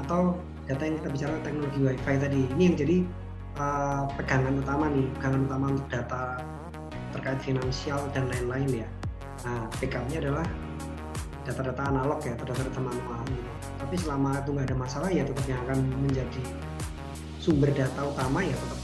atau 0.00 0.40
data 0.64 0.82
yang 0.88 0.96
kita 1.00 1.08
bicara 1.12 1.34
teknologi 1.44 1.78
WiFi 1.80 2.14
tadi. 2.16 2.40
Ini 2.56 2.62
yang 2.64 2.76
jadi 2.80 2.96
uh, 3.60 4.02
pegangan 4.16 4.54
utama 4.60 4.88
nih, 4.88 5.06
pegangan 5.20 5.40
utama 5.44 5.64
untuk 5.76 5.88
data 5.92 6.22
terkait 7.12 7.40
finansial 7.44 8.00
dan 8.16 8.26
lain-lain 8.32 8.84
ya. 8.84 8.88
Nah, 9.44 9.68
backup-nya 9.76 10.18
adalah 10.24 10.46
data-data 11.44 11.82
analog 11.92 12.18
ya, 12.24 12.32
atau 12.32 12.46
data-data 12.48 12.80
manual. 12.80 13.20
Gitu. 13.28 13.50
Tapi 13.76 13.94
selama 14.00 14.40
itu 14.40 14.50
nggak 14.56 14.66
ada 14.72 14.76
masalah 14.80 15.08
ya 15.12 15.22
tetap 15.28 15.44
yang 15.44 15.60
akan 15.68 15.78
menjadi 16.00 16.42
sumber 17.36 17.68
data 17.76 18.00
utama 18.08 18.40
ya 18.40 18.56
tetap 18.56 18.80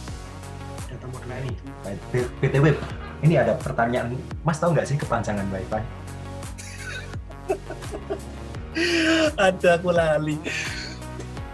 data 0.92 1.06
modular 1.08 1.40
itu. 1.48 1.64
BTW, 2.44 2.66
ini 3.24 3.34
ada 3.40 3.56
pertanyaan, 3.56 4.12
Mas 4.44 4.60
tahu 4.60 4.76
nggak 4.76 4.84
sih 4.84 5.00
kepanjangan 5.00 5.48
WiFi? 5.48 5.82
ada 9.50 9.74
aku 9.74 9.90
lali 9.90 10.38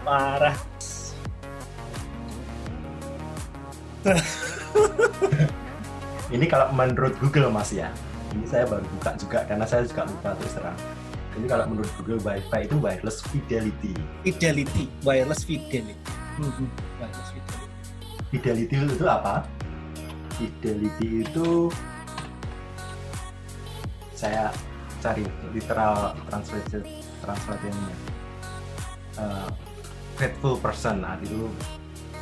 parah. 0.07 0.55
Ini 6.35 6.45
kalau 6.47 6.71
menurut 6.71 7.19
Google 7.19 7.51
mas 7.51 7.75
ya. 7.75 7.91
Ini 8.31 8.47
saya 8.47 8.63
baru 8.67 8.87
buka 8.95 9.19
juga 9.19 9.43
karena 9.43 9.67
saya 9.67 9.83
juga 9.83 10.07
lupa 10.07 10.31
terus 10.39 10.55
terang. 10.55 10.79
Ini 11.35 11.45
kalau 11.51 11.67
menurut 11.67 11.91
Google 11.99 12.23
Wi-Fi 12.23 12.71
itu 12.71 12.79
wireless 12.79 13.19
fidelity. 13.27 13.91
Fidelity. 14.23 14.87
Wireless 15.03 15.43
fidelity. 15.43 15.95
Hmm, 16.39 16.71
wireless 17.03 17.29
fidelity. 17.35 17.67
Fidelity 18.31 18.75
itu 18.79 19.05
apa? 19.07 19.43
Fidelity 20.39 21.27
itu 21.27 21.67
saya 24.15 24.51
cari 25.03 25.23
literal 25.53 26.17
translation 26.25 26.81
translationnya 27.21 27.95
uh, 29.21 29.49
faithful 30.17 30.57
person. 30.57 31.05
Nah 31.05 31.15
itu 31.21 31.47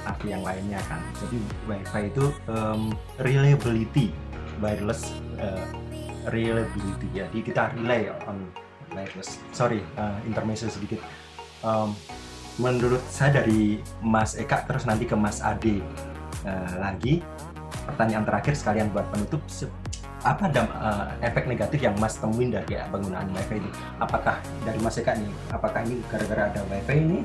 arti 0.06 0.36
yang 0.36 0.44
lainnya 0.46 0.78
kan. 0.86 1.02
Jadi 1.24 1.40
wifi 1.66 2.02
itu 2.14 2.26
um, 2.52 2.94
reliability 3.24 4.14
wireless 4.62 5.16
uh, 5.40 5.66
reliability. 6.30 7.08
Jadi 7.16 7.40
kita 7.42 7.74
rely 7.80 8.12
on 8.30 8.46
wireless. 8.94 9.42
Sorry 9.56 9.82
uh, 9.98 10.20
intermezzo 10.28 10.70
sedikit. 10.70 11.02
Um, 11.66 11.96
menurut 12.62 13.02
saya 13.12 13.42
dari 13.44 13.84
Mas 14.00 14.38
Eka 14.38 14.64
terus 14.64 14.88
nanti 14.88 15.04
ke 15.04 15.16
Mas 15.18 15.44
Ade 15.44 15.82
uh, 16.48 16.74
lagi 16.80 17.20
pertanyaan 17.90 18.24
terakhir 18.24 18.54
sekalian 18.56 18.92
buat 18.94 19.08
penutup. 19.12 19.42
Apa 20.26 20.50
ada 20.50 20.66
uh, 20.82 21.06
efek 21.22 21.46
negatif 21.46 21.86
yang 21.86 21.94
Mas 22.02 22.18
temuin 22.18 22.50
dari 22.50 22.74
ya, 22.74 22.90
penggunaan 22.90 23.30
WiFi 23.30 23.62
ini? 23.62 23.72
Apakah 24.02 24.42
dari 24.66 24.82
Mas 24.82 24.98
Eka 24.98 25.14
nih, 25.14 25.30
apakah 25.54 25.86
ini 25.86 26.02
gara-gara 26.10 26.50
ada 26.50 26.62
WiFi 26.66 26.98
ini 26.98 27.20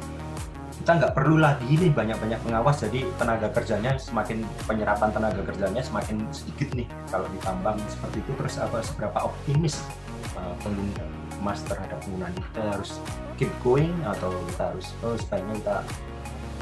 kita 0.81 0.97
nggak 0.97 1.12
perlu 1.12 1.37
lagi 1.37 1.68
ini 1.68 1.93
banyak-banyak 1.93 2.41
pengawas 2.41 2.81
jadi 2.81 3.05
tenaga 3.20 3.53
kerjanya 3.53 4.01
semakin 4.01 4.41
penyerapan 4.64 5.12
tenaga 5.12 5.45
kerjanya 5.45 5.85
semakin 5.85 6.24
sedikit 6.33 6.72
nih 6.72 6.89
kalau 7.12 7.28
ditambang 7.37 7.76
seperti 7.85 8.24
itu. 8.24 8.33
Terus 8.41 8.55
apa 8.57 8.81
seberapa 8.81 9.18
optimis 9.28 9.85
uh, 10.41 10.57
pengguna 10.64 11.05
Mas 11.41 11.61
terhadap 11.64 12.01
penggunaan 12.05 12.33
kita 12.33 12.61
harus 12.64 12.97
keep 13.37 13.53
going 13.61 13.93
atau 14.09 14.33
kita 14.49 14.72
harus 14.72 14.87
oh 15.05 15.16
sebaiknya 15.20 15.55
kita 15.61 15.76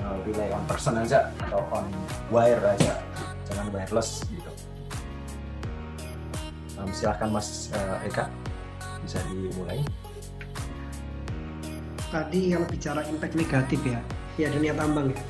uh, 0.03 0.17
rely 0.27 0.51
on 0.51 0.63
person 0.67 0.99
aja 0.99 1.31
atau 1.47 1.63
on 1.71 1.87
wire 2.35 2.63
aja 2.63 2.99
jangan 3.47 3.71
wireless 3.71 4.27
gitu. 4.27 4.51
Um, 6.75 6.91
silahkan 6.91 7.31
Mas 7.31 7.71
uh, 7.71 8.03
Eka 8.03 8.27
bisa 9.03 9.23
dimulai 9.31 9.83
tadi 12.09 12.53
kalau 12.53 12.67
bicara 12.69 13.01
impact 13.09 13.35
negatif 13.37 13.81
ya 13.85 14.01
ya 14.39 14.49
dunia 14.53 14.73
tambang 14.75 15.13
ya. 15.13 15.21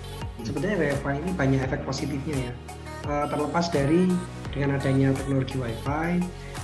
Sebenarnya 0.47 0.77
WiFi 0.79 1.15
ini 1.19 1.31
banyak 1.35 1.61
efek 1.67 1.83
positifnya 1.83 2.37
ya. 2.51 2.53
Uh, 3.09 3.27
terlepas 3.31 3.67
dari 3.73 4.11
dengan 4.53 4.77
adanya 4.77 5.15
teknologi 5.15 5.57
WiFi 5.57 6.09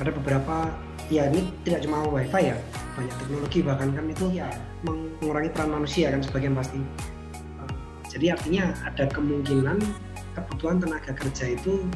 ada 0.02 0.10
beberapa 0.10 0.70
ya 1.08 1.30
ini 1.30 1.52
tidak 1.62 1.86
cuma 1.86 2.04
WiFi 2.10 2.52
ya 2.52 2.56
banyak 2.94 3.14
teknologi 3.22 3.58
bahkan 3.62 3.88
kan 3.94 4.04
itu 4.10 4.26
ya 4.34 4.48
mengurangi 4.84 5.50
peran 5.52 5.70
manusia 5.72 6.10
kan 6.10 6.20
sebagian 6.20 6.54
pasti 6.58 6.80
uh, 7.62 7.70
jadi 8.10 8.34
artinya 8.34 8.74
ada 8.82 9.04
kemungkinan 9.08 9.78
kebutuhan 10.34 10.82
tenaga 10.82 11.12
kerja 11.14 11.54
itu 11.54 11.86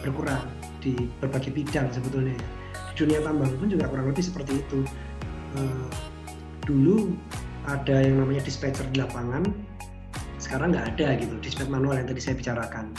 berkurang 0.00 0.46
di 0.78 0.94
berbagai 1.18 1.50
bidang 1.50 1.90
sebetulnya 1.90 2.38
di 2.38 2.92
dunia 2.94 3.18
tambang 3.22 3.50
pun 3.58 3.66
juga 3.66 3.90
kurang 3.90 4.10
lebih 4.10 4.24
seperti 4.24 4.62
itu. 4.62 4.80
Uh, 5.56 5.90
dulu 6.68 7.16
ada 7.68 8.00
yang 8.00 8.24
namanya 8.24 8.42
dispatcher 8.48 8.88
di 8.88 9.04
lapangan. 9.04 9.44
Sekarang 10.40 10.72
nggak 10.72 10.96
ada 10.96 11.20
gitu 11.20 11.34
dispatch 11.44 11.68
manual 11.68 12.00
yang 12.00 12.08
tadi 12.08 12.20
saya 12.24 12.34
bicarakan. 12.40 12.96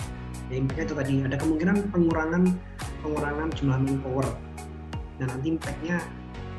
Ya 0.54 0.62
impactnya 0.62 0.86
itu 0.86 0.96
tadi 0.98 1.14
ada 1.26 1.38
kemungkinan 1.38 1.76
pengurangan 1.94 2.44
pengurangan 3.02 3.48
jumlah 3.58 3.80
manpower 3.82 4.28
dan 5.18 5.28
nanti 5.30 5.58
impactnya 5.58 5.98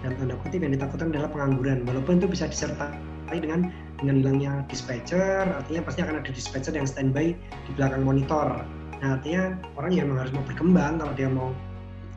dalam 0.00 0.16
tanda 0.16 0.36
kutip 0.42 0.60
yang 0.64 0.72
ditakutkan 0.74 1.14
adalah 1.14 1.30
pengangguran. 1.30 1.86
Walaupun 1.86 2.18
itu 2.18 2.26
bisa 2.26 2.50
disertai 2.50 3.38
dengan 3.38 3.70
dengan 4.02 4.14
hilangnya 4.18 4.52
dispatcher 4.66 5.46
artinya 5.46 5.86
pasti 5.86 6.00
akan 6.02 6.14
ada 6.18 6.30
dispatcher 6.34 6.74
yang 6.74 6.88
standby 6.88 7.36
di 7.38 7.70
belakang 7.78 8.02
monitor. 8.02 8.66
Nah, 9.00 9.16
artinya 9.16 9.56
orang 9.80 9.92
yang 9.96 10.12
harus 10.12 10.32
mau 10.34 10.44
berkembang 10.44 11.00
kalau 11.00 11.14
dia 11.16 11.28
mau 11.30 11.56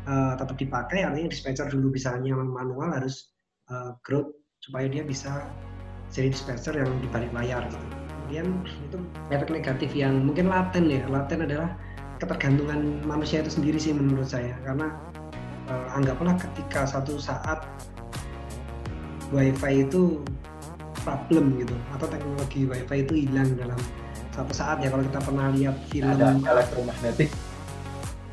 uh, 0.03 0.33
tetap 0.35 0.59
dipakai, 0.59 1.07
artinya 1.07 1.31
dispatcher 1.31 1.67
dulu 1.71 1.95
bisa 1.95 2.11
hanya 2.11 2.35
manual 2.35 2.91
harus 2.91 3.31
uh, 3.71 3.95
growth 4.03 4.35
supaya 4.59 4.87
dia 4.87 5.03
bisa 5.03 5.47
jadi 6.13 6.29
dispatcher 6.29 6.77
yang 6.77 6.89
di 7.01 7.09
balik 7.09 7.33
layar 7.33 7.65
gitu. 7.65 7.81
Kemudian 7.81 8.47
itu 8.65 8.97
efek 9.33 9.49
negatif 9.49 9.89
yang 9.97 10.29
mungkin 10.29 10.47
laten 10.47 10.85
ya. 10.87 11.01
Laten 11.09 11.43
adalah 11.43 11.73
ketergantungan 12.21 13.03
manusia 13.03 13.41
itu 13.41 13.51
sendiri 13.51 13.81
sih 13.81 13.91
menurut 13.91 14.29
saya 14.29 14.55
karena 14.63 14.95
uh, 15.67 15.97
anggaplah 15.97 16.37
ketika 16.39 16.87
satu 16.87 17.19
saat 17.19 17.65
wifi 19.33 19.83
itu 19.83 20.23
problem 21.03 21.59
gitu 21.59 21.75
atau 21.97 22.07
teknologi 22.07 22.63
wifi 22.63 22.97
itu 23.03 23.13
hilang 23.27 23.59
dalam 23.59 23.79
satu 24.31 24.53
saat 24.55 24.79
ya 24.79 24.87
kalau 24.87 25.03
kita 25.03 25.19
pernah 25.19 25.51
lihat 25.51 25.75
film 25.91 26.15
ada 26.15 26.37
elektromagnetik 26.37 27.29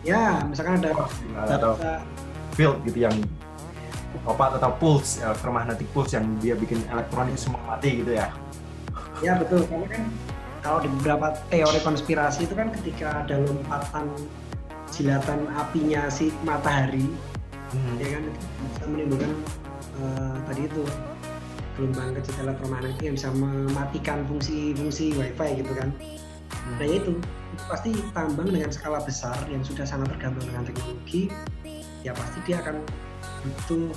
ya 0.07 0.39
misalkan 0.47 0.81
ada 0.81 0.91
atau 1.51 1.75
field 2.55 2.79
gitu 2.87 3.11
yang 3.11 3.17
apa 4.27 4.59
atau 4.59 4.73
pulse 4.77 5.23
elektromagnetic 5.23 5.87
pulse 5.95 6.19
yang 6.19 6.27
dia 6.43 6.55
bikin 6.59 6.83
elektronik 6.91 7.35
semua 7.39 7.63
mati 7.67 8.03
gitu 8.03 8.19
ya 8.19 8.29
ya 9.21 9.37
betul 9.39 9.65
karena 9.69 9.87
kan 9.87 10.03
kalau 10.61 10.79
di 10.85 10.89
beberapa 11.01 11.33
teori 11.49 11.81
konspirasi 11.81 12.45
itu 12.45 12.55
kan 12.57 12.69
ketika 12.81 13.25
ada 13.25 13.41
lompatan 13.41 14.13
jilatan 14.93 15.49
apinya 15.57 16.11
si 16.13 16.35
matahari 16.45 17.09
hmm. 17.73 17.95
ya 17.97 18.09
kan 18.19 18.23
itu 18.27 18.41
bisa 18.67 18.85
menimbulkan 18.91 19.33
uh, 20.03 20.37
tadi 20.51 20.67
itu 20.67 20.83
gelombang 21.79 22.13
kecil 22.21 22.35
elektromagnetik 22.45 23.01
yang 23.01 23.15
bisa 23.17 23.31
mematikan 23.33 24.19
fungsi-fungsi 24.29 25.17
wifi 25.17 25.49
gitu 25.65 25.73
kan 25.73 25.89
hmm. 25.95 26.77
nah 26.77 26.87
itu, 26.87 27.13
itu 27.57 27.65
pasti 27.71 27.91
tambang 28.13 28.51
dengan 28.51 28.69
skala 28.69 29.01
besar 29.01 29.39
yang 29.49 29.65
sudah 29.65 29.87
sangat 29.87 30.13
tergantung 30.13 30.45
dengan 30.45 30.67
teknologi 30.67 31.33
ya 32.05 32.13
pasti 32.13 32.39
dia 32.45 32.61
akan 32.61 32.81
butuh 33.43 33.93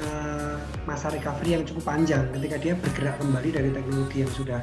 uh, 0.00 0.58
masa 0.84 1.10
recovery 1.12 1.56
yang 1.56 1.64
cukup 1.64 1.96
panjang. 1.96 2.24
Ketika 2.34 2.56
dia 2.60 2.74
bergerak 2.78 3.16
kembali 3.20 3.48
dari 3.54 3.70
teknologi 3.72 4.16
yang 4.26 4.32
sudah 4.32 4.60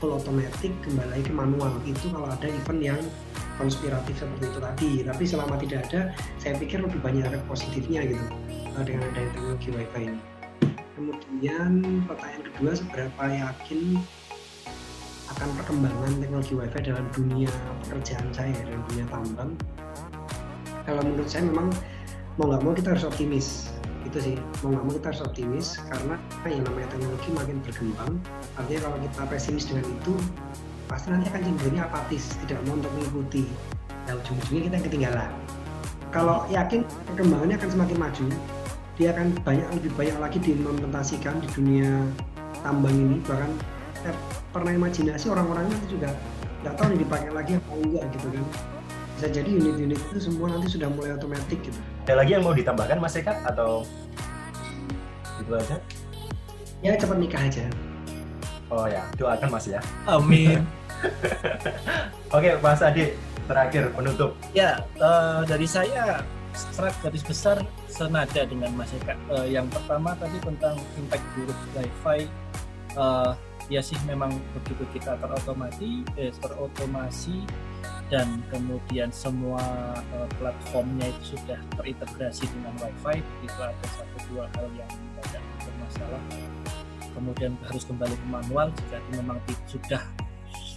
full 0.00 0.16
automatic 0.16 0.72
kembali 0.80 1.20
ke 1.20 1.32
manual. 1.32 1.76
Itu 1.84 2.08
kalau 2.10 2.28
ada 2.28 2.48
event 2.48 2.80
yang 2.80 3.00
konspiratif 3.60 4.16
seperti 4.16 4.44
itu 4.48 4.60
tadi. 4.60 4.90
Tapi 5.04 5.22
selama 5.28 5.54
tidak 5.60 5.80
ada 5.92 6.00
saya 6.40 6.56
pikir 6.56 6.80
lebih 6.80 6.98
banyak 7.04 7.28
efek 7.28 7.44
positifnya 7.46 8.08
gitu 8.08 8.24
uh, 8.74 8.82
dengan 8.84 9.04
adanya 9.12 9.30
teknologi 9.36 9.68
wifi 9.76 10.02
ini. 10.08 10.20
Kemudian 10.96 11.72
pertanyaan 12.04 12.42
kedua 12.52 12.72
seberapa 12.76 13.24
yakin 13.24 13.80
akan 15.30 15.48
perkembangan 15.62 16.12
teknologi 16.18 16.52
wifi 16.58 16.78
dalam 16.82 17.06
dunia 17.14 17.52
pekerjaan 17.86 18.28
saya 18.34 18.52
dalam 18.66 18.82
dunia 18.90 19.06
tambang? 19.08 19.50
Kalau 20.84 21.06
menurut 21.06 21.28
saya 21.28 21.46
memang 21.46 21.70
mau 22.38 22.46
nggak 22.46 22.62
mau 22.62 22.72
kita 22.76 22.94
harus 22.94 23.04
optimis. 23.06 23.72
Itu 24.06 24.18
sih 24.22 24.36
mau 24.62 24.70
nggak 24.74 24.84
mau 24.86 24.92
kita 24.94 25.06
harus 25.10 25.22
optimis 25.26 25.66
karena 25.90 26.14
yang 26.46 26.62
namanya 26.62 26.88
teknologi 26.94 27.28
makin 27.34 27.56
berkembang. 27.64 28.12
Artinya 28.54 28.80
kalau 28.86 28.96
kita 29.02 29.22
pesimis 29.26 29.64
dengan 29.66 29.86
itu 29.88 30.14
pasti 30.86 31.06
nanti 31.10 31.26
akan 31.30 31.40
cenderungnya 31.42 31.82
apatis 31.86 32.34
tidak 32.46 32.58
mau 32.68 32.78
untuk 32.78 32.92
mengikuti. 32.94 33.44
Dan 34.06 34.18
ujung-ujungnya 34.22 34.62
kita 34.70 34.74
yang 34.78 34.86
ketinggalan. 34.86 35.30
Kalau 36.10 36.42
yakin 36.50 36.82
perkembangannya 37.14 37.56
akan 37.58 37.70
semakin 37.70 37.98
maju 37.98 38.26
dia 38.98 39.16
akan 39.16 39.32
banyak 39.48 39.64
lebih 39.80 39.92
banyak 39.96 40.16
lagi 40.20 40.38
diimplementasikan 40.44 41.40
di 41.40 41.48
dunia 41.56 42.04
tambang 42.60 42.92
ini. 42.92 43.16
Bahkan 43.24 43.50
eh, 44.06 44.16
pernah 44.50 44.72
imajinasi 44.76 45.32
orang-orangnya 45.32 45.72
itu 45.82 45.96
juga 45.98 46.12
nggak 46.60 46.74
tahu 46.76 46.86
nih 46.92 47.00
dipakai 47.00 47.30
lagi 47.32 47.52
apa 47.56 47.72
enggak 47.80 48.04
gitu 48.12 48.28
kan. 48.28 48.44
Bisa 49.16 49.26
jadi 49.32 49.50
unit-unit 49.52 50.00
itu 50.00 50.20
semua 50.20 50.52
nanti 50.52 50.68
sudah 50.72 50.88
mulai 50.92 51.12
otomatis 51.12 51.56
gitu 51.60 51.80
ada 52.04 52.14
lagi 52.16 52.30
yang 52.34 52.42
mau 52.42 52.56
ditambahkan 52.56 52.98
Mas 52.98 53.14
Eka 53.14 53.34
atau 53.46 53.84
itu 55.40 55.52
aja. 55.54 55.76
Ya 56.80 56.96
cepat 56.96 57.18
nikah 57.20 57.42
aja. 57.44 57.64
Oh 58.70 58.86
ya, 58.86 59.02
doakan 59.18 59.48
Mas 59.52 59.66
ya. 59.68 59.80
Amin. 60.08 60.64
Oke, 62.34 62.50
Mas 62.62 62.80
Adi, 62.80 63.14
terakhir 63.48 63.90
penutup. 63.92 64.36
ya 64.54 64.78
eh, 64.96 65.40
dari 65.44 65.66
saya 65.66 66.22
serat 66.54 66.94
garis 67.02 67.22
besar 67.22 67.62
senada 67.86 68.42
dengan 68.46 68.72
Mas 68.74 68.90
Eka. 68.96 69.14
Eh, 69.38 69.54
yang 69.54 69.66
pertama 69.68 70.16
tadi 70.16 70.38
tentang 70.40 70.78
impact 70.98 71.24
buruk 71.36 71.58
wifi. 71.76 72.26
Eh, 72.96 73.30
ya 73.70 73.78
sih 73.78 73.98
memang 74.02 74.34
begitu 74.56 74.82
kita 74.98 75.14
terotomasi, 75.20 76.02
eh, 76.18 76.34
terotomasi 76.42 77.46
dan 78.10 78.42
kemudian 78.50 79.08
semua 79.14 79.62
eh, 80.18 80.28
platformnya 80.36 81.06
itu 81.14 81.38
sudah 81.38 81.58
terintegrasi 81.78 82.44
dengan 82.50 82.74
wifi, 82.82 83.22
begitu 83.22 83.58
ada 83.62 83.86
satu 83.86 84.16
dua 84.34 84.44
hal 84.58 84.66
yang 84.74 84.90
tidak 85.22 85.42
bermasalah. 85.62 86.22
Kemudian 87.14 87.54
harus 87.66 87.86
kembali 87.86 88.14
ke 88.14 88.26
manual 88.26 88.66
jika 88.74 88.98
itu 88.98 89.10
memang 89.22 89.38
sudah 89.70 90.02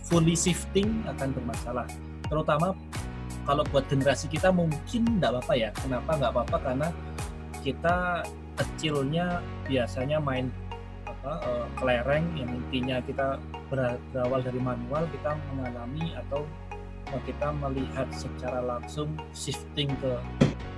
fully 0.06 0.38
shifting 0.38 1.02
akan 1.10 1.34
bermasalah. 1.34 1.90
Terutama 2.30 2.78
kalau 3.50 3.66
buat 3.74 3.90
generasi 3.90 4.30
kita 4.30 4.54
mungkin 4.54 5.02
tidak 5.18 5.42
apa-apa 5.42 5.54
ya. 5.58 5.70
Kenapa 5.74 6.10
nggak 6.16 6.32
apa-apa? 6.38 6.58
Karena 6.62 6.88
kita 7.66 8.22
kecilnya 8.54 9.42
biasanya 9.66 10.22
main 10.22 10.54
apa 11.04 11.34
eh, 11.50 11.66
kelereng 11.82 12.26
yang 12.38 12.50
intinya 12.54 12.98
kita 13.02 13.42
ber- 13.74 14.00
berawal 14.14 14.40
dari 14.46 14.60
manual 14.62 15.04
kita 15.10 15.34
mengalami 15.50 16.14
atau 16.14 16.46
kita 17.24 17.52
melihat 17.52 18.08
secara 18.14 18.64
langsung 18.64 19.16
shifting 19.36 19.92
ke 20.00 20.14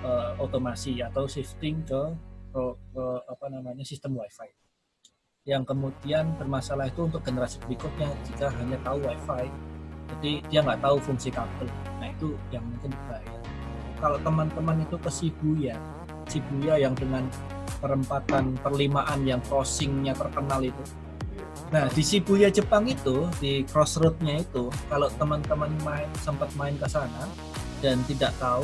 eh, 0.05 0.31
otomasi 0.41 0.99
atau 1.01 1.25
shifting 1.29 1.81
ke, 1.85 2.01
ke, 2.51 2.61
ke 2.93 3.05
apa 3.29 3.45
namanya 3.49 3.83
sistem 3.85 4.17
wifi. 4.17 4.49
Yang 5.45 5.75
kemudian 5.75 6.33
bermasalah 6.41 6.89
itu 6.89 7.05
untuk 7.05 7.21
generasi 7.21 7.61
berikutnya 7.63 8.09
jika 8.25 8.49
hanya 8.49 8.77
tahu 8.81 9.05
wifi 9.05 9.45
jadi 10.05 10.31
dia 10.49 10.59
nggak 10.61 10.81
tahu 10.85 10.97
fungsi 11.01 11.33
kabel. 11.33 11.69
Nah 11.97 12.07
itu 12.13 12.37
yang 12.53 12.61
mungkin 12.65 12.93
bahaya. 13.09 13.39
Kalau 13.97 14.17
teman-teman 14.21 14.85
itu 14.85 14.97
ke 15.01 15.09
Shibuya 15.09 15.77
Shibuya 16.25 16.81
yang 16.81 16.93
dengan 16.97 17.25
perempatan 17.79 18.57
perlimaan 18.59 19.23
yang 19.23 19.41
crossingnya 19.45 20.17
terkenal 20.17 20.61
itu 20.61 20.83
nah 21.75 21.91
di 21.91 21.99
Shibuya 21.99 22.47
Jepang 22.47 22.87
itu 22.87 23.27
di 23.43 23.67
crossroadnya 23.67 24.39
itu 24.39 24.71
kalau 24.87 25.11
teman-teman 25.19 25.67
main 25.83 26.07
sempat 26.23 26.47
main 26.55 26.79
ke 26.79 26.87
sana 26.87 27.27
dan 27.83 27.99
tidak 28.07 28.31
tahu 28.39 28.63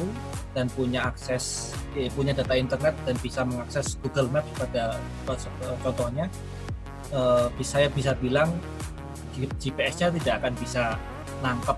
dan 0.55 0.71
punya 0.71 1.11
akses 1.11 1.75
eh, 1.99 2.07
punya 2.15 2.31
data 2.31 2.55
internet 2.55 2.95
dan 3.03 3.19
bisa 3.19 3.43
mengakses 3.43 3.99
Google 3.99 4.31
Maps 4.31 4.47
pada 4.55 4.95
contohnya 5.83 6.31
eh, 7.11 7.47
saya 7.67 7.91
bisa 7.91 8.15
bilang 8.15 8.47
GPS-nya 9.39 10.11
tidak 10.15 10.33
akan 10.43 10.53
bisa 10.55 10.83
nangkep 11.41 11.77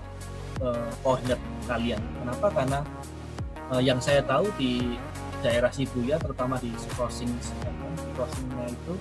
eh, 0.62 0.90
koordinat 1.02 1.40
kalian. 1.66 2.00
Kenapa? 2.22 2.46
Karena 2.52 2.80
eh, 3.74 3.82
yang 3.82 3.98
saya 3.98 4.20
tahu 4.22 4.50
di 4.58 4.98
daerah 5.44 5.68
Shibuya, 5.68 6.16
terutama 6.16 6.56
di 6.60 6.72
crossing 6.96 7.30
crossingnya 8.16 8.66
itu 8.70 8.92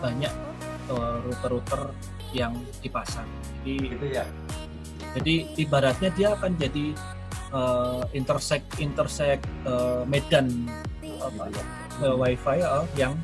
banyak 0.00 0.32
eh, 0.32 0.55
router-router 0.94 1.90
yang 2.30 2.52
dipasang. 2.80 3.26
Jadi 3.62 3.74
Gitu 3.96 4.06
ya. 4.12 4.24
jadi 5.16 5.34
ibaratnya 5.56 6.10
dia 6.12 6.28
akan 6.36 6.52
jadi 6.60 6.86
eh, 7.50 8.02
intersect 8.12 8.66
intersect 8.78 9.42
eh, 9.64 10.02
medan 10.04 10.68
apa, 11.18 11.48
Gitu 11.48 11.58
ya. 11.58 11.64
ke 11.96 12.08
wifi 12.12 12.56
ya, 12.60 12.84
yang 12.94 13.14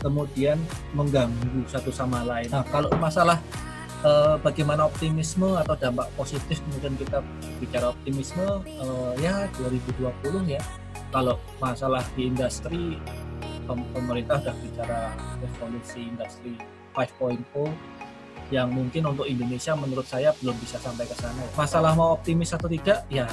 kemudian 0.00 0.56
mengganggu 0.96 1.66
satu 1.68 1.90
sama 1.92 2.22
lain. 2.24 2.48
Nah, 2.48 2.62
kalau 2.70 2.88
masalah 2.96 3.36
eh, 4.00 4.36
bagaimana 4.40 4.86
optimisme 4.86 5.58
atau 5.58 5.74
dampak 5.76 6.08
positif 6.14 6.62
kemudian 6.64 6.94
kita 6.96 7.18
bicara 7.58 7.90
optimisme 7.92 8.46
eh, 8.64 9.12
ya 9.20 9.44
2020 9.58 10.46
ya. 10.48 10.62
Kalau 11.10 11.42
masalah 11.58 12.06
di 12.14 12.30
industri 12.30 12.94
pem- 13.66 13.88
pemerintah 13.90 14.38
sudah 14.38 14.56
bicara 14.62 15.00
revolusi 15.42 16.06
industri 16.06 16.54
5.0 16.94 17.38
yang 18.50 18.66
mungkin 18.74 19.06
untuk 19.06 19.30
Indonesia 19.30 19.78
menurut 19.78 20.06
saya 20.06 20.34
belum 20.42 20.58
bisa 20.58 20.76
sampai 20.82 21.06
ke 21.06 21.14
sana. 21.14 21.38
Masalah 21.54 21.94
mau 21.94 22.18
optimis 22.18 22.50
atau 22.50 22.66
tidak 22.66 23.06
ya 23.06 23.30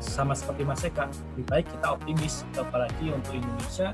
sama 0.00 0.32
seperti 0.32 0.64
Mas 0.64 0.80
Eka, 0.80 1.12
lebih 1.36 1.44
baik 1.44 1.66
kita 1.68 1.86
optimis 1.92 2.48
apalagi 2.56 3.12
untuk 3.12 3.36
Indonesia 3.36 3.92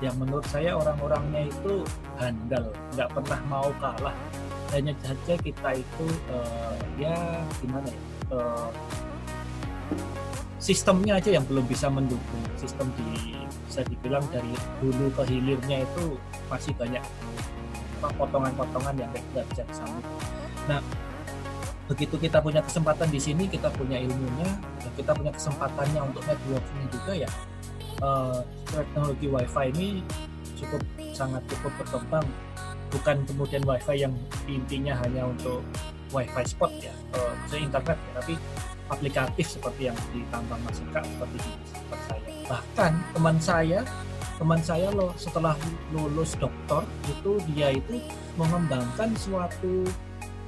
yang 0.00 0.16
menurut 0.16 0.48
saya 0.48 0.72
orang-orangnya 0.80 1.52
itu 1.52 1.84
handal, 2.16 2.72
nggak 2.96 3.08
pernah 3.12 3.40
mau 3.52 3.68
kalah. 3.76 4.16
Hanya 4.72 4.96
saja 5.04 5.36
kita 5.36 5.76
itu 5.76 6.06
eh, 6.32 6.76
ya 6.96 7.16
gimana 7.60 7.84
ya? 7.84 8.00
eh, 8.32 8.68
sistemnya 10.56 11.20
aja 11.20 11.36
yang 11.36 11.44
belum 11.44 11.68
bisa 11.68 11.92
mendukung. 11.92 12.44
Sistem 12.56 12.88
di 12.96 13.36
bisa 13.68 13.84
dibilang 13.86 14.24
dari 14.32 14.50
hulu 14.80 15.12
ke 15.14 15.22
hilirnya 15.28 15.84
itu 15.84 16.16
masih 16.48 16.72
banyak 16.74 17.04
potongan-potongan 18.08 18.94
yang 18.96 19.10
nggak 19.12 19.44
bisa 19.52 19.62
disambung. 19.68 20.06
Nah, 20.64 20.80
begitu 21.90 22.16
kita 22.16 22.40
punya 22.40 22.64
kesempatan 22.64 23.12
di 23.12 23.20
sini, 23.20 23.44
kita 23.50 23.68
punya 23.74 24.00
ilmunya, 24.00 24.48
dan 24.80 24.90
kita 24.96 25.12
punya 25.12 25.32
kesempatannya 25.34 26.00
untuk 26.00 26.22
networking 26.24 26.86
juga 26.88 27.12
ya. 27.26 27.30
eh, 28.00 28.40
teknologi 28.72 29.26
WiFi 29.28 29.64
ini 29.76 29.88
cukup 30.56 30.80
sangat 31.12 31.42
cukup 31.52 31.72
berkembang. 31.84 32.26
Bukan 32.90 33.16
kemudian 33.28 33.62
WiFi 33.62 33.96
yang 34.08 34.14
intinya 34.50 34.98
hanya 35.06 35.30
untuk 35.30 35.62
WiFi 36.10 36.42
spot 36.42 36.74
ya, 36.82 36.90
maksudnya 37.14 37.70
internet 37.70 37.98
ya, 38.02 38.12
tapi 38.18 38.34
aplikatif 38.90 39.46
seperti 39.46 39.86
yang 39.86 39.98
ditambang 40.10 40.58
Mas 40.66 40.82
Eka 40.82 40.98
seperti 41.06 41.38
di 41.38 41.52
tempat 41.70 42.00
saya. 42.10 42.30
Bahkan 42.50 42.92
teman 43.14 43.36
saya 43.38 43.80
teman 44.40 44.60
saya 44.64 44.88
loh 44.88 45.12
setelah 45.20 45.52
lulus 45.92 46.32
doktor 46.40 46.88
itu 47.04 47.36
dia 47.52 47.76
itu 47.76 48.00
mengembangkan 48.40 49.12
suatu 49.20 49.84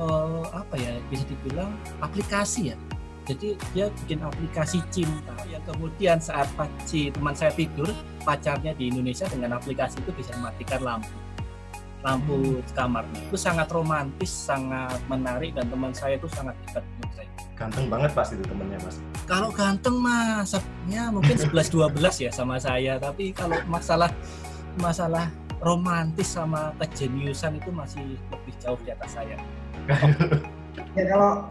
eh, 0.01 0.45
apa 0.57 0.75
ya 0.81 0.97
bisa 1.13 1.29
dibilang 1.29 1.77
aplikasi 2.01 2.73
ya. 2.73 2.77
Jadi 3.23 3.55
dia 3.71 3.87
bikin 4.03 4.19
aplikasi 4.19 4.83
cinta 4.91 5.37
yang 5.47 5.63
kemudian 5.63 6.19
saat 6.19 6.51
si 6.89 7.07
teman 7.15 7.37
saya 7.37 7.55
tidur 7.55 7.87
pacarnya 8.27 8.75
di 8.75 8.91
Indonesia 8.91 9.31
dengan 9.31 9.63
aplikasi 9.63 10.03
itu 10.03 10.11
bisa 10.19 10.35
mematikan 10.41 10.83
lampu 10.83 11.22
lampu 12.03 12.59
kamarnya 12.75 13.19
itu 13.23 13.39
sangat 13.39 13.71
romantis 13.71 14.31
sangat 14.31 14.99
menarik 15.07 15.55
dan 15.55 15.71
teman 15.71 15.95
saya 15.95 16.19
itu 16.19 16.27
sangat 16.31 16.55
hebat 16.69 16.85
menurut 16.85 17.13
saya 17.15 17.31
Ganteng 17.53 17.87
banget 17.87 18.11
pas 18.11 18.27
itu 18.27 18.43
temennya 18.43 18.79
Mas. 18.83 18.97
kalau 19.31 19.55
ganteng 19.55 19.97
mah 20.03 20.43
ya 20.91 21.15
mungkin 21.15 21.39
11 21.39 21.71
12 21.71 22.27
ya 22.27 22.31
sama 22.35 22.59
saya 22.59 22.99
tapi 22.99 23.31
kalau 23.31 23.55
masalah 23.71 24.11
masalah 24.83 25.31
romantis 25.63 26.35
sama 26.35 26.75
kejeniusan 26.83 27.63
itu 27.63 27.71
masih 27.71 28.19
lebih 28.35 28.55
jauh 28.59 28.81
di 28.83 28.91
atas 28.91 29.15
saya 29.15 29.39
Ya 30.93 31.05
kalau 31.09 31.49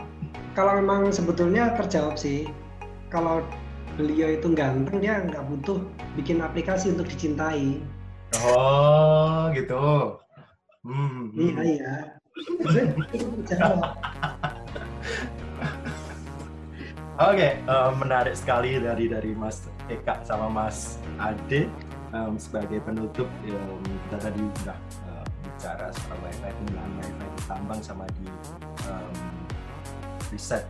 kalau 0.54 0.72
memang 0.82 1.10
sebetulnya 1.10 1.74
terjawab 1.78 2.18
sih. 2.18 2.50
Kalau 3.12 3.44
beliau 4.00 4.32
itu 4.40 4.48
ganteng 4.56 5.04
dia 5.04 5.20
nggak 5.20 5.44
butuh 5.52 5.84
bikin 6.16 6.40
aplikasi 6.40 6.94
untuk 6.96 7.10
dicintai. 7.12 7.82
Oh, 8.40 9.52
gitu. 9.52 10.16
Hmm, 10.82 11.10
hmm. 11.10 11.30
Iya 11.38 11.62
iya. 11.62 11.94
Itu 13.14 13.28
terjawab. 13.48 13.94
Oke, 17.22 17.50
eh, 17.62 17.92
menarik 18.02 18.34
sekali 18.34 18.82
dari 18.82 19.06
dari 19.06 19.32
Mas 19.38 19.70
Eka 19.86 20.26
sama 20.26 20.50
Mas 20.50 20.98
Ade 21.22 21.70
Em, 22.12 22.36
sebagai 22.36 22.84
penutup 22.84 23.24
em, 23.48 23.80
kita 24.12 24.28
tadi 24.28 24.44
udah 24.44 24.76
eh, 25.08 25.24
bicara 25.48 25.88
soal 25.96 26.20
wifi 26.28 26.44
penggunaan 26.44 26.92
wifi 27.00 27.24
di 27.24 27.42
tambang 27.48 27.80
sama 27.80 28.04
di 28.20 28.28
em, 28.84 29.16
riset 30.28 30.68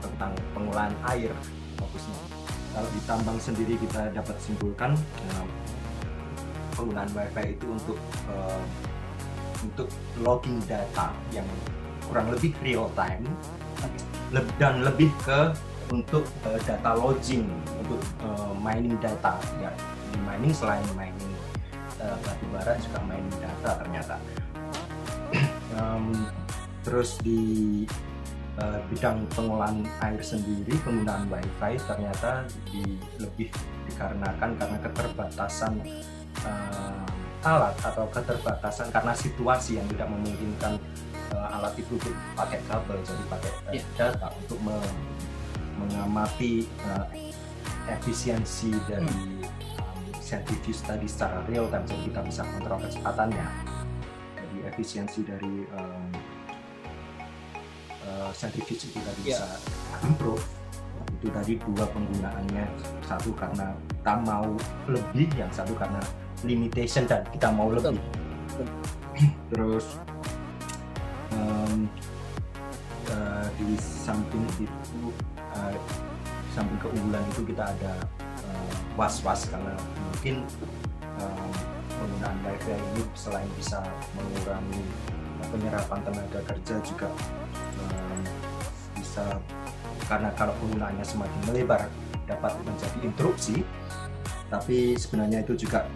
tentang 0.00 0.32
pengolahan 0.56 0.96
air 1.12 1.28
fokusnya. 1.76 2.20
Kalau 2.72 2.88
di 2.96 3.00
tambang 3.04 3.36
sendiri 3.36 3.76
kita 3.76 4.08
dapat 4.16 4.36
simpulkan 4.40 4.96
em, 5.36 5.48
penggunaan 6.76 7.10
wifi 7.16 7.56
itu 7.56 7.66
untuk 7.66 7.98
em, 8.28 8.62
untuk 9.64 9.88
logging 10.22 10.60
data 10.68 11.10
yang 11.32 11.48
kurang 12.06 12.30
lebih 12.30 12.54
real 12.62 12.86
time 12.94 13.24
dan 14.60 14.84
lebih 14.84 15.10
ke 15.24 15.50
untuk 15.90 16.26
eh, 16.46 16.60
data 16.66 16.94
lodging 16.98 17.46
untuk 17.80 18.02
eh, 18.22 18.52
mining 18.62 18.94
data. 19.00 19.38
Ya 19.58 19.72
di 20.12 20.18
mining 20.22 20.52
selain 20.54 20.84
mining 20.94 21.32
eh, 21.98 22.16
batu 22.22 22.46
bara 22.52 22.74
juga 22.78 22.98
mining 23.06 23.36
data 23.40 23.70
ternyata. 23.82 24.16
Em, 25.76 26.14
terus 26.86 27.18
di 27.20 27.84
eh, 28.56 28.80
bidang 28.88 29.26
pengolahan 29.34 29.82
air 30.00 30.22
sendiri 30.22 30.72
penggunaan 30.86 31.26
wifi 31.28 31.76
ternyata 31.84 32.46
di, 32.70 32.96
lebih 33.18 33.50
dikarenakan 33.90 34.50
karena 34.56 34.78
keterbatasan 34.82 35.82
eh, 36.44 37.04
alat 37.46 37.78
atau 37.78 38.10
keterbatasan 38.10 38.90
karena 38.90 39.14
situasi 39.14 39.78
yang 39.78 39.86
tidak 39.86 40.10
memungkinkan 40.10 40.82
uh, 41.30 41.54
alat 41.54 41.78
itu 41.78 41.94
untuk 41.94 42.10
pakai 42.34 42.58
kabel 42.66 42.98
jadi 43.06 43.24
pakai 43.30 43.50
uh, 43.54 43.70
Iya. 43.70 43.82
data 43.94 44.34
untuk 44.34 44.58
me- 44.66 44.94
mengamati 45.78 46.66
uh, 46.82 47.06
efisiensi 47.86 48.74
dari 48.90 49.46
um, 49.78 50.02
centrifuge 50.18 50.82
tadi 50.82 51.06
secara 51.06 51.38
real 51.46 51.70
time 51.70 51.86
jadi 51.86 52.02
kita 52.10 52.20
bisa 52.26 52.42
kontrol 52.50 52.82
kecepatannya 52.82 53.46
jadi 54.34 54.56
efisiensi 54.74 55.22
dari 55.22 55.54
um, 55.70 56.10
uh, 58.10 58.30
centrifuge 58.34 58.90
itu 58.90 58.98
tadi 58.98 59.20
Iya. 59.22 59.38
bisa 59.38 59.46
improve 60.02 60.42
itu 61.22 61.30
tadi 61.30 61.52
dua 61.62 61.86
penggunaannya 61.94 62.66
satu 63.06 63.30
karena 63.38 63.70
kita 63.86 64.14
mau 64.26 64.50
lebih 64.90 65.30
yang 65.38 65.50
satu 65.54 65.70
karena 65.78 66.02
limitation 66.44 67.08
dan 67.08 67.24
kita 67.32 67.48
mau 67.48 67.72
Betul. 67.72 67.96
lebih 67.96 69.30
terus 69.48 69.86
um, 71.32 71.88
uh, 73.08 73.46
di 73.56 73.76
samping 73.80 74.44
itu 74.60 75.00
uh, 75.56 75.72
di 75.72 76.50
samping 76.52 76.78
keunggulan 76.82 77.24
itu 77.32 77.42
kita 77.48 77.72
ada 77.72 77.94
uh, 78.44 78.72
was-was 78.98 79.48
karena 79.48 79.72
mungkin 80.12 80.44
um, 81.16 81.50
penggunaan 81.96 82.36
wifi 82.44 82.76
ini 82.76 83.02
selain 83.16 83.48
bisa 83.56 83.80
mengurangi 84.12 84.80
penyerapan 85.48 86.00
tenaga 86.04 86.40
kerja 86.52 86.74
juga 86.84 87.08
um, 87.80 88.20
bisa 88.96 89.24
karena 90.06 90.28
kalau 90.36 90.52
penggunaannya 90.60 91.04
semakin 91.04 91.40
melebar 91.48 91.88
dapat 92.26 92.52
menjadi 92.66 92.98
interupsi 93.06 93.62
tapi 94.46 94.94
sebenarnya 94.94 95.42
itu 95.42 95.66
juga 95.66 95.86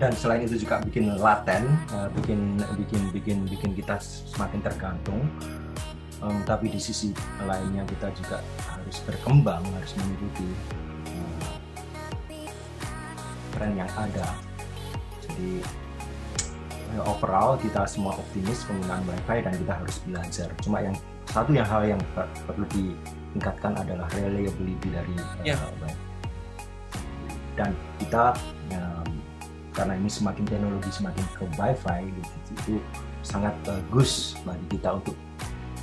dan 0.00 0.16
selain 0.16 0.48
itu 0.48 0.64
juga 0.64 0.80
bikin 0.80 1.20
laten 1.20 1.68
uh, 1.92 2.08
bikin 2.16 2.56
bikin 2.80 3.02
bikin 3.12 3.38
bikin 3.44 3.70
kita 3.76 4.00
semakin 4.00 4.64
tergantung. 4.64 5.20
Um, 6.20 6.40
tapi 6.44 6.68
di 6.68 6.76
sisi 6.76 7.16
lainnya 7.48 7.84
kita 7.88 8.12
juga 8.12 8.44
harus 8.68 8.96
berkembang 9.08 9.64
harus 9.76 9.92
mengikuti 9.96 10.48
uh, 11.12 11.52
tren 13.56 13.72
yang 13.76 13.88
ada. 13.92 14.28
Jadi 15.24 15.60
uh, 16.96 17.04
overall 17.08 17.60
kita 17.60 17.84
semua 17.84 18.16
optimis 18.16 18.64
penggunaan 18.64 19.04
wifi 19.04 19.38
dan 19.44 19.52
kita 19.52 19.72
harus 19.84 19.96
belajar. 20.08 20.48
Cuma 20.64 20.80
yang 20.80 20.96
satu 21.28 21.52
yang 21.52 21.68
hal 21.68 21.82
yang 21.84 22.00
per- 22.16 22.28
perlu 22.48 22.64
ditingkatkan 22.72 23.76
adalah 23.76 24.08
reliability 24.16 24.88
dari 24.88 25.12
uh, 25.20 25.44
Ya. 25.44 25.56
wifi. 25.60 25.92
Dan 27.56 27.76
kita 28.00 28.32
um, 28.72 28.79
karena 29.80 29.96
ini 29.96 30.12
semakin 30.12 30.44
teknologi 30.44 30.92
semakin 30.92 31.24
ke 31.32 31.44
wifi 31.56 32.00
gitu, 32.12 32.36
itu 32.52 32.74
sangat 33.24 33.56
bagus 33.64 34.36
bagi 34.44 34.76
kita 34.76 35.00
untuk 35.00 35.16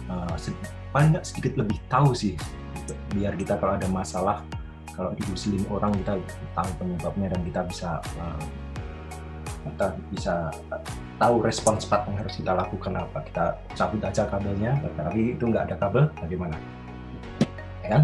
uh, 0.06 0.38
sed- 0.38 0.70
paling 0.94 1.18
nggak 1.18 1.26
sedikit 1.26 1.58
lebih 1.58 1.82
tahu 1.90 2.14
sih 2.14 2.38
gitu. 2.78 2.94
biar 3.18 3.34
kita 3.34 3.58
kalau 3.58 3.74
ada 3.74 3.90
masalah 3.90 4.46
kalau 4.94 5.18
diusilin 5.18 5.66
orang 5.74 5.98
kita 5.98 6.14
tahu 6.54 6.70
penyebabnya 6.78 7.28
dan 7.34 7.42
kita 7.42 7.62
bisa 7.66 7.90
uh, 8.22 8.46
kita 9.66 9.88
bisa 10.14 10.36
tahu 11.18 11.42
respon 11.42 11.82
cepat 11.82 12.06
yang 12.06 12.18
harus 12.22 12.34
kita 12.38 12.54
lakukan 12.54 12.94
apa. 12.94 13.18
Kita 13.26 13.46
cabut 13.74 14.02
aja 14.06 14.24
kabelnya 14.30 14.78
tapi 14.94 15.34
itu 15.34 15.44
nggak 15.50 15.74
ada 15.74 15.76
kabel 15.82 16.06
bagaimana? 16.22 16.58
Ya 17.82 17.98
kan? 17.98 18.04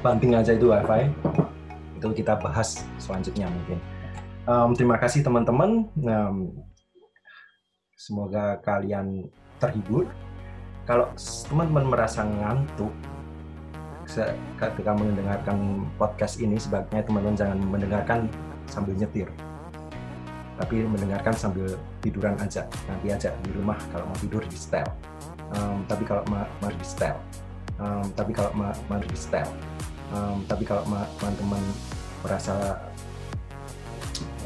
Banting 0.00 0.32
aja 0.32 0.56
itu 0.56 0.72
wifi 0.72 1.12
itu 1.96 2.08
kita 2.12 2.36
bahas 2.36 2.84
selanjutnya 3.00 3.48
mungkin 3.48 3.80
Em, 4.46 4.70
terima 4.78 4.94
kasih 4.94 5.26
teman-teman. 5.26 5.90
Em, 5.98 6.36
semoga 7.98 8.62
kalian 8.62 9.26
terhibur. 9.58 10.06
Kalau 10.86 11.10
teman-teman 11.50 11.84
merasa 11.90 12.22
ngantuk 12.22 12.94
ketika 14.54 14.94
mendengarkan 14.94 15.82
podcast 15.98 16.38
ini 16.38 16.54
sebaiknya 16.54 17.02
teman-teman 17.02 17.34
jangan 17.34 17.58
mendengarkan 17.58 18.18
sambil 18.70 18.94
nyetir. 18.94 19.26
Tapi 20.56 20.86
mendengarkan 20.86 21.34
sambil 21.34 21.66
tiduran 21.98 22.38
aja. 22.38 22.70
Nanti 22.86 23.10
aja 23.10 23.34
di 23.42 23.50
rumah 23.50 23.76
kalau 23.90 24.06
mau 24.06 24.18
tidur 24.22 24.46
di 24.46 24.54
setel. 24.54 24.86
Em, 25.58 25.82
tapi 25.90 26.06
kalau 26.06 26.22
ma- 26.30 26.46
mau 26.62 26.70
di 26.70 26.86
setel. 26.86 27.18
Em, 27.82 28.06
tapi 28.14 28.30
kalau 28.30 28.54
ma- 28.54 28.78
mau 28.86 29.02
di 29.02 29.10
setel. 29.18 29.50
Em, 30.14 30.38
tapi 30.46 30.62
kalau 30.62 30.86
ma- 30.86 31.10
teman-teman 31.18 31.62
merasa 32.22 32.78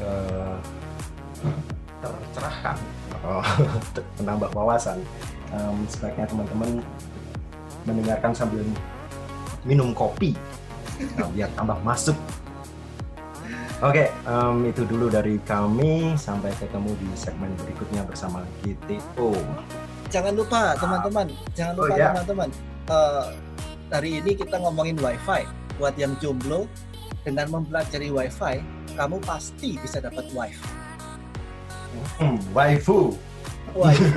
eh, 0.01 0.55
tercerahkan. 2.01 2.77
Oh, 3.21 3.45
menambah 4.21 4.49
wawasan. 4.57 4.97
Em, 5.51 5.77
sebaiknya 5.85 6.25
teman-teman 6.25 6.81
mendengarkan 7.85 8.31
sambil 8.33 8.63
minum 9.61 9.93
kopi. 9.93 10.33
Nah, 11.17 11.29
biar 11.33 11.49
tambah 11.53 11.77
masuk. 11.85 12.17
Oke 13.81 14.13
em, 14.13 14.57
itu 14.69 14.85
dulu 14.85 15.09
dari 15.09 15.41
kami. 15.41 16.13
Sampai 16.17 16.53
ketemu 16.57 16.93
di 17.01 17.07
segmen 17.17 17.49
berikutnya 17.57 18.05
bersama 18.05 18.45
GTO 18.61 19.33
Jangan 20.11 20.33
lupa 20.35 20.75
teman-teman, 20.75 21.27
jangan 21.55 21.73
Oh, 21.79 21.87
lupa 21.87 21.95
ya. 21.95 22.11
teman-teman. 22.11 22.49
Eh, 22.91 23.27
hari 23.87 24.19
ini 24.19 24.31
kita 24.35 24.59
ngomongin 24.59 24.99
wifi. 24.99 25.47
Buat 25.79 25.95
yang 25.95 26.13
jomblo, 26.19 26.67
dengan 27.23 27.47
mempelajari 27.47 28.11
wifi, 28.11 28.59
kamu 28.93 29.17
pasti 29.23 29.75
bisa 29.77 29.97
dapat 29.99 30.25
wifi. 30.31 30.69
hmm, 32.17 32.37
waifu 32.51 33.15
Wifi. 33.71 34.07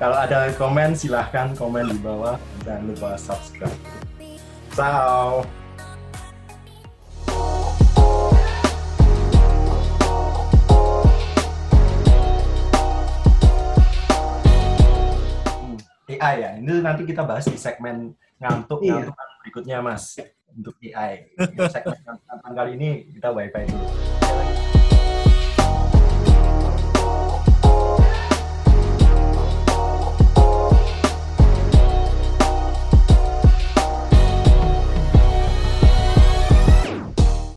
kalau 0.00 0.16
ada 0.16 0.50
komen 0.54 0.94
silahkan 0.94 1.50
komen 1.54 1.88
di 1.88 1.98
bawah 2.00 2.36
jangan 2.62 2.82
lupa 2.86 3.08
subscribe 3.14 3.74
ciao 4.74 5.42
Hmm, 15.46 15.76
AI 16.08 16.34
ya 16.40 16.50
ini 16.58 16.72
nanti 16.80 17.02
kita 17.04 17.22
bahas 17.26 17.44
di 17.46 17.58
segmen 17.58 18.14
ngantuk 18.40 18.80
Iya. 18.82 19.12
berikutnya 19.44 19.78
mas 19.84 20.16
untuk 20.56 20.74
AI 20.82 21.30
segmen 21.68 22.52
kali 22.54 22.70
ini 22.78 22.90
kita 23.14 23.28
wifi 23.30 23.64
dulu 23.68 23.86